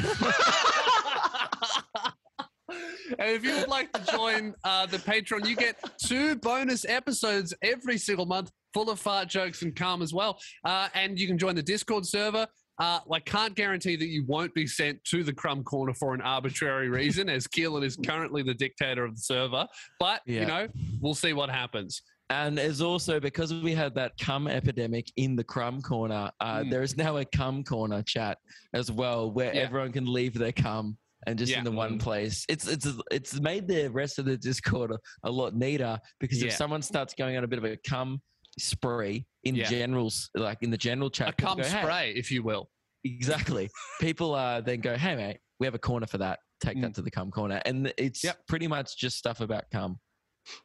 and 3.19 3.31
if 3.31 3.45
you 3.45 3.55
would 3.55 3.69
like 3.69 3.93
to 3.93 4.13
join 4.13 4.55
uh, 4.65 4.87
the 4.87 4.99
Patreon, 4.99 5.47
you 5.49 5.57
get 5.57 5.77
two 6.05 6.37
bonus 6.37 6.85
episodes 6.85 7.55
every 7.63 7.99
single 7.99 8.27
month, 8.27 8.51
full 8.75 8.91
of 8.91 8.99
fart 8.99 9.29
jokes 9.29 9.63
and 9.63 9.75
calm 9.77 10.03
as 10.03 10.13
well. 10.13 10.39
Uh, 10.65 10.89
and 10.95 11.19
you 11.19 11.27
can 11.27 11.39
join 11.39 11.55
the 11.55 11.63
Discord 11.63 12.05
server. 12.05 12.47
Uh, 12.81 13.01
I 13.13 13.19
can't 13.21 13.57
guarantee 13.57 13.97
that 13.97 14.07
you 14.07 14.25
won't 14.27 14.55
be 14.55 14.67
sent 14.67 15.03
to 15.05 15.25
the 15.25 15.33
Crumb 15.33 15.65
Corner 15.65 15.95
for 15.95 16.15
an 16.15 16.21
arbitrary 16.21 16.89
reason, 16.89 17.29
as 17.29 17.49
Keelan 17.49 17.85
is 17.85 17.97
currently 17.97 18.43
the 18.43 18.55
dictator 18.55 19.05
of 19.05 19.17
the 19.17 19.21
server. 19.21 19.67
But 19.99 20.21
you 20.27 20.47
know, 20.47 20.69
we'll 21.01 21.15
see 21.15 21.33
what 21.33 21.51
happens. 21.51 22.03
And 22.31 22.59
there's 22.59 22.81
also 22.83 23.19
because 23.21 23.55
we 23.55 23.73
had 23.73 23.95
that 23.95 24.13
cum 24.21 24.49
epidemic 24.49 25.11
in 25.17 25.35
the 25.35 25.45
crumb 25.45 25.81
corner, 25.81 26.31
uh, 26.41 26.59
Mm. 26.61 26.71
there 26.71 26.83
is 26.83 26.97
now 26.97 27.17
a 27.17 27.25
cum 27.25 27.65
corner 27.65 28.03
chat 28.03 28.39
as 28.75 28.91
well, 28.93 29.31
where 29.31 29.55
Yeah. 29.55 29.63
everyone 29.63 29.93
can 29.93 30.05
leave 30.13 30.35
their 30.35 30.53
cum 30.53 30.99
and 31.27 31.39
just 31.39 31.53
Yeah. 31.53 31.59
in 31.59 31.65
the 31.65 31.73
one 31.73 31.99
place. 31.99 32.45
It's 32.49 32.67
it's 32.69 32.87
it's 33.11 33.41
made 33.41 33.67
the 33.67 33.89
rest 33.89 34.19
of 34.19 34.27
the 34.27 34.37
Discord 34.37 34.91
a, 34.93 34.99
a 35.25 35.31
lot 35.31 35.55
neater 35.55 35.99
because 36.21 36.41
Yeah. 36.43 36.49
if 36.49 36.55
someone 36.55 36.83
starts 36.83 37.15
going 37.15 37.37
on 37.37 37.45
a 37.45 37.49
bit 37.49 37.59
of 37.59 37.65
a 37.65 37.77
cum 37.79 38.21
spree 38.59 39.27
in 39.45 39.55
Yeah. 39.55 39.65
generals, 39.71 40.29
like 40.35 40.63
in 40.63 40.71
the 40.71 40.77
general 40.79 41.09
chat, 41.11 41.31
A 41.31 41.33
cum 41.33 41.57
go, 41.59 41.65
"Hey," 41.65 41.81
spray, 41.83 42.13
if 42.15 42.31
you 42.31 42.43
will. 42.43 42.69
exactly. 43.05 43.71
people 44.01 44.35
uh, 44.35 44.61
then 44.61 44.81
go, 44.81 44.97
"Hey 44.99 45.17
mate, 45.17 45.39
we 45.61 45.67
have 45.67 45.75
a 45.75 45.79
corner 45.79 46.07
for 46.07 46.19
that. 46.19 46.41
Take 46.61 46.77
Mm. 46.77 46.83
that 46.83 46.95
to 46.97 47.03
the 47.03 47.11
cum 47.11 47.31
corner," 47.31 47.63
and 47.65 47.91
it's 47.97 48.23
Yep. 48.23 48.47
pretty 48.49 48.67
much 48.69 48.99
just 48.99 49.17
stuff 49.17 49.41
about 49.41 49.71
cum, 49.71 49.99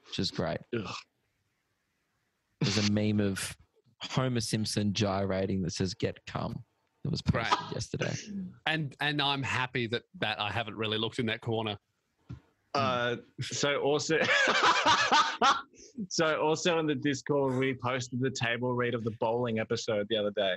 which 0.08 0.20
is 0.20 0.30
great. 0.30 0.58
Ugh. 0.78 0.94
There's 2.64 2.90
a 2.90 2.92
meme 2.92 3.20
of 3.20 3.56
Homer 4.02 4.40
Simpson 4.40 4.94
gyrating 4.94 5.62
that 5.64 5.74
says 5.74 5.94
"Get 5.94 6.18
cum." 6.26 6.64
It 7.06 7.12
was 7.12 7.22
posted 7.22 7.52
Right. 7.60 7.74
yesterday. 7.74 8.14
And 8.66 8.96
and 9.02 9.22
I'm 9.22 9.44
happy 9.44 9.88
that 9.88 10.04
that 10.20 10.40
I 10.40 10.50
haven't 10.52 10.76
really 10.76 10.98
looked 10.98 11.20
in 11.20 11.26
that 11.28 11.42
corner. 11.42 11.78
Uh, 12.74 13.18
so 13.42 13.78
also, 13.82 14.18
so 16.10 16.42
also 16.42 16.80
in 16.80 16.88
the 16.88 16.96
Discord, 16.96 17.56
we 17.58 17.74
posted 17.76 18.20
the 18.20 18.32
table 18.32 18.74
read 18.74 18.94
of 18.96 19.04
the 19.04 19.12
bowling 19.20 19.60
episode 19.60 20.08
the 20.10 20.18
other 20.18 20.32
day. 20.32 20.56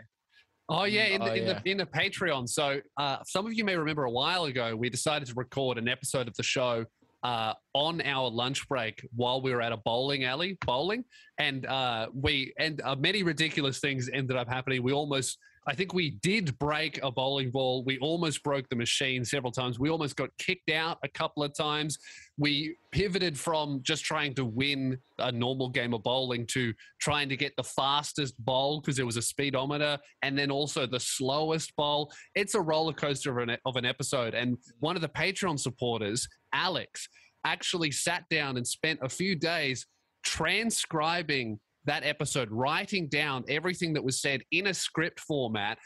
Oh 0.68 0.84
yeah, 0.84 1.04
in 1.06 1.20
the, 1.20 1.30
Oh, 1.30 1.34
in 1.34 1.46
yeah. 1.46 1.60
the 1.62 1.70
in 1.70 1.76
the 1.76 1.86
Patreon. 1.86 2.48
So 2.48 2.80
uh, 2.96 3.18
some 3.26 3.46
of 3.46 3.52
you 3.54 3.64
may 3.64 3.76
remember 3.76 4.04
a 4.04 4.10
while 4.10 4.44
ago 4.46 4.74
we 4.74 4.88
decided 4.88 5.28
to 5.28 5.34
record 5.34 5.78
an 5.78 5.88
episode 5.88 6.26
of 6.28 6.34
the 6.36 6.42
show 6.42 6.84
uh, 7.26 7.54
on 7.74 8.00
our 8.02 8.30
lunch 8.30 8.68
break 8.68 9.04
while 9.16 9.40
we 9.42 9.50
were 9.52 9.60
at 9.60 9.72
a 9.72 9.76
bowling 9.78 10.22
alley 10.22 10.56
bowling, 10.64 11.02
and 11.38 11.66
uh, 11.66 12.06
we 12.14 12.54
and 12.56 12.80
uh, 12.82 12.94
many 12.94 13.24
ridiculous 13.24 13.80
things 13.80 14.08
ended 14.12 14.36
up 14.36 14.48
happening. 14.48 14.80
We 14.80 14.92
almost, 14.92 15.38
I 15.68 15.74
think 15.74 15.92
we 15.92 16.10
did 16.22 16.56
break 16.60 17.00
a 17.02 17.10
bowling 17.10 17.50
ball. 17.50 17.82
We 17.84 17.98
almost 17.98 18.42
broke 18.44 18.68
the 18.68 18.76
machine 18.76 19.24
several 19.24 19.50
times. 19.50 19.80
We 19.80 19.90
almost 19.90 20.14
got 20.14 20.30
kicked 20.38 20.70
out 20.70 20.98
a 21.02 21.08
couple 21.08 21.42
of 21.42 21.56
times. 21.56 21.98
We 22.38 22.76
pivoted 22.92 23.36
from 23.36 23.80
just 23.82 24.04
trying 24.04 24.34
to 24.34 24.44
win 24.44 24.98
a 25.18 25.32
normal 25.32 25.70
game 25.70 25.92
of 25.92 26.04
bowling 26.04 26.46
to 26.48 26.72
trying 27.00 27.28
to 27.30 27.36
get 27.36 27.52
the 27.56 27.64
fastest 27.64 28.34
bowl 28.44 28.80
because 28.80 28.96
there 28.96 29.06
was 29.06 29.16
a 29.16 29.22
speedometer 29.22 29.98
and 30.22 30.38
then 30.38 30.52
also 30.52 30.86
the 30.86 31.00
slowest 31.00 31.74
bowl. 31.74 32.12
It's 32.36 32.54
a 32.54 32.60
roller 32.60 32.92
coaster 32.92 33.36
of 33.36 33.48
an, 33.48 33.56
of 33.66 33.74
an 33.74 33.84
episode. 33.84 34.34
And 34.34 34.58
one 34.78 34.94
of 34.94 35.02
the 35.02 35.08
Patreon 35.08 35.58
supporters, 35.58 36.28
Alex, 36.52 37.08
actually 37.44 37.90
sat 37.90 38.24
down 38.30 38.56
and 38.56 38.66
spent 38.66 39.00
a 39.02 39.08
few 39.08 39.34
days 39.34 39.86
transcribing 40.22 41.58
that 41.86 42.04
episode, 42.04 42.50
writing 42.50 43.08
down 43.08 43.44
everything 43.48 43.92
that 43.94 44.04
was 44.04 44.20
said 44.20 44.42
in 44.52 44.68
a 44.68 44.74
script 44.74 45.20
format. 45.20 45.78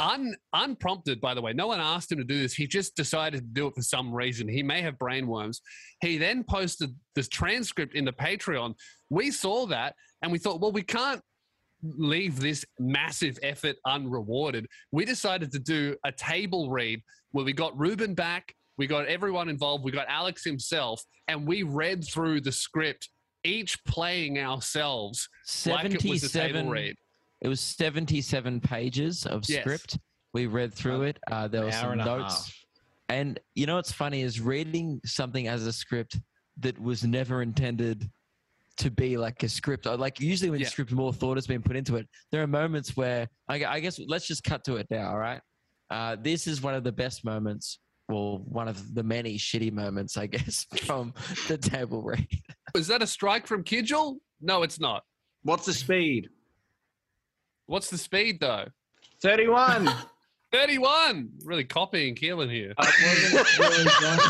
Un, 0.00 0.36
unprompted, 0.52 1.20
by 1.20 1.34
the 1.34 1.42
way. 1.42 1.52
No 1.52 1.66
one 1.66 1.80
asked 1.80 2.12
him 2.12 2.18
to 2.18 2.24
do 2.24 2.40
this. 2.40 2.54
He 2.54 2.68
just 2.68 2.94
decided 2.94 3.40
to 3.40 3.46
do 3.46 3.66
it 3.66 3.74
for 3.74 3.82
some 3.82 4.14
reason. 4.14 4.46
He 4.46 4.62
may 4.62 4.80
have 4.80 4.94
brainworms. 4.94 5.58
He 6.00 6.18
then 6.18 6.44
posted 6.44 6.94
this 7.16 7.28
transcript 7.28 7.96
in 7.96 8.04
the 8.04 8.12
Patreon. 8.12 8.74
We 9.10 9.32
saw 9.32 9.66
that 9.66 9.94
and 10.22 10.30
we 10.30 10.38
thought, 10.38 10.60
well, 10.60 10.70
we 10.70 10.82
can't 10.82 11.20
leave 11.82 12.40
this 12.40 12.64
massive 12.78 13.38
effort 13.42 13.76
unrewarded. 13.86 14.66
We 14.92 15.04
decided 15.04 15.52
to 15.52 15.58
do 15.58 15.96
a 16.04 16.12
table 16.12 16.70
read 16.70 17.02
where 17.32 17.44
we 17.44 17.52
got 17.52 17.78
Ruben 17.78 18.14
back, 18.14 18.54
we 18.76 18.86
got 18.86 19.06
everyone 19.06 19.48
involved, 19.48 19.84
we 19.84 19.92
got 19.92 20.08
Alex 20.08 20.44
himself, 20.44 21.02
and 21.26 21.46
we 21.46 21.62
read 21.62 22.04
through 22.04 22.40
the 22.40 22.52
script, 22.52 23.08
each 23.48 23.82
playing 23.84 24.38
ourselves 24.38 25.28
like 25.66 25.84
it 25.94 26.04
was 26.04 26.22
a 26.24 26.28
table 26.28 26.68
read. 26.68 26.94
It 27.40 27.48
was 27.48 27.60
seventy-seven 27.60 28.60
pages 28.60 29.24
of 29.26 29.44
Yes. 29.48 29.60
script. 29.60 29.98
We 30.34 30.46
read 30.46 30.74
through 30.74 31.02
it. 31.02 31.18
Uh, 31.30 31.48
there 31.48 31.64
were 31.64 31.72
some 31.72 31.92
and 31.92 32.04
notes. 32.04 32.52
And 33.08 33.40
you 33.54 33.66
know 33.66 33.76
what's 33.76 33.92
funny 33.92 34.20
is 34.22 34.40
reading 34.40 35.00
something 35.04 35.48
as 35.48 35.66
a 35.66 35.72
script 35.72 36.18
that 36.58 36.78
was 36.78 37.04
never 37.04 37.40
intended 37.40 38.10
to 38.76 38.90
be 38.90 39.16
like 39.16 39.42
a 39.42 39.48
script. 39.48 39.86
Like 39.86 40.20
usually 40.20 40.50
when 40.50 40.60
Yeah. 40.60 40.68
script 40.68 40.92
more 40.92 41.12
thought 41.12 41.36
has 41.36 41.46
been 41.46 41.62
put 41.62 41.76
into 41.76 41.96
it, 41.96 42.06
there 42.30 42.42
are 42.42 42.46
moments 42.46 42.96
where 42.96 43.28
I, 43.48 43.64
I 43.64 43.80
guess 43.80 43.98
let's 44.06 44.26
just 44.26 44.44
cut 44.44 44.62
to 44.64 44.76
it 44.76 44.86
now. 44.90 45.08
All 45.10 45.18
right, 45.18 45.40
uh, 45.90 46.16
this 46.20 46.46
is 46.46 46.60
one 46.60 46.74
of 46.74 46.84
the 46.84 46.92
best 46.92 47.24
moments. 47.24 47.78
Well, 48.10 48.38
one 48.38 48.68
of 48.68 48.94
the 48.94 49.02
many 49.02 49.36
shitty 49.36 49.72
moments, 49.72 50.16
I 50.16 50.26
guess, 50.26 50.64
from 50.86 51.12
the 51.46 51.58
table 51.58 52.02
read. 52.02 52.26
Is 52.74 52.88
that 52.88 53.02
a 53.02 53.06
strike 53.06 53.46
from 53.46 53.64
Kidgell? 53.64 54.16
No, 54.40 54.62
it's 54.62 54.80
not. 54.80 55.04
What's 55.42 55.66
the 55.66 55.72
speed? 55.72 56.30
What's 57.66 57.90
the 57.90 57.98
speed 57.98 58.40
though? 58.40 58.66
31. 59.22 59.90
31. 60.52 61.30
Really 61.44 61.64
copying 61.64 62.14
Keelan 62.14 62.50
here. 62.50 62.72
I 62.78 62.90
wasn't 63.02 63.58
really 63.58 63.84
going, 64.00 64.20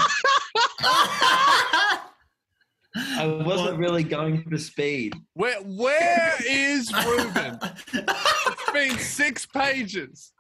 I 3.21 3.43
wasn't 3.47 3.79
really 3.79 4.03
going 4.03 4.43
for 4.43 4.59
speed. 4.59 5.15
Where 5.35 5.61
where 5.61 6.35
is 6.45 6.93
Ruben? 6.93 7.59
It's 7.93 8.73
been 8.73 8.99
six 8.99 9.47
pages. 9.47 10.33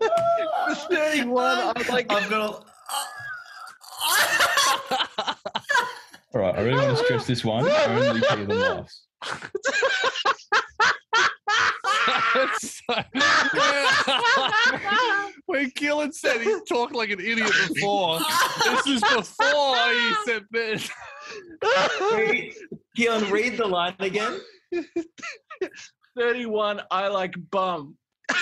31. 0.00 1.72
I'm 1.76 1.86
like, 1.88 2.10
I've 2.10 2.30
got. 2.30 2.66
All 6.32 6.40
right, 6.40 6.54
I 6.54 6.60
really 6.62 6.76
want 6.84 6.96
to 6.98 7.04
stress 7.04 7.26
this 7.26 7.44
one. 7.44 7.64
Only 7.88 8.20
Keelan 8.20 8.60
laughs. 8.78 9.06
It's 12.36 12.80
so- 12.86 12.94
when 15.46 15.70
Keelan 15.72 16.12
said 16.14 16.40
he 16.40 16.56
talked 16.68 16.94
like 16.94 17.10
an 17.10 17.18
idiot 17.20 17.50
before, 17.74 18.20
this 18.64 18.86
is 18.86 19.00
before 19.00 19.76
he 19.92 20.14
said 20.24 20.44
this. 20.50 20.88
Read, 22.12 22.54
Keelan, 22.96 23.30
read 23.30 23.56
the 23.56 23.66
line 23.66 23.96
again. 23.98 24.40
31. 26.18 26.80
I 26.90 27.08
like 27.08 27.34
bum. 27.50 27.96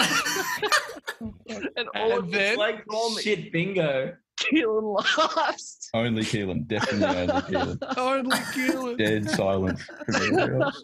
and 1.48 1.88
all 1.94 2.12
And 2.12 2.18
of 2.18 2.30
then- 2.30 2.50
it's 2.52 2.58
like. 2.58 2.84
Shit, 3.22 3.52
bingo. 3.52 4.14
Keelan 4.52 4.96
laughs. 4.96 5.90
Only 5.94 6.22
Keelan. 6.22 6.66
Definitely 6.66 7.06
only 7.06 7.42
Keelan. 7.42 7.98
Only 7.98 8.36
Keelan. 8.36 8.98
Dead 8.98 9.30
silence 9.30 9.82
from 9.82 10.14
everybody 10.14 10.52
else. 10.54 10.82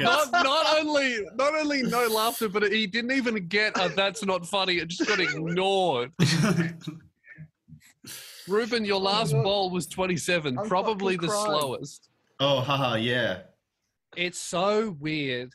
Not, 0.00 0.32
not 0.32 0.78
only 0.78 1.26
not 1.34 1.54
only 1.54 1.82
no 1.82 2.06
laughter, 2.06 2.48
but 2.48 2.70
he 2.70 2.86
didn't 2.86 3.12
even 3.12 3.46
get 3.48 3.76
a 3.80 3.88
that's 3.88 4.24
not 4.24 4.46
funny. 4.46 4.78
It 4.78 4.88
just 4.88 5.08
got 5.08 5.20
ignored. 5.20 6.12
Ruben, 8.48 8.84
your 8.84 9.00
last 9.00 9.34
oh, 9.34 9.42
bowl 9.42 9.70
was 9.70 9.86
27, 9.88 10.56
I'm 10.58 10.68
probably 10.68 11.16
the 11.16 11.26
crying. 11.26 11.46
slowest. 11.46 12.10
oh, 12.38 12.60
haha, 12.60 12.94
yeah. 12.94 13.40
It's 14.16 14.38
so 14.38 14.96
weird, 15.00 15.52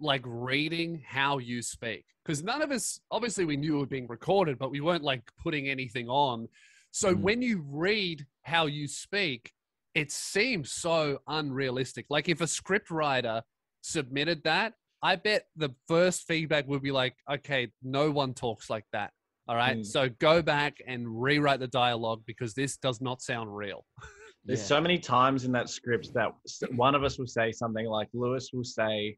like 0.00 0.22
reading 0.24 1.02
how 1.06 1.38
you 1.38 1.62
speak, 1.62 2.04
because 2.24 2.42
none 2.42 2.62
of 2.62 2.70
us 2.70 3.00
obviously 3.10 3.44
we 3.44 3.56
knew 3.56 3.76
it 3.76 3.80
was 3.80 3.88
being 3.88 4.06
recorded, 4.06 4.58
but 4.58 4.70
we 4.70 4.80
weren't 4.80 5.04
like 5.04 5.22
putting 5.42 5.68
anything 5.68 6.08
on. 6.08 6.48
So 6.90 7.14
Mm. 7.14 7.20
when 7.20 7.42
you 7.42 7.62
read 7.68 8.26
how 8.42 8.66
you 8.66 8.86
speak, 8.88 9.52
it 9.94 10.10
seems 10.12 10.72
so 10.72 11.20
unrealistic. 11.26 12.06
Like 12.10 12.28
if 12.28 12.40
a 12.40 12.46
script 12.46 12.90
writer 12.90 13.42
submitted 13.82 14.42
that, 14.44 14.74
I 15.02 15.16
bet 15.16 15.46
the 15.56 15.74
first 15.86 16.26
feedback 16.26 16.66
would 16.68 16.82
be 16.82 16.92
like, 16.92 17.14
okay, 17.30 17.68
no 17.82 18.10
one 18.10 18.34
talks 18.34 18.68
like 18.68 18.84
that. 18.92 19.12
All 19.46 19.56
right. 19.56 19.78
Mm. 19.78 19.86
So 19.86 20.08
go 20.18 20.42
back 20.42 20.78
and 20.86 21.22
rewrite 21.22 21.60
the 21.60 21.68
dialogue 21.68 22.22
because 22.26 22.54
this 22.54 22.76
does 22.76 23.00
not 23.00 23.22
sound 23.22 23.54
real. 23.56 23.86
There's 24.44 24.60
Yeah. 24.60 24.66
so 24.66 24.80
many 24.80 24.98
times 24.98 25.44
in 25.44 25.52
that 25.52 25.68
script 25.70 26.12
that 26.14 26.32
one 26.74 26.94
of 26.94 27.02
us 27.04 27.18
will 27.18 27.26
say 27.26 27.52
something 27.52 27.86
like 27.86 28.08
Lewis 28.12 28.50
will 28.52 28.64
say 28.64 29.16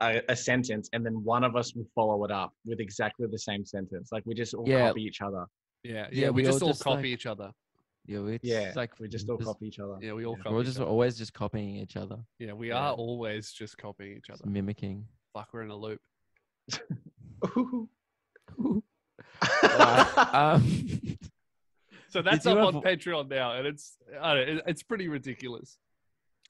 a, 0.00 0.22
a 0.28 0.36
sentence, 0.36 0.88
and 0.92 1.04
then 1.04 1.22
one 1.24 1.44
of 1.44 1.56
us 1.56 1.74
will 1.74 1.86
follow 1.94 2.24
it 2.24 2.30
up 2.30 2.52
with 2.64 2.80
exactly 2.80 3.26
the 3.30 3.38
same 3.38 3.64
sentence. 3.64 4.10
Like 4.12 4.24
we 4.26 4.34
just 4.34 4.54
all 4.54 4.68
Yeah. 4.68 4.88
copy 4.88 5.02
each 5.02 5.20
other. 5.20 5.44
Yeah. 5.82 6.06
Yeah, 6.12 6.22
Yeah. 6.24 6.28
we, 6.30 6.42
we 6.42 6.48
just 6.48 6.62
all 6.62 6.68
all 6.68 6.72
just, 6.72 6.84
copy 6.84 6.96
like- 6.96 7.04
each 7.06 7.26
other. 7.26 7.50
Yeah, 8.06 8.26
it's 8.26 8.44
Yeah, 8.44 8.72
like 8.74 8.98
we 8.98 9.08
just 9.08 9.28
all 9.28 9.36
just- 9.36 9.46
copy 9.46 9.66
each 9.68 9.78
other. 9.78 9.96
Yeah. 10.00 10.14
We 10.14 10.24
all 10.24 10.36
Yeah. 10.36 10.42
copy. 10.44 10.54
We're 10.54 10.60
each 10.62 10.66
just 10.66 10.78
other. 10.80 10.88
always 10.90 11.18
just 11.18 11.32
copying 11.34 11.76
each 11.76 11.96
other, 11.96 12.16
Yeah, 12.38 12.52
we 12.54 12.68
Yeah. 12.68 12.78
are 12.78 12.94
always 12.94 13.52
just 13.52 13.76
copying 13.78 14.16
each 14.16 14.26
just 14.28 14.42
other. 14.42 14.50
mimicking. 14.50 15.06
Fuck, 15.34 15.50
we're 15.52 15.62
in 15.62 15.70
a 15.70 15.76
loop. 15.76 16.00
Alright, 19.62 20.18
um, 20.34 21.18
So 22.08 22.22
that's 22.22 22.44
you 22.44 22.50
up 22.52 22.58
have- 22.58 22.74
on 22.76 22.82
Patreon 22.82 23.28
now, 23.28 23.52
and 23.52 23.66
it's 23.66 23.96
I 24.20 24.34
don't 24.34 24.56
know, 24.56 24.62
it's 24.66 24.82
pretty 24.82 25.08
ridiculous. 25.08 25.78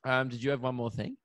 um, 0.05 0.29
did 0.29 0.43
you 0.43 0.51
have 0.51 0.63
one 0.63 0.75
more 0.75 0.91
thing? 0.91 1.17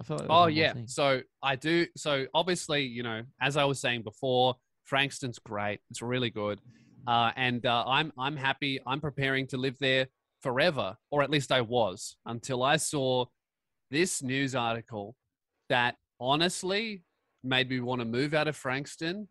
I 0.00 0.04
felt 0.04 0.20
like 0.20 0.28
there 0.28 0.36
was 0.36 0.44
Oh 0.44 0.48
yeah, 0.48 0.72
thing. 0.72 0.86
so 0.86 1.20
I 1.42 1.56
do. 1.56 1.86
So 1.96 2.26
obviously, 2.34 2.82
you 2.84 3.02
know, 3.02 3.22
as 3.40 3.56
I 3.56 3.64
was 3.64 3.80
saying 3.80 4.02
before, 4.02 4.54
Frankston's 4.84 5.38
great. 5.38 5.80
It's 5.90 6.02
really 6.02 6.30
good, 6.30 6.60
uh, 7.06 7.32
and 7.36 7.64
uh, 7.66 7.84
I'm 7.86 8.12
I'm 8.18 8.36
happy. 8.36 8.80
I'm 8.86 9.00
preparing 9.00 9.46
to 9.48 9.56
live 9.56 9.76
there 9.78 10.06
forever, 10.40 10.96
or 11.10 11.22
at 11.22 11.30
least 11.30 11.50
I 11.52 11.60
was 11.62 12.16
until 12.26 12.62
I 12.62 12.76
saw 12.76 13.26
this 13.90 14.22
news 14.22 14.54
article 14.54 15.16
that 15.68 15.96
honestly 16.20 17.02
made 17.42 17.70
me 17.70 17.80
want 17.80 18.00
to 18.00 18.04
move 18.04 18.34
out 18.34 18.48
of 18.48 18.56
Frankston, 18.56 19.28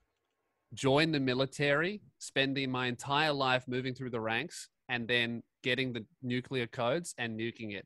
join 0.73 1.11
the 1.11 1.19
military, 1.19 2.01
spending 2.19 2.71
my 2.71 2.87
entire 2.87 3.33
life 3.33 3.65
moving 3.67 3.93
through 3.93 4.09
the 4.09 4.19
ranks, 4.19 4.69
and 4.89 5.07
then 5.07 5.43
getting 5.63 5.93
the 5.93 6.05
nuclear 6.21 6.67
codes 6.67 7.13
and 7.17 7.39
nuking 7.39 7.73
it. 7.73 7.85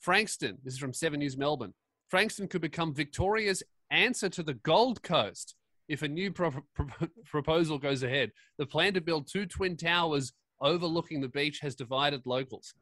Frankston, 0.00 0.58
this 0.64 0.74
is 0.74 0.80
from 0.80 0.92
Seven 0.92 1.20
News 1.20 1.36
Melbourne. 1.36 1.74
Frankston 2.08 2.48
could 2.48 2.62
become 2.62 2.94
Victoria's 2.94 3.62
answer 3.90 4.28
to 4.28 4.42
the 4.42 4.54
Gold 4.54 5.02
Coast 5.02 5.54
if 5.88 6.02
a 6.02 6.08
new 6.08 6.32
pro- 6.32 6.50
pro- 6.74 7.08
proposal 7.26 7.78
goes 7.78 8.02
ahead. 8.02 8.32
The 8.58 8.66
plan 8.66 8.94
to 8.94 9.00
build 9.00 9.28
two 9.28 9.46
twin 9.46 9.76
towers 9.76 10.32
overlooking 10.60 11.20
the 11.20 11.28
beach 11.28 11.60
has 11.60 11.74
divided 11.74 12.22
locals. 12.24 12.74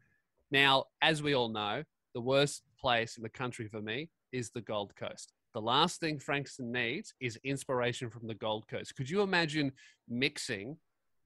Now, 0.50 0.84
as 1.02 1.22
we 1.22 1.34
all 1.34 1.48
know, 1.48 1.82
the 2.14 2.20
worst 2.20 2.62
place 2.80 3.16
in 3.16 3.22
the 3.22 3.28
country 3.28 3.68
for 3.68 3.82
me 3.82 4.08
is 4.32 4.50
the 4.50 4.60
Gold 4.60 4.94
Coast. 4.96 5.32
The 5.54 5.60
last 5.60 6.00
thing 6.00 6.18
Frankston 6.18 6.70
needs 6.70 7.14
is 7.20 7.38
inspiration 7.44 8.10
from 8.10 8.26
the 8.26 8.34
Gold 8.34 8.68
Coast. 8.68 8.94
Could 8.94 9.10
you 9.10 9.22
imagine 9.22 9.72
mixing 10.08 10.76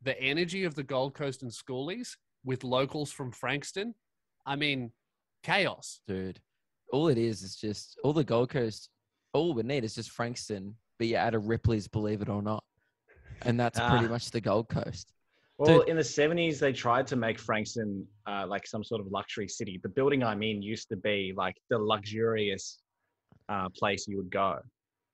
the 0.02 0.18
energy 0.20 0.64
of 0.64 0.74
the 0.74 0.82
Gold 0.82 1.14
Coast 1.14 1.42
and 1.42 1.50
schoolies 1.50 2.16
with 2.44 2.64
locals 2.64 3.12
from 3.12 3.32
Frankston? 3.32 3.94
I 4.46 4.56
mean, 4.56 4.92
chaos. 5.42 6.00
dude. 6.06 6.40
All 6.92 7.08
it 7.08 7.18
is 7.18 7.42
is 7.42 7.56
just 7.56 7.98
all 8.02 8.12
the 8.12 8.24
Gold 8.24 8.50
Coast. 8.50 8.88
All 9.32 9.54
we 9.54 9.62
need 9.62 9.84
is 9.84 9.94
just 9.94 10.10
Frankston, 10.10 10.74
but 10.98 11.06
you 11.06 11.16
add 11.16 11.34
a 11.34 11.38
Ripley's, 11.38 11.86
believe 11.86 12.20
it 12.20 12.28
or 12.28 12.42
not, 12.42 12.64
and 13.42 13.58
that's 13.58 13.78
pretty 13.78 14.06
Ah. 14.06 14.08
much 14.08 14.30
the 14.30 14.40
Gold 14.40 14.68
Coast. 14.68 15.12
Well, 15.58 15.80
Dude. 15.80 15.88
in 15.90 15.96
the 15.96 16.02
70s, 16.02 16.58
they 16.58 16.72
tried 16.72 17.06
to 17.08 17.16
make 17.16 17.38
Frankston 17.38 18.06
uh, 18.26 18.46
like 18.48 18.66
some 18.66 18.82
sort 18.82 19.00
of 19.02 19.08
luxury 19.08 19.46
city. 19.46 19.78
The 19.82 19.90
building 19.90 20.24
I 20.24 20.34
mean 20.34 20.62
used 20.62 20.88
to 20.88 20.96
be 20.96 21.32
like 21.36 21.54
the 21.68 21.78
luxurious 21.78 22.78
uh, 23.48 23.68
place 23.68 24.08
you 24.08 24.16
would 24.16 24.30
go. 24.30 24.58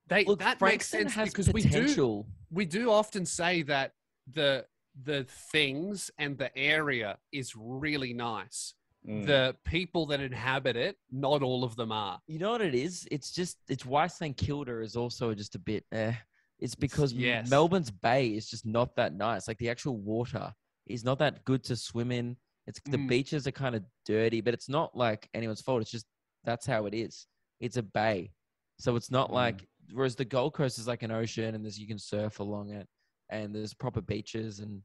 They, 0.09 0.25
Look, 0.25 0.39
that 0.39 0.59
Frankston 0.61 1.01
makes 1.01 1.15
sense 1.15 1.15
has 1.15 1.31
because 1.31 1.53
we 1.53 1.63
do 1.63 1.69
potential. 1.69 2.27
we 2.53 2.65
do 2.65 2.91
often 2.93 3.27
say 3.27 3.63
that 3.63 3.93
the 4.33 4.65
the 5.03 5.25
things 5.25 6.11
and 6.17 6.39
the 6.39 6.57
area 6.57 7.19
is 7.33 7.55
really 7.57 8.15
nice. 8.15 8.75
Mm. 9.07 9.27
The 9.27 9.57
people 9.65 10.07
that 10.07 10.21
inhabit 10.21 10.77
it, 10.77 10.97
not 11.13 11.43
all 11.43 11.63
of 11.65 11.77
them 11.77 11.93
are. 11.93 12.19
You 12.27 12.39
know 12.41 12.51
what 12.51 12.61
it 12.61 12.75
is? 12.75 13.07
It's 13.11 13.31
just 13.31 13.59
it's 13.69 13.87
why 13.87 14.09
St 14.09 14.37
Kilda 14.37 14.81
is 14.81 14.97
also 14.97 15.33
just 15.35 15.55
a 15.55 15.59
bit 15.61 15.85
eh. 15.93 16.13
It's 16.59 16.75
because 16.75 17.13
yes. 17.13 17.49
Melbourne's 17.51 17.91
Bay 17.91 18.29
is 18.29 18.49
just 18.49 18.67
not 18.67 18.97
that 18.97 19.15
nice. 19.15 19.47
Like 19.47 19.59
the 19.59 19.71
actual 19.71 19.97
water 19.99 20.53
is 20.87 21.05
not 21.05 21.19
that 21.21 21.45
good 21.45 21.63
to 21.65 21.77
swim 21.77 22.11
in. 22.11 22.37
It's 22.67 22.81
the 22.87 22.97
Mm. 22.99 23.09
beaches 23.09 23.47
are 23.47 23.53
kind 23.53 23.77
of 23.77 23.85
dirty, 24.05 24.41
but 24.41 24.55
it's 24.55 24.69
not 24.69 24.97
like 24.97 25.29
anyone's 25.35 25.61
fault. 25.61 25.83
It's 25.83 25.91
just 25.91 26.07
that's 26.45 26.67
how 26.67 26.87
it 26.87 26.95
is. 26.95 27.27
It's 27.61 27.77
a 27.77 27.83
bay, 27.83 28.33
so 28.79 28.97
it's 28.97 29.11
not 29.11 29.31
Mm. 29.31 29.35
like. 29.35 29.69
Whereas 29.93 30.17
the 30.17 30.25
Gold 30.25 30.55
Coast 30.55 30.81
is 30.81 30.89
like 30.89 31.05
an 31.05 31.13
ocean, 31.13 31.55
and 31.55 31.65
there's 31.65 31.79
you 31.79 31.87
can 31.87 31.99
surf 31.99 32.41
along 32.41 32.71
it, 32.71 32.89
and 33.29 33.55
there's 33.55 33.73
proper 33.73 34.01
beaches, 34.01 34.59
and 34.59 34.83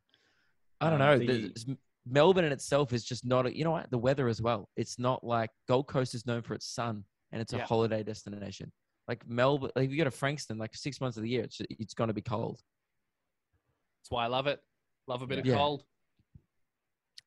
I 0.80 0.92
don't 0.92 1.02
Uh, 1.02 1.16
know. 1.16 1.18
the- 1.20 1.26
there's- 1.26 1.66
Melbourne 2.06 2.46
in 2.46 2.52
itself 2.52 2.94
is 2.94 3.04
just 3.04 3.26
not. 3.26 3.46
A, 3.46 3.56
you 3.56 3.64
know 3.64 3.72
what? 3.72 3.90
The 3.92 3.98
weather 3.98 4.28
as 4.28 4.42
well. 4.42 4.70
It's 4.76 4.98
not 4.98 5.24
like 5.24 5.50
Gold 5.68 5.88
Coast 5.88 6.16
is 6.16 6.26
known 6.26 6.42
for 6.42 6.54
its 6.54 6.66
sun, 6.68 7.04
and 7.32 7.42
it's 7.42 7.54
a 7.54 7.58
Yeah. 7.58 7.66
holiday 7.66 8.04
destination. 8.04 8.72
Like 9.08 9.28
Melbourne, 9.28 9.72
like 9.76 9.86
if 9.86 9.92
you 9.92 9.98
go 9.98 10.04
to 10.06 10.12
Frankston, 10.12 10.58
like 10.58 10.76
six 10.76 11.00
months 11.02 11.18
of 11.18 11.24
the 11.24 11.30
year, 11.30 11.44
it's 11.44 11.60
it's 11.70 11.94
going 11.94 12.08
to 12.08 12.14
be 12.14 12.22
cold. 12.22 12.60
That's 14.02 14.10
why 14.12 14.24
I 14.26 14.28
love 14.28 14.48
it. 14.48 14.60
Love 15.08 15.22
a 15.22 15.28
bit 15.28 15.40
of 15.40 15.46
cold. 15.46 15.84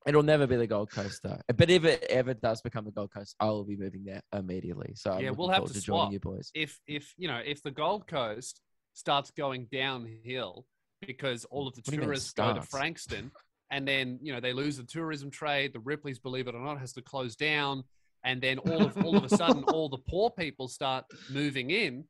It'll 0.06 0.22
never 0.22 0.46
be 0.46 0.56
the 0.56 0.66
Gold 0.66 0.90
Coast 0.90 1.22
though. 1.22 1.38
But 1.56 1.70
if 1.70 1.84
it 1.84 2.04
ever 2.10 2.34
does 2.34 2.60
become 2.60 2.84
the 2.84 2.90
Gold 2.90 3.10
Coast, 3.12 3.34
I 3.40 3.46
will 3.46 3.64
be 3.64 3.76
moving 3.76 4.04
there 4.04 4.20
immediately. 4.34 4.92
So 4.96 5.18
Yeah, 5.18 5.30
we'll 5.30 5.48
have 5.48 5.64
to 5.64 5.72
joining 5.72 5.82
swap. 5.82 6.12
you 6.12 6.20
boys. 6.20 6.50
If 6.54 6.78
if 6.86 7.14
you 7.16 7.26
know 7.28 7.40
if 7.44 7.62
the 7.62 7.70
Gold 7.70 8.06
Coast 8.06 8.60
starts 8.92 9.30
going 9.30 9.66
downhill 9.72 10.66
because 11.00 11.44
all 11.46 11.66
of 11.68 11.74
the 11.74 11.80
What 11.80 11.86
do 11.86 11.92
you 11.92 12.00
mean 12.00 12.06
tourists 12.08 12.32
go 12.32 12.52
to? 12.54 12.62
Frankston, 12.62 13.30
and 13.74 13.88
then 13.88 14.20
you 14.22 14.32
know 14.32 14.38
they 14.38 14.52
lose 14.52 14.76
the 14.76 14.84
tourism 14.84 15.30
trade, 15.30 15.72
the 15.72 15.80
Ripley's, 15.80 16.20
believe 16.20 16.46
it 16.46 16.54
or 16.54 16.60
not, 16.60 16.78
has 16.78 16.92
to 16.92 17.02
close 17.02 17.34
down, 17.34 17.82
and 18.22 18.40
then 18.40 18.58
all 18.58 18.82
of 18.82 18.96
all 19.04 19.16
of 19.16 19.24
a 19.24 19.28
sudden 19.28 19.64
all 19.68 19.88
the 19.88 19.98
poor 19.98 20.30
people 20.30 20.68
start 20.68 21.04
moving 21.28 21.70
in. 21.70 22.04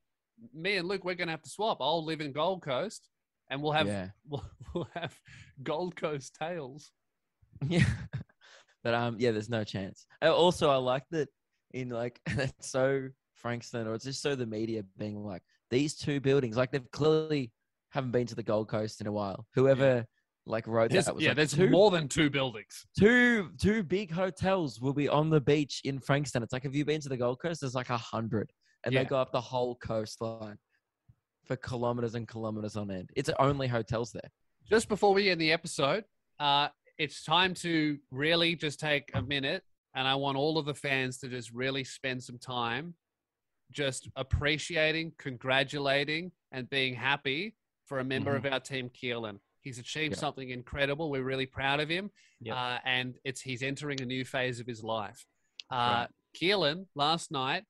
Me 0.53 0.77
and 0.77 0.87
Luke, 0.87 1.05
we're 1.05 1.15
gonna 1.15 1.31
have 1.31 1.43
to 1.43 1.49
swap. 1.49 1.79
I'll 1.81 2.05
live 2.05 2.21
in 2.21 2.33
Gold 2.33 2.61
Coast, 2.61 3.09
and 3.51 3.63
we'll 3.63 3.73
have 3.73 3.87
yeah, 3.87 4.09
we'll, 4.29 4.45
we'll 4.75 4.89
have 4.95 5.19
Gold 5.63 5.97
Coast 5.97 6.37
tales. 6.39 6.93
yeah. 7.67 7.87
but 8.85 8.93
um, 8.93 9.17
yeah, 9.19 9.31
there's 9.31 9.49
no 9.49 9.65
chance. 9.65 10.07
Also, 10.21 10.69
I 10.69 10.77
like 10.77 11.05
that 11.13 11.31
in 11.73 11.89
like 11.89 12.21
that's 12.37 12.71
so 12.71 13.09
Frankston, 13.37 13.87
or 13.87 13.95
it's 13.95 14.05
just 14.05 14.21
so 14.21 14.35
the 14.35 14.45
media 14.45 14.85
being 14.99 15.25
like 15.25 15.43
these 15.71 15.95
two 15.95 16.21
buildings, 16.21 16.59
like 16.59 16.73
they've 16.73 16.91
clearly 16.91 17.53
haven't 17.89 18.11
been 18.11 18.27
to 18.27 18.35
the 18.35 18.43
Gold 18.43 18.69
Coast 18.69 19.01
in 19.01 19.07
a 19.07 19.13
while. 19.13 19.47
Whoever 19.55 20.05
like 20.47 20.67
wrote 20.67 20.91
There's, 20.91 21.07
that 21.07 21.15
was 21.15 21.23
yeah, 21.25 21.31
like, 21.31 21.37
there's 21.37 21.55
two 21.55 21.71
more 21.71 21.91
than 21.91 22.07
two 22.09 22.29
buildings. 22.31 22.87
two 22.99 23.51
two 23.61 23.83
big 23.83 24.11
hotels 24.11 24.81
will 24.81 24.93
be 24.93 25.09
on 25.09 25.31
the 25.31 25.41
beach 25.41 25.81
in 25.85 25.99
Frankston. 25.99 26.43
It's 26.43 26.53
like, 26.53 26.65
have 26.65 26.75
you 26.75 26.85
been 26.85 27.01
to 27.01 27.09
the 27.09 27.17
Gold 27.17 27.41
Coast? 27.41 27.61
There's 27.63 27.75
like 27.75 27.91
a 27.91 27.97
hundred, 27.97 28.53
and 28.85 28.93
Yeah. 28.93 29.03
they 29.03 29.09
go 29.09 29.17
up 29.17 29.33
the 29.33 29.41
whole 29.41 29.77
coastline. 29.77 30.59
for 31.47 31.57
kilometers 31.57 32.15
and 32.15 32.27
kilometers 32.27 32.75
on 32.75 32.91
end. 32.91 33.11
It's 33.17 33.29
only 33.39 33.69
hotels 33.69 34.13
there. 34.13 34.31
Just 34.71 34.89
before 34.89 35.13
we 35.13 35.29
end 35.29 35.39
the 35.39 35.53
episode, 35.53 36.05
uh, 36.41 36.69
it's 36.97 37.23
time 37.23 37.53
to 37.57 37.99
really 38.11 38.55
just 38.57 38.81
take 38.81 39.11
a 39.13 39.21
minute, 39.21 39.63
and 39.95 40.09
I 40.09 40.15
want 40.15 40.39
all 40.39 40.57
of 40.57 40.65
the 40.65 40.73
fans 40.75 41.19
to 41.19 41.29
just 41.29 41.53
really 41.53 41.85
spend 41.85 42.23
some 42.23 42.39
time 42.39 42.95
just 43.73 44.09
appreciating, 44.17 45.13
congratulating, 45.19 46.33
and 46.53 46.69
being 46.71 46.95
happy 46.95 47.57
for 47.85 47.99
a 47.99 48.05
member 48.05 48.35
of 48.37 48.47
our 48.47 48.61
team, 48.61 48.89
Keelan. 48.89 49.39
He's 49.65 49.79
achieved 49.79 50.15
Yeah. 50.15 50.21
something 50.21 50.51
incredible. 50.51 51.11
We're 51.11 51.25
really 51.25 51.47
proud 51.47 51.81
of 51.81 51.89
him, 51.89 52.11
Yep. 52.41 52.57
uh, 52.57 52.79
and 52.85 53.19
it's 53.25 53.41
he's 53.41 53.63
entering 53.63 54.01
a 54.01 54.05
new 54.05 54.25
phase 54.25 54.61
of 54.61 54.67
his 54.67 54.85
life. 54.85 55.27
Uh, 55.71 56.07
Right. 56.07 56.09
Keelan 56.41 56.87
last 56.95 57.31
night, 57.33 57.65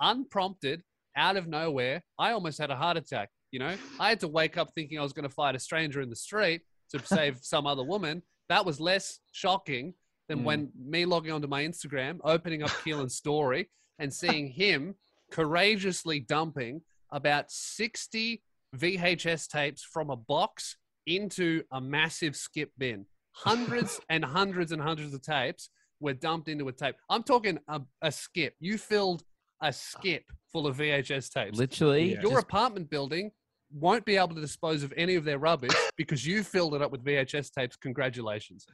unprompted, 0.00 0.82
out 1.16 1.36
of 1.36 1.46
nowhere, 1.46 2.02
I 2.18 2.32
almost 2.32 2.58
had 2.58 2.70
a 2.70 2.76
heart 2.76 2.96
attack. 2.96 3.30
You 3.50 3.58
know, 3.58 3.76
I 4.00 4.08
had 4.08 4.20
to 4.20 4.28
wake 4.28 4.56
up 4.56 4.70
thinking 4.74 4.98
I 4.98 5.02
was 5.02 5.12
going 5.12 5.28
to 5.28 5.34
fight 5.34 5.54
a 5.54 5.58
stranger 5.58 6.00
in 6.00 6.08
the 6.08 6.16
street 6.16 6.62
to 6.90 6.98
save 7.06 7.38
some 7.42 7.66
other 7.66 7.84
woman. 7.84 8.22
That 8.48 8.64
was 8.64 8.80
less 8.80 9.20
shocking 9.30 9.94
than 10.28 10.40
Mm. 10.40 10.44
when 10.44 10.72
me 10.74 11.04
logging 11.04 11.32
onto 11.32 11.48
my 11.48 11.62
Instagram, 11.64 12.18
opening 12.24 12.62
up 12.62 12.70
Keelan's 12.70 13.14
story, 13.14 13.70
and 13.98 14.12
seeing 14.12 14.48
him 14.48 14.94
courageously 15.30 16.20
dumping 16.20 16.80
about 17.10 17.50
60 17.50 18.42
VHS 18.74 19.46
tapes 19.48 19.82
from 19.82 20.08
a 20.08 20.16
box 20.16 20.76
into 21.06 21.62
a 21.72 21.80
massive 21.80 22.36
skip 22.36 22.70
bin. 22.78 23.06
Hundreds 23.32 24.00
and 24.10 24.24
hundreds 24.24 24.72
and 24.72 24.80
hundreds 24.80 25.14
of 25.14 25.22
tapes 25.22 25.70
were 26.00 26.12
dumped 26.14 26.48
into 26.48 26.68
a 26.68 26.72
tape. 26.72 26.96
I'm 27.08 27.22
talking 27.22 27.58
a, 27.68 27.80
a 28.02 28.10
skip. 28.12 28.54
You 28.60 28.78
filled 28.78 29.22
a 29.62 29.72
skip 29.72 30.24
full 30.52 30.66
of 30.66 30.76
VHS 30.76 31.30
tapes. 31.32 31.58
Literally, 31.58 32.12
Your 32.14 32.22
just- 32.32 32.42
apartment 32.44 32.90
building 32.90 33.30
won't 33.74 34.04
be 34.04 34.16
able 34.16 34.34
to 34.34 34.40
dispose 34.40 34.82
of 34.82 34.92
any 34.96 35.14
of 35.14 35.24
their 35.24 35.38
rubbish 35.38 35.72
because 35.96 36.26
you 36.26 36.42
filled 36.42 36.74
it 36.74 36.82
up 36.82 36.90
with 36.92 37.02
VHS 37.04 37.50
tapes. 37.52 37.76
Congratulations. 37.76 38.66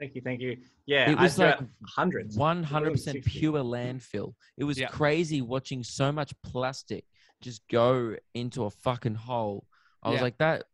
Thank 0.00 0.14
you, 0.14 0.22
thank 0.22 0.40
you. 0.40 0.56
Yeah, 0.86 1.10
It 1.10 1.18
was 1.18 1.38
I 1.38 1.50
like 1.50 1.60
hundreds. 1.86 2.34
One 2.36 2.62
hundred 2.62 2.92
percent 2.92 3.22
pure 3.22 3.62
landfill. 3.62 4.32
It 4.56 4.64
was 4.64 4.78
Yeah. 4.78 4.86
crazy 4.88 5.42
watching 5.42 5.84
so 5.84 6.10
much 6.10 6.32
plastic 6.42 7.04
just 7.42 7.60
go 7.70 8.16
into 8.34 8.64
a 8.64 8.70
fucking 8.70 9.14
hole. 9.14 9.66
I 10.02 10.10
was 10.10 10.22
like 10.22 10.38
that. 10.38 10.64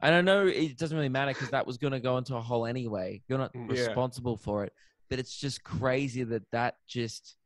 And 0.00 0.14
I 0.14 0.20
know 0.20 0.46
it 0.46 0.76
doesn't 0.76 0.96
really 0.96 1.08
matter 1.08 1.32
because 1.32 1.50
that 1.50 1.66
was 1.66 1.78
going 1.78 1.92
to 1.92 2.00
go 2.00 2.18
into 2.18 2.36
a 2.36 2.40
hole 2.40 2.66
anyway. 2.66 3.22
You're 3.28 3.38
not 3.38 3.52
Mm. 3.54 3.74
Yeah. 3.74 3.86
responsible 3.86 4.36
for 4.36 4.64
it, 4.64 4.72
but 5.08 5.18
it's 5.18 5.34
just 5.36 5.62
crazy 5.64 6.22
that 6.24 6.42
that 6.52 6.76
just 6.86 7.36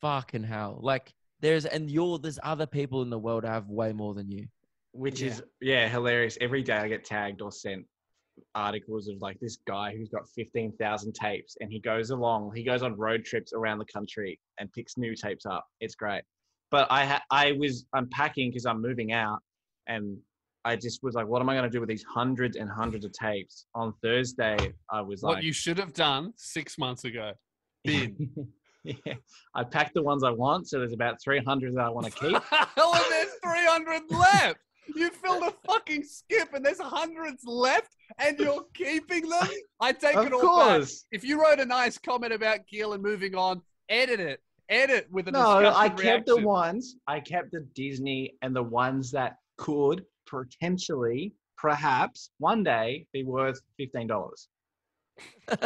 fucking 0.00 0.44
hell. 0.44 0.78
Like 0.80 1.12
there's 1.40 1.66
and 1.66 1.90
you're 1.90 2.18
there's 2.18 2.38
other 2.42 2.66
people 2.66 3.02
in 3.02 3.10
the 3.10 3.18
world 3.18 3.44
that 3.44 3.48
have 3.50 3.68
way 3.68 3.92
more 3.92 4.14
than 4.14 4.30
you. 4.30 4.46
which 4.92 5.20
Yeah. 5.20 5.28
is 5.30 5.42
yeah 5.60 5.88
hilarious. 5.88 6.38
Every 6.40 6.62
day 6.62 6.74
I 6.76 6.88
get 6.88 7.04
tagged 7.04 7.42
or 7.42 7.52
sent 7.52 7.86
articles 8.54 9.08
of 9.08 9.20
like 9.20 9.38
this 9.40 9.56
guy 9.66 9.94
who's 9.96 10.08
got 10.08 10.28
fifteen 10.28 10.72
thousand 10.78 11.12
tapes, 11.14 11.56
and 11.60 11.70
he 11.70 11.78
goes 11.80 12.10
along. 12.10 12.52
He 12.54 12.62
goes 12.62 12.82
on 12.82 12.96
road 12.96 13.24
trips 13.24 13.52
around 13.52 13.78
the 13.78 13.84
country 13.86 14.38
and 14.58 14.72
picks 14.72 14.96
new 14.96 15.14
tapes 15.14 15.46
up. 15.46 15.66
It's 15.80 15.94
great. 15.94 16.22
But 16.70 16.86
I 16.90 17.04
ha- 17.04 17.22
I 17.30 17.52
was 17.52 17.86
unpacking 17.92 18.50
because 18.50 18.66
I'm 18.66 18.80
moving 18.80 19.12
out, 19.12 19.40
and 19.86 20.18
I 20.68 20.76
just 20.76 21.02
was 21.02 21.14
like, 21.14 21.26
what 21.26 21.40
am 21.40 21.48
I 21.48 21.54
going 21.54 21.64
to 21.64 21.70
do 21.70 21.80
with 21.80 21.88
these 21.88 22.04
hundreds 22.04 22.58
and 22.58 22.68
hundreds 22.68 23.06
of 23.06 23.12
tapes? 23.12 23.64
On 23.74 23.94
Thursday, 24.02 24.58
I 24.90 25.00
was 25.00 25.22
What 25.22 25.30
like, 25.30 25.36
what 25.38 25.44
you 25.44 25.52
should 25.54 25.78
have 25.78 25.94
done 25.94 26.34
six 26.36 26.76
months 26.76 27.04
ago. 27.04 27.32
bin. 27.84 28.30
yeah, 28.84 29.14
I 29.54 29.64
packed 29.64 29.94
the 29.94 30.02
ones 30.02 30.22
I 30.24 30.30
want. 30.30 30.68
So 30.68 30.78
there's 30.78 30.92
about 30.92 31.22
300 31.22 31.74
that 31.74 31.80
I 31.86 31.88
want 31.88 32.04
to 32.06 32.12
keep. 32.12 32.36
oh, 32.76 32.92
and 32.94 33.04
there's 33.10 33.32
300 33.42 34.10
left. 34.10 34.58
You 34.94 35.08
filled 35.10 35.42
a 35.44 35.54
fucking 35.66 36.02
skip 36.02 36.52
and 36.52 36.62
there's 36.62 36.80
hundreds 36.80 37.44
left 37.46 37.94
and 38.18 38.38
you're 38.38 38.64
keeping 38.74 39.26
them? 39.26 39.48
I 39.80 39.92
take 39.92 40.16
of 40.16 40.26
it 40.26 40.32
all 40.34 40.40
back. 40.40 40.48
course. 40.48 41.06
If 41.12 41.24
you 41.24 41.42
wrote 41.42 41.60
a 41.60 41.66
nice 41.66 41.96
comment 41.96 42.34
about 42.34 42.60
Keelan 42.70 43.00
moving 43.00 43.34
on, 43.34 43.62
edit 43.88 44.20
it. 44.20 44.40
Edit 44.68 45.06
with 45.10 45.28
a 45.28 45.30
No, 45.30 45.72
I 45.74 45.88
kept 45.88 46.26
the 46.26 46.36
ones. 46.42 46.96
I 47.06 47.20
kept 47.20 47.52
the 47.52 47.66
Disney 47.74 48.34
and 48.42 48.54
the 48.54 48.62
ones 48.62 49.10
that 49.12 49.36
could 49.56 50.04
potentially, 50.30 51.34
perhaps, 51.56 52.30
one 52.38 52.62
day 52.62 53.06
be 53.12 53.24
worth 53.24 53.60
fifteen 53.76 54.06
dollars. 54.06 54.48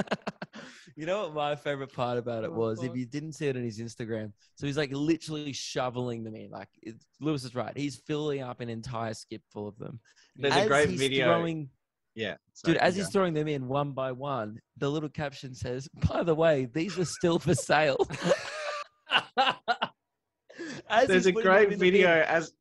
you 0.97 1.07
know 1.07 1.25
what 1.25 1.35
my 1.35 1.55
favorite 1.55 1.93
part 1.93 2.19
about 2.19 2.45
it 2.45 2.51
Oh, 2.51 2.55
was? 2.55 2.83
If 2.83 2.97
you 2.97 3.05
didn't 3.07 3.33
see 3.33 3.49
it 3.49 3.57
on 3.57 3.63
his 3.63 3.79
Instagram, 3.81 4.33
so 4.57 4.67
he's 4.67 4.77
like 4.79 4.91
literally 4.93 5.53
shoveling 5.53 6.25
them 6.25 6.35
in. 6.35 6.51
Like 6.51 6.69
it's, 6.83 7.05
Lewis 7.21 7.45
is 7.45 7.55
right. 7.55 7.77
He's 7.77 7.97
filling 8.07 8.43
up 8.43 8.61
an 8.61 8.69
entire 8.69 9.15
skip 9.15 9.43
full 9.53 9.69
of 9.69 9.79
them. 9.79 10.01
There's 10.37 10.55
As 10.55 10.65
a 10.65 10.69
great 10.69 10.89
video. 10.91 11.27
Throwing, 11.27 11.69
yeah, 12.15 12.37
dude, 12.65 12.77
as 12.79 12.97
he's 12.97 13.11
throwing 13.11 13.35
them 13.35 13.49
in 13.49 13.69
one 13.69 13.93
by 13.93 14.13
one, 14.13 14.59
the 14.79 14.89
little 14.91 15.09
caption 15.09 15.55
says, 15.55 15.89
"By 16.09 16.23
the 16.23 16.35
way, 16.35 16.67
these 16.73 16.99
are 16.99 17.05
still 17.05 17.39
for 17.39 17.55
sale." 17.55 17.99
There's 21.07 21.27
a 21.27 21.33
great 21.33 21.71
video 21.71 22.09
bin. 22.09 22.25
as 22.29 22.53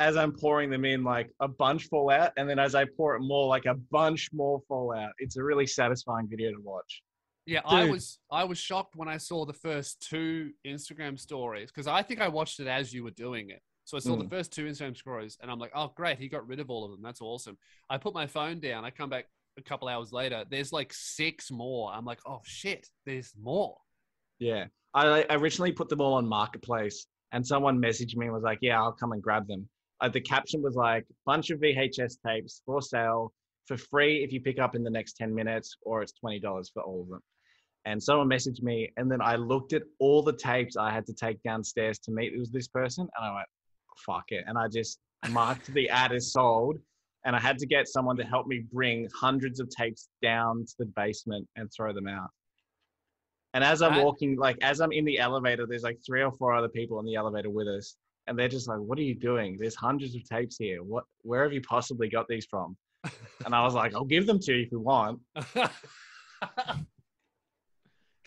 as 0.00 0.16
I'm 0.16 0.32
pouring 0.32 0.70
them 0.70 0.84
in, 0.84 1.04
like 1.04 1.30
a 1.40 1.48
bunch 1.48 1.88
fall 1.88 2.10
out, 2.10 2.32
and 2.36 2.48
then 2.48 2.58
as 2.58 2.74
I 2.74 2.84
pour 2.96 3.16
it 3.16 3.20
more, 3.20 3.46
like 3.46 3.66
a 3.66 3.74
bunch 3.90 4.30
more 4.32 4.60
fall 4.66 4.94
out. 4.94 5.12
It's 5.18 5.36
a 5.36 5.42
really 5.42 5.66
satisfying 5.66 6.26
video 6.28 6.50
to 6.52 6.60
watch. 6.60 7.02
Yeah, 7.46 7.62
I 7.64 7.84
was 7.84 8.18
I 8.30 8.44
was 8.44 8.58
shocked 8.58 8.96
when 8.96 9.08
I 9.08 9.16
saw 9.16 9.44
the 9.44 9.52
first 9.52 10.06
two 10.08 10.52
Instagram 10.66 11.18
stories 11.18 11.70
because 11.70 11.86
I 11.86 12.02
think 12.02 12.20
I 12.20 12.28
watched 12.28 12.60
it 12.60 12.66
as 12.68 12.92
you 12.92 13.02
were 13.02 13.10
doing 13.12 13.50
it. 13.50 13.60
So 13.84 13.96
I 13.96 14.00
saw 14.00 14.14
the 14.14 14.24
Mm. 14.24 14.30
first 14.30 14.52
two 14.52 14.66
Instagram 14.66 14.96
stories 14.96 15.36
and 15.40 15.50
I'm 15.50 15.58
like, 15.58 15.72
oh 15.74 15.92
great, 15.96 16.18
he 16.18 16.28
got 16.28 16.46
rid 16.46 16.60
of 16.60 16.70
all 16.70 16.84
of 16.84 16.92
them. 16.92 17.00
That's 17.02 17.20
awesome. 17.20 17.58
I 17.88 17.98
put 17.98 18.14
my 18.14 18.26
phone 18.26 18.60
down. 18.60 18.84
I 18.84 18.90
come 18.90 19.10
back 19.10 19.26
a 19.58 19.62
couple 19.62 19.88
hours 19.88 20.12
later. 20.12 20.44
There's 20.48 20.72
like 20.72 20.92
six 20.92 21.50
more. 21.50 21.92
I'm 21.92 22.04
like, 22.04 22.20
oh 22.24 22.40
shit, 22.44 22.86
there's 23.04 23.32
more. 23.40 23.76
Yeah, 24.38 24.66
I 24.94 25.24
I 25.28 25.34
originally 25.34 25.72
put 25.72 25.88
them 25.88 26.00
all 26.00 26.14
on 26.14 26.26
Marketplace, 26.28 27.06
and 27.32 27.46
someone 27.46 27.78
messaged 27.78 28.16
me 28.16 28.26
and 28.26 28.34
was 28.34 28.42
like, 28.42 28.58
"Yeah, 28.60 28.80
I'll 28.80 28.92
come 28.92 29.12
and 29.12 29.22
grab 29.22 29.46
them." 29.46 29.68
Uh, 30.00 30.08
the 30.08 30.20
caption 30.20 30.62
was 30.62 30.76
like, 30.76 31.06
"Bunch 31.26 31.50
of 31.50 31.60
VHS 31.60 32.18
tapes 32.26 32.62
for 32.64 32.80
sale 32.80 33.32
for 33.66 33.76
free 33.76 34.24
if 34.24 34.32
you 34.32 34.40
pick 34.40 34.58
up 34.58 34.74
in 34.74 34.82
the 34.82 34.90
next 34.90 35.14
ten 35.14 35.34
minutes, 35.34 35.76
or 35.82 36.02
it's 36.02 36.12
twenty 36.12 36.40
dollars 36.40 36.70
for 36.72 36.82
all 36.82 37.02
of 37.02 37.08
them." 37.08 37.22
And 37.84 38.02
someone 38.02 38.28
messaged 38.28 38.62
me, 38.62 38.90
and 38.96 39.10
then 39.10 39.22
I 39.22 39.36
looked 39.36 39.72
at 39.72 39.82
all 39.98 40.22
the 40.22 40.36
tapes 40.36 40.76
I 40.76 40.90
had 40.90 41.06
to 41.06 41.14
take 41.14 41.42
downstairs 41.42 41.98
to 42.00 42.10
meet 42.10 42.36
with 42.36 42.52
this 42.52 42.68
person, 42.68 43.08
and 43.16 43.26
I 43.26 43.34
went, 43.34 43.48
"Fuck 44.04 44.32
it!" 44.32 44.44
And 44.46 44.58
I 44.58 44.68
just 44.68 44.98
marked 45.30 45.72
the 45.72 45.88
ad 45.88 46.12
as 46.12 46.32
sold. 46.32 46.78
And 47.26 47.36
I 47.36 47.38
had 47.38 47.58
to 47.58 47.66
get 47.66 47.86
someone 47.86 48.16
to 48.16 48.24
help 48.24 48.46
me 48.46 48.64
bring 48.72 49.06
hundreds 49.14 49.60
of 49.60 49.68
tapes 49.68 50.08
down 50.22 50.64
to 50.64 50.74
the 50.78 50.86
basement 50.86 51.46
and 51.56 51.70
throw 51.70 51.92
them 51.92 52.08
out. 52.08 52.30
And 53.54 53.64
as 53.64 53.82
I'm 53.82 53.96
walking, 54.04 54.36
like 54.36 54.56
as 54.62 54.80
I'm 54.80 54.92
in 54.92 55.04
the 55.04 55.18
elevator, 55.18 55.66
there's 55.66 55.82
like 55.82 55.98
three 56.06 56.22
or 56.22 56.30
four 56.32 56.54
other 56.54 56.68
people 56.68 57.00
in 57.00 57.06
the 57.06 57.16
elevator 57.16 57.50
with 57.50 57.66
us, 57.66 57.96
and 58.26 58.38
they're 58.38 58.48
just 58.48 58.68
like, 58.68 58.78
"What 58.78 58.96
are 58.98 59.02
you 59.02 59.14
doing? 59.14 59.56
There's 59.58 59.74
hundreds 59.74 60.14
of 60.14 60.22
tapes 60.28 60.56
here. 60.56 60.82
What? 60.84 61.04
Where 61.22 61.42
have 61.42 61.52
you 61.52 61.60
possibly 61.62 62.08
got 62.08 62.28
these 62.28 62.46
from?" 62.46 62.76
And 63.46 63.54
I 63.54 63.62
was 63.64 63.74
like, 63.74 63.94
"I'll 63.94 64.04
give 64.04 64.26
them 64.26 64.38
to 64.40 64.54
you 64.54 64.62
if 64.64 64.70
you 64.72 64.80
want." 64.80 65.20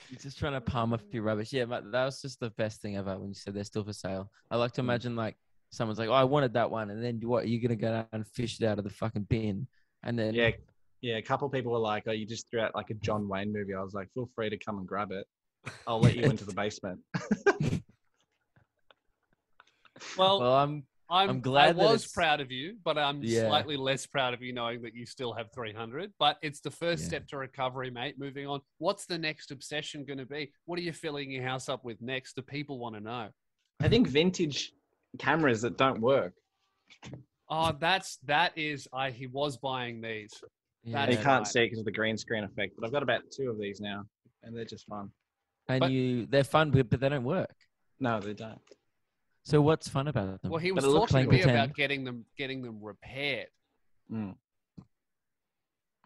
He's 0.10 0.22
just 0.24 0.38
trying 0.38 0.54
to 0.54 0.62
palm 0.62 0.94
off 0.94 1.02
your 1.12 1.24
rubbish. 1.24 1.54
Yeah, 1.54 1.66
but 1.66 1.92
that 1.92 2.06
was 2.06 2.22
just 2.22 2.40
the 2.40 2.50
best 2.52 2.82
thing 2.82 2.98
ever 2.98 3.18
when 3.18 3.30
you 3.30 3.34
said 3.36 3.54
they're 3.54 3.64
still 3.64 3.84
for 3.84 3.94
sale. 3.94 4.30
I 4.52 4.58
like 4.58 4.74
to 4.74 4.82
Mm. 4.82 4.86
imagine 4.86 5.16
like 5.16 5.38
someone's 5.72 6.00
like, 6.00 6.10
"Oh, 6.10 6.14
I 6.14 6.24
wanted 6.26 6.54
that 6.54 6.70
one," 6.70 6.90
and 6.90 7.04
then 7.04 7.20
what? 7.24 7.46
Are 7.46 7.48
You're 7.48 7.62
gonna 7.62 7.76
go 7.76 7.92
down 7.92 8.08
and 8.12 8.28
fish 8.28 8.60
it 8.60 8.66
out 8.66 8.78
of 8.78 8.84
the 8.84 8.90
fucking 8.90 9.24
bin, 9.24 9.68
and 10.04 10.20
then 10.20 10.34
Yeah, 10.36 10.52
yeah. 11.04 11.18
A 11.18 11.22
couple 11.22 11.48
people 11.50 11.72
were 11.74 11.78
like, 11.78 12.04
"Oh, 12.08 12.12
you 12.12 12.26
just 12.26 12.50
threw 12.50 12.62
out 12.62 12.74
like 12.74 12.90
a 12.90 12.96
John 12.96 13.28
Wayne 13.28 13.54
movie." 13.54 13.76
I 13.76 13.82
was 13.84 13.94
like, 13.94 14.10
"Feel 14.16 14.28
free 14.34 14.50
to 14.50 14.58
come 14.58 14.80
and 14.80 14.88
grab 14.88 15.12
it. 15.12 15.28
I'll 15.86 16.00
let 16.00 16.16
you 16.16 16.24
into 16.24 16.46
the 16.46 16.54
basement." 16.56 17.00
well, 20.18 20.40
Well, 20.40 20.54
I'm 20.54 20.84
I'm, 21.10 21.30
I'm 21.30 21.42
glad 21.42 21.70
I 21.70 21.74
that 21.74 21.78
was 21.78 22.02
it's- 22.06 22.12
proud 22.14 22.40
of 22.42 22.52
you, 22.52 22.78
but 22.84 22.98
I'm 22.98 23.22
Yeah. 23.22 23.48
slightly 23.48 23.78
less 23.78 24.08
proud 24.08 24.34
of 24.34 24.42
you 24.42 24.52
knowing 24.54 24.82
that 24.82 24.96
you 24.96 25.06
still 25.06 25.34
have 25.34 25.52
300. 25.54 26.12
But 26.18 26.38
it's 26.42 26.60
the 26.62 26.72
first 26.72 27.04
Yeah. 27.04 27.08
step 27.10 27.28
to 27.28 27.38
recovery, 27.38 27.92
mate. 27.92 28.18
Moving 28.18 28.48
on. 28.48 28.62
What's 28.80 29.06
the 29.06 29.18
next 29.20 29.52
obsession 29.52 30.06
going 30.06 30.18
to 30.18 30.26
be? 30.26 30.52
What 30.66 30.80
are 30.80 30.82
you 30.82 30.94
filling 30.94 31.30
your 31.30 31.44
house 31.44 31.70
up 31.70 31.84
with 31.86 32.02
next? 32.02 32.36
Do 32.36 32.42
people 32.42 32.80
want 32.80 32.96
to 32.96 33.02
know? 33.02 33.30
I 33.82 33.90
think 33.90 34.08
vintage 34.08 34.72
cameras 35.20 35.62
that 35.62 35.78
don't 35.78 36.00
work. 36.00 36.34
Oh, 37.50 37.74
that's 37.78 38.18
that 38.26 38.58
is. 38.58 38.88
I 38.94 39.12
he 39.12 39.28
was 39.28 39.58
buying 39.58 40.02
these. 40.02 40.34
Yeah. 40.84 41.10
You 41.10 41.16
can't 41.18 41.28
right. 41.28 41.48
see 41.48 41.66
because 41.66 41.80
of 41.80 41.86
the 41.86 41.92
green 41.92 42.18
screen 42.18 42.44
effect, 42.44 42.74
but 42.78 42.86
I've 42.86 42.92
got 42.92 43.04
about 43.04 43.22
two 43.32 43.50
of 43.50 43.60
these 43.60 43.80
now, 43.82 44.04
and 44.44 44.56
they're 44.56 44.66
just 44.66 44.86
fun. 44.88 45.10
and 45.70 45.80
but- 45.80 45.92
you 45.92 46.26
they're 46.28 46.44
fun, 46.44 46.72
but, 46.72 46.90
but 46.90 47.00
they 47.00 47.10
don't 47.10 47.24
work. 47.24 47.56
No, 48.00 48.20
they 48.20 48.34
don't. 48.34 48.60
So 49.46 49.62
what's 49.62 49.88
fun 49.90 50.08
about 50.08 50.42
them? 50.42 50.52
Well, 50.52 50.60
he 50.60 50.72
was 50.72 50.84
it 50.84 50.88
looks 50.88 51.12
talking 51.12 51.26
to 51.28 51.32
me 51.32 51.38
pretend. 51.42 51.58
about 51.58 51.76
getting 51.76 52.04
them 52.04 52.26
getting 52.38 52.62
them 52.62 52.80
repaired. 52.82 53.48
Mm. 54.12 54.36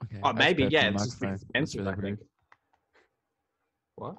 okay, 0.04 0.20
Oh, 0.24 0.30
I 0.30 0.32
maybe 0.34 0.64
yeah. 0.66 0.88
in 0.88 0.96
the 0.96 1.04
It's 1.04 1.16
just 1.20 1.24
expensive, 1.24 1.82
really 1.86 1.92
I 1.92 1.96
think. 1.96 2.20
rude. 2.20 2.28
What? 3.96 4.16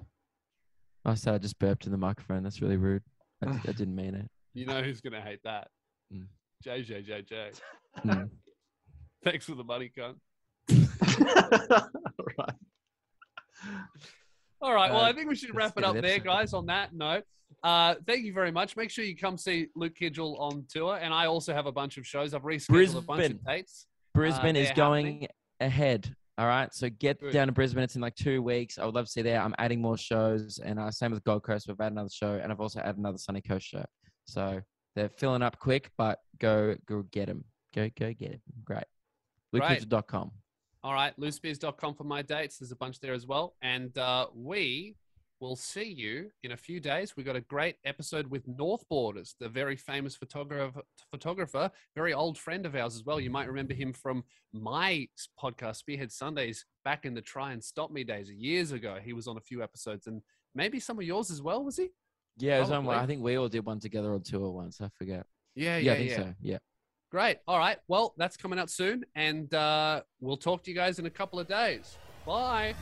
I 1.05 1.13
said 1.15 1.33
I 1.33 1.37
just 1.37 1.59
burped 1.59 1.85
in 1.85 1.91
the 1.91 1.97
microphone. 1.97 2.43
That's 2.43 2.61
really 2.61 2.77
rude. 2.77 3.03
I 3.45 3.51
didn't 3.65 3.95
mean 3.95 4.15
it. 4.15 4.29
You 4.53 4.65
know 4.65 4.81
who's 4.81 4.99
going 5.01 5.13
to 5.13 5.21
hate 5.21 5.39
that? 5.43 5.67
Mm. 6.13 6.27
JJJJ. 6.65 7.59
Hmm. 8.03 8.23
Thanks 9.23 9.45
for 9.45 9.55
the 9.55 9.63
money, 9.63 9.91
cunt. 9.97 10.15
right. 12.37 12.53
All 14.61 14.73
right. 14.73 14.91
Well, 14.91 15.01
Uh, 15.01 15.09
I 15.09 15.13
think 15.13 15.29
we 15.29 15.35
should 15.35 15.55
wrap 15.55 15.77
it 15.77 15.83
up 15.83 15.95
there, 16.01 16.19
guys. 16.19 16.53
On 16.53 16.65
that 16.67 16.93
note, 16.93 17.23
uh, 17.63 17.95
thank 18.05 18.25
you 18.25 18.33
very 18.33 18.51
much. 18.51 18.75
Make 18.75 18.89
sure 18.89 19.03
you 19.05 19.15
come 19.15 19.37
see 19.37 19.67
Luke 19.75 19.93
Kidgell 19.99 20.39
on 20.39 20.65
tour, 20.69 20.97
and 21.01 21.13
I 21.13 21.25
also 21.27 21.53
have 21.53 21.65
a 21.65 21.71
bunch 21.71 21.97
of 21.97 22.05
shows. 22.05 22.33
I've 22.33 22.43
rescheduled 22.43 22.97
a 22.97 23.01
bunch 23.01 23.23
of 23.25 23.29
Brisbane. 23.31 23.39
dates. 23.47 23.87
Brisbane 24.13 24.55
is 24.55 24.71
going 24.71 25.05
happening. 25.05 25.27
ahead. 25.59 26.15
All 26.37 26.47
right. 26.47 26.73
So 26.73 26.89
get 26.89 27.19
Good. 27.19 27.33
down 27.33 27.47
to 27.47 27.53
Brisbane. 27.53 27.83
It's 27.83 27.95
in 27.95 28.01
like 28.01 28.15
two 28.15 28.41
weeks. 28.41 28.77
I 28.79 28.85
would 28.85 28.95
love 28.95 29.05
to 29.05 29.11
see 29.11 29.21
there. 29.21 29.41
I'm 29.41 29.53
adding 29.59 29.81
more 29.81 29.97
shows. 29.97 30.59
And 30.63 30.79
uh, 30.79 30.89
same 30.89 31.11
with 31.11 31.21
Gold 31.25 31.43
Coast. 31.43 31.67
We've 31.67 31.79
added 31.81 31.91
another 31.93 32.09
show. 32.09 32.39
And 32.41 32.49
I've 32.51 32.61
also 32.61 32.79
added 32.79 32.97
another 32.97 33.17
Sunny 33.17 33.41
Coast 33.41 33.67
show. 33.67 33.83
So 34.23 34.61
they're 34.95 35.09
filling 35.09 35.41
up 35.41 35.59
quick, 35.59 35.91
but 35.97 36.19
go 36.39 36.75
go 36.87 37.03
get 37.11 37.27
them. 37.27 37.43
Go, 37.75 37.89
go 37.99 38.13
get 38.13 38.31
them. 38.31 38.41
Great. 38.63 38.83
Great. 39.53 39.81
LukeKidgell.com. 39.89 40.31
All 40.83 40.93
right, 40.93 41.13
lewisspears.com 41.19 41.95
for 41.95 42.05
my 42.05 42.21
dates. 42.21 42.57
There's 42.57 42.71
a 42.71 42.75
bunch 42.75 42.99
there 42.99 43.13
as 43.13 43.27
well. 43.27 43.55
And 43.61 43.97
uh, 43.97 44.27
we 44.33 44.95
will 45.41 45.55
see 45.55 45.83
you 45.83 46.29
in 46.43 46.51
a 46.51 46.57
few 46.57 46.79
days. 46.79 47.15
We 47.15 47.23
got 47.23 47.35
a 47.35 47.41
great 47.41 47.75
episode 47.85 48.27
with 48.27 48.47
North 48.47 48.87
Borders, 48.89 49.35
the 49.39 49.49
very 49.49 49.75
famous 49.75 50.15
photographer, 50.15 50.81
photographer, 51.11 51.71
very 51.95 52.13
old 52.13 52.37
friend 52.37 52.65
of 52.65 52.75
ours 52.75 52.95
as 52.95 53.05
well. 53.05 53.19
You 53.19 53.29
might 53.29 53.47
remember 53.47 53.73
him 53.73 53.93
from 53.93 54.23
my 54.53 55.07
podcast, 55.41 55.77
Spearhead 55.77 56.11
Sundays, 56.11 56.65
back 56.83 57.05
in 57.05 57.13
the 57.13 57.21
Try 57.21 57.51
and 57.51 57.63
Stop 57.63 57.91
Me 57.91 58.03
days 58.03 58.29
years 58.31 58.71
ago. 58.71 58.97
He 59.03 59.13
was 59.13 59.27
on 59.27 59.37
a 59.37 59.41
few 59.41 59.61
episodes, 59.63 60.07
and 60.07 60.21
maybe 60.55 60.79
some 60.79 60.97
of 60.97 61.03
yours 61.03 61.31
as 61.31 61.41
well, 61.41 61.63
was 61.63 61.77
he? 61.77 61.89
Yeah, 62.37 62.59
was 62.59 62.71
on 62.71 62.85
one. 62.85 62.97
I 62.97 63.05
think 63.05 63.21
we 63.21 63.37
all 63.37 63.49
did 63.49 63.65
one 63.65 63.79
together 63.79 64.13
on 64.13 64.23
tour 64.23 64.49
once. 64.51 64.79
I 64.81 64.89
forget. 64.97 65.25
Yeah, 65.55 65.77
Yeah, 65.77 65.93
I 65.93 65.95
think 65.97 66.11
so. 66.11 66.33
Yeah. 66.41 66.57
Great. 67.11 67.37
All 67.47 67.57
right. 67.57 67.77
Well, 67.87 68.13
that's 68.17 68.37
coming 68.37 68.59
out 68.59 68.69
soon, 68.69 69.03
and 69.15 69.51
uh, 69.53 70.01
we'll 70.21 70.37
talk 70.37 70.63
to 70.63 70.69
you 70.69 70.75
guys 70.75 70.99
in 70.99 71.07
a 71.07 71.09
couple 71.09 71.39
of 71.39 71.47
days. 71.47 71.97
Bye. 72.25 72.75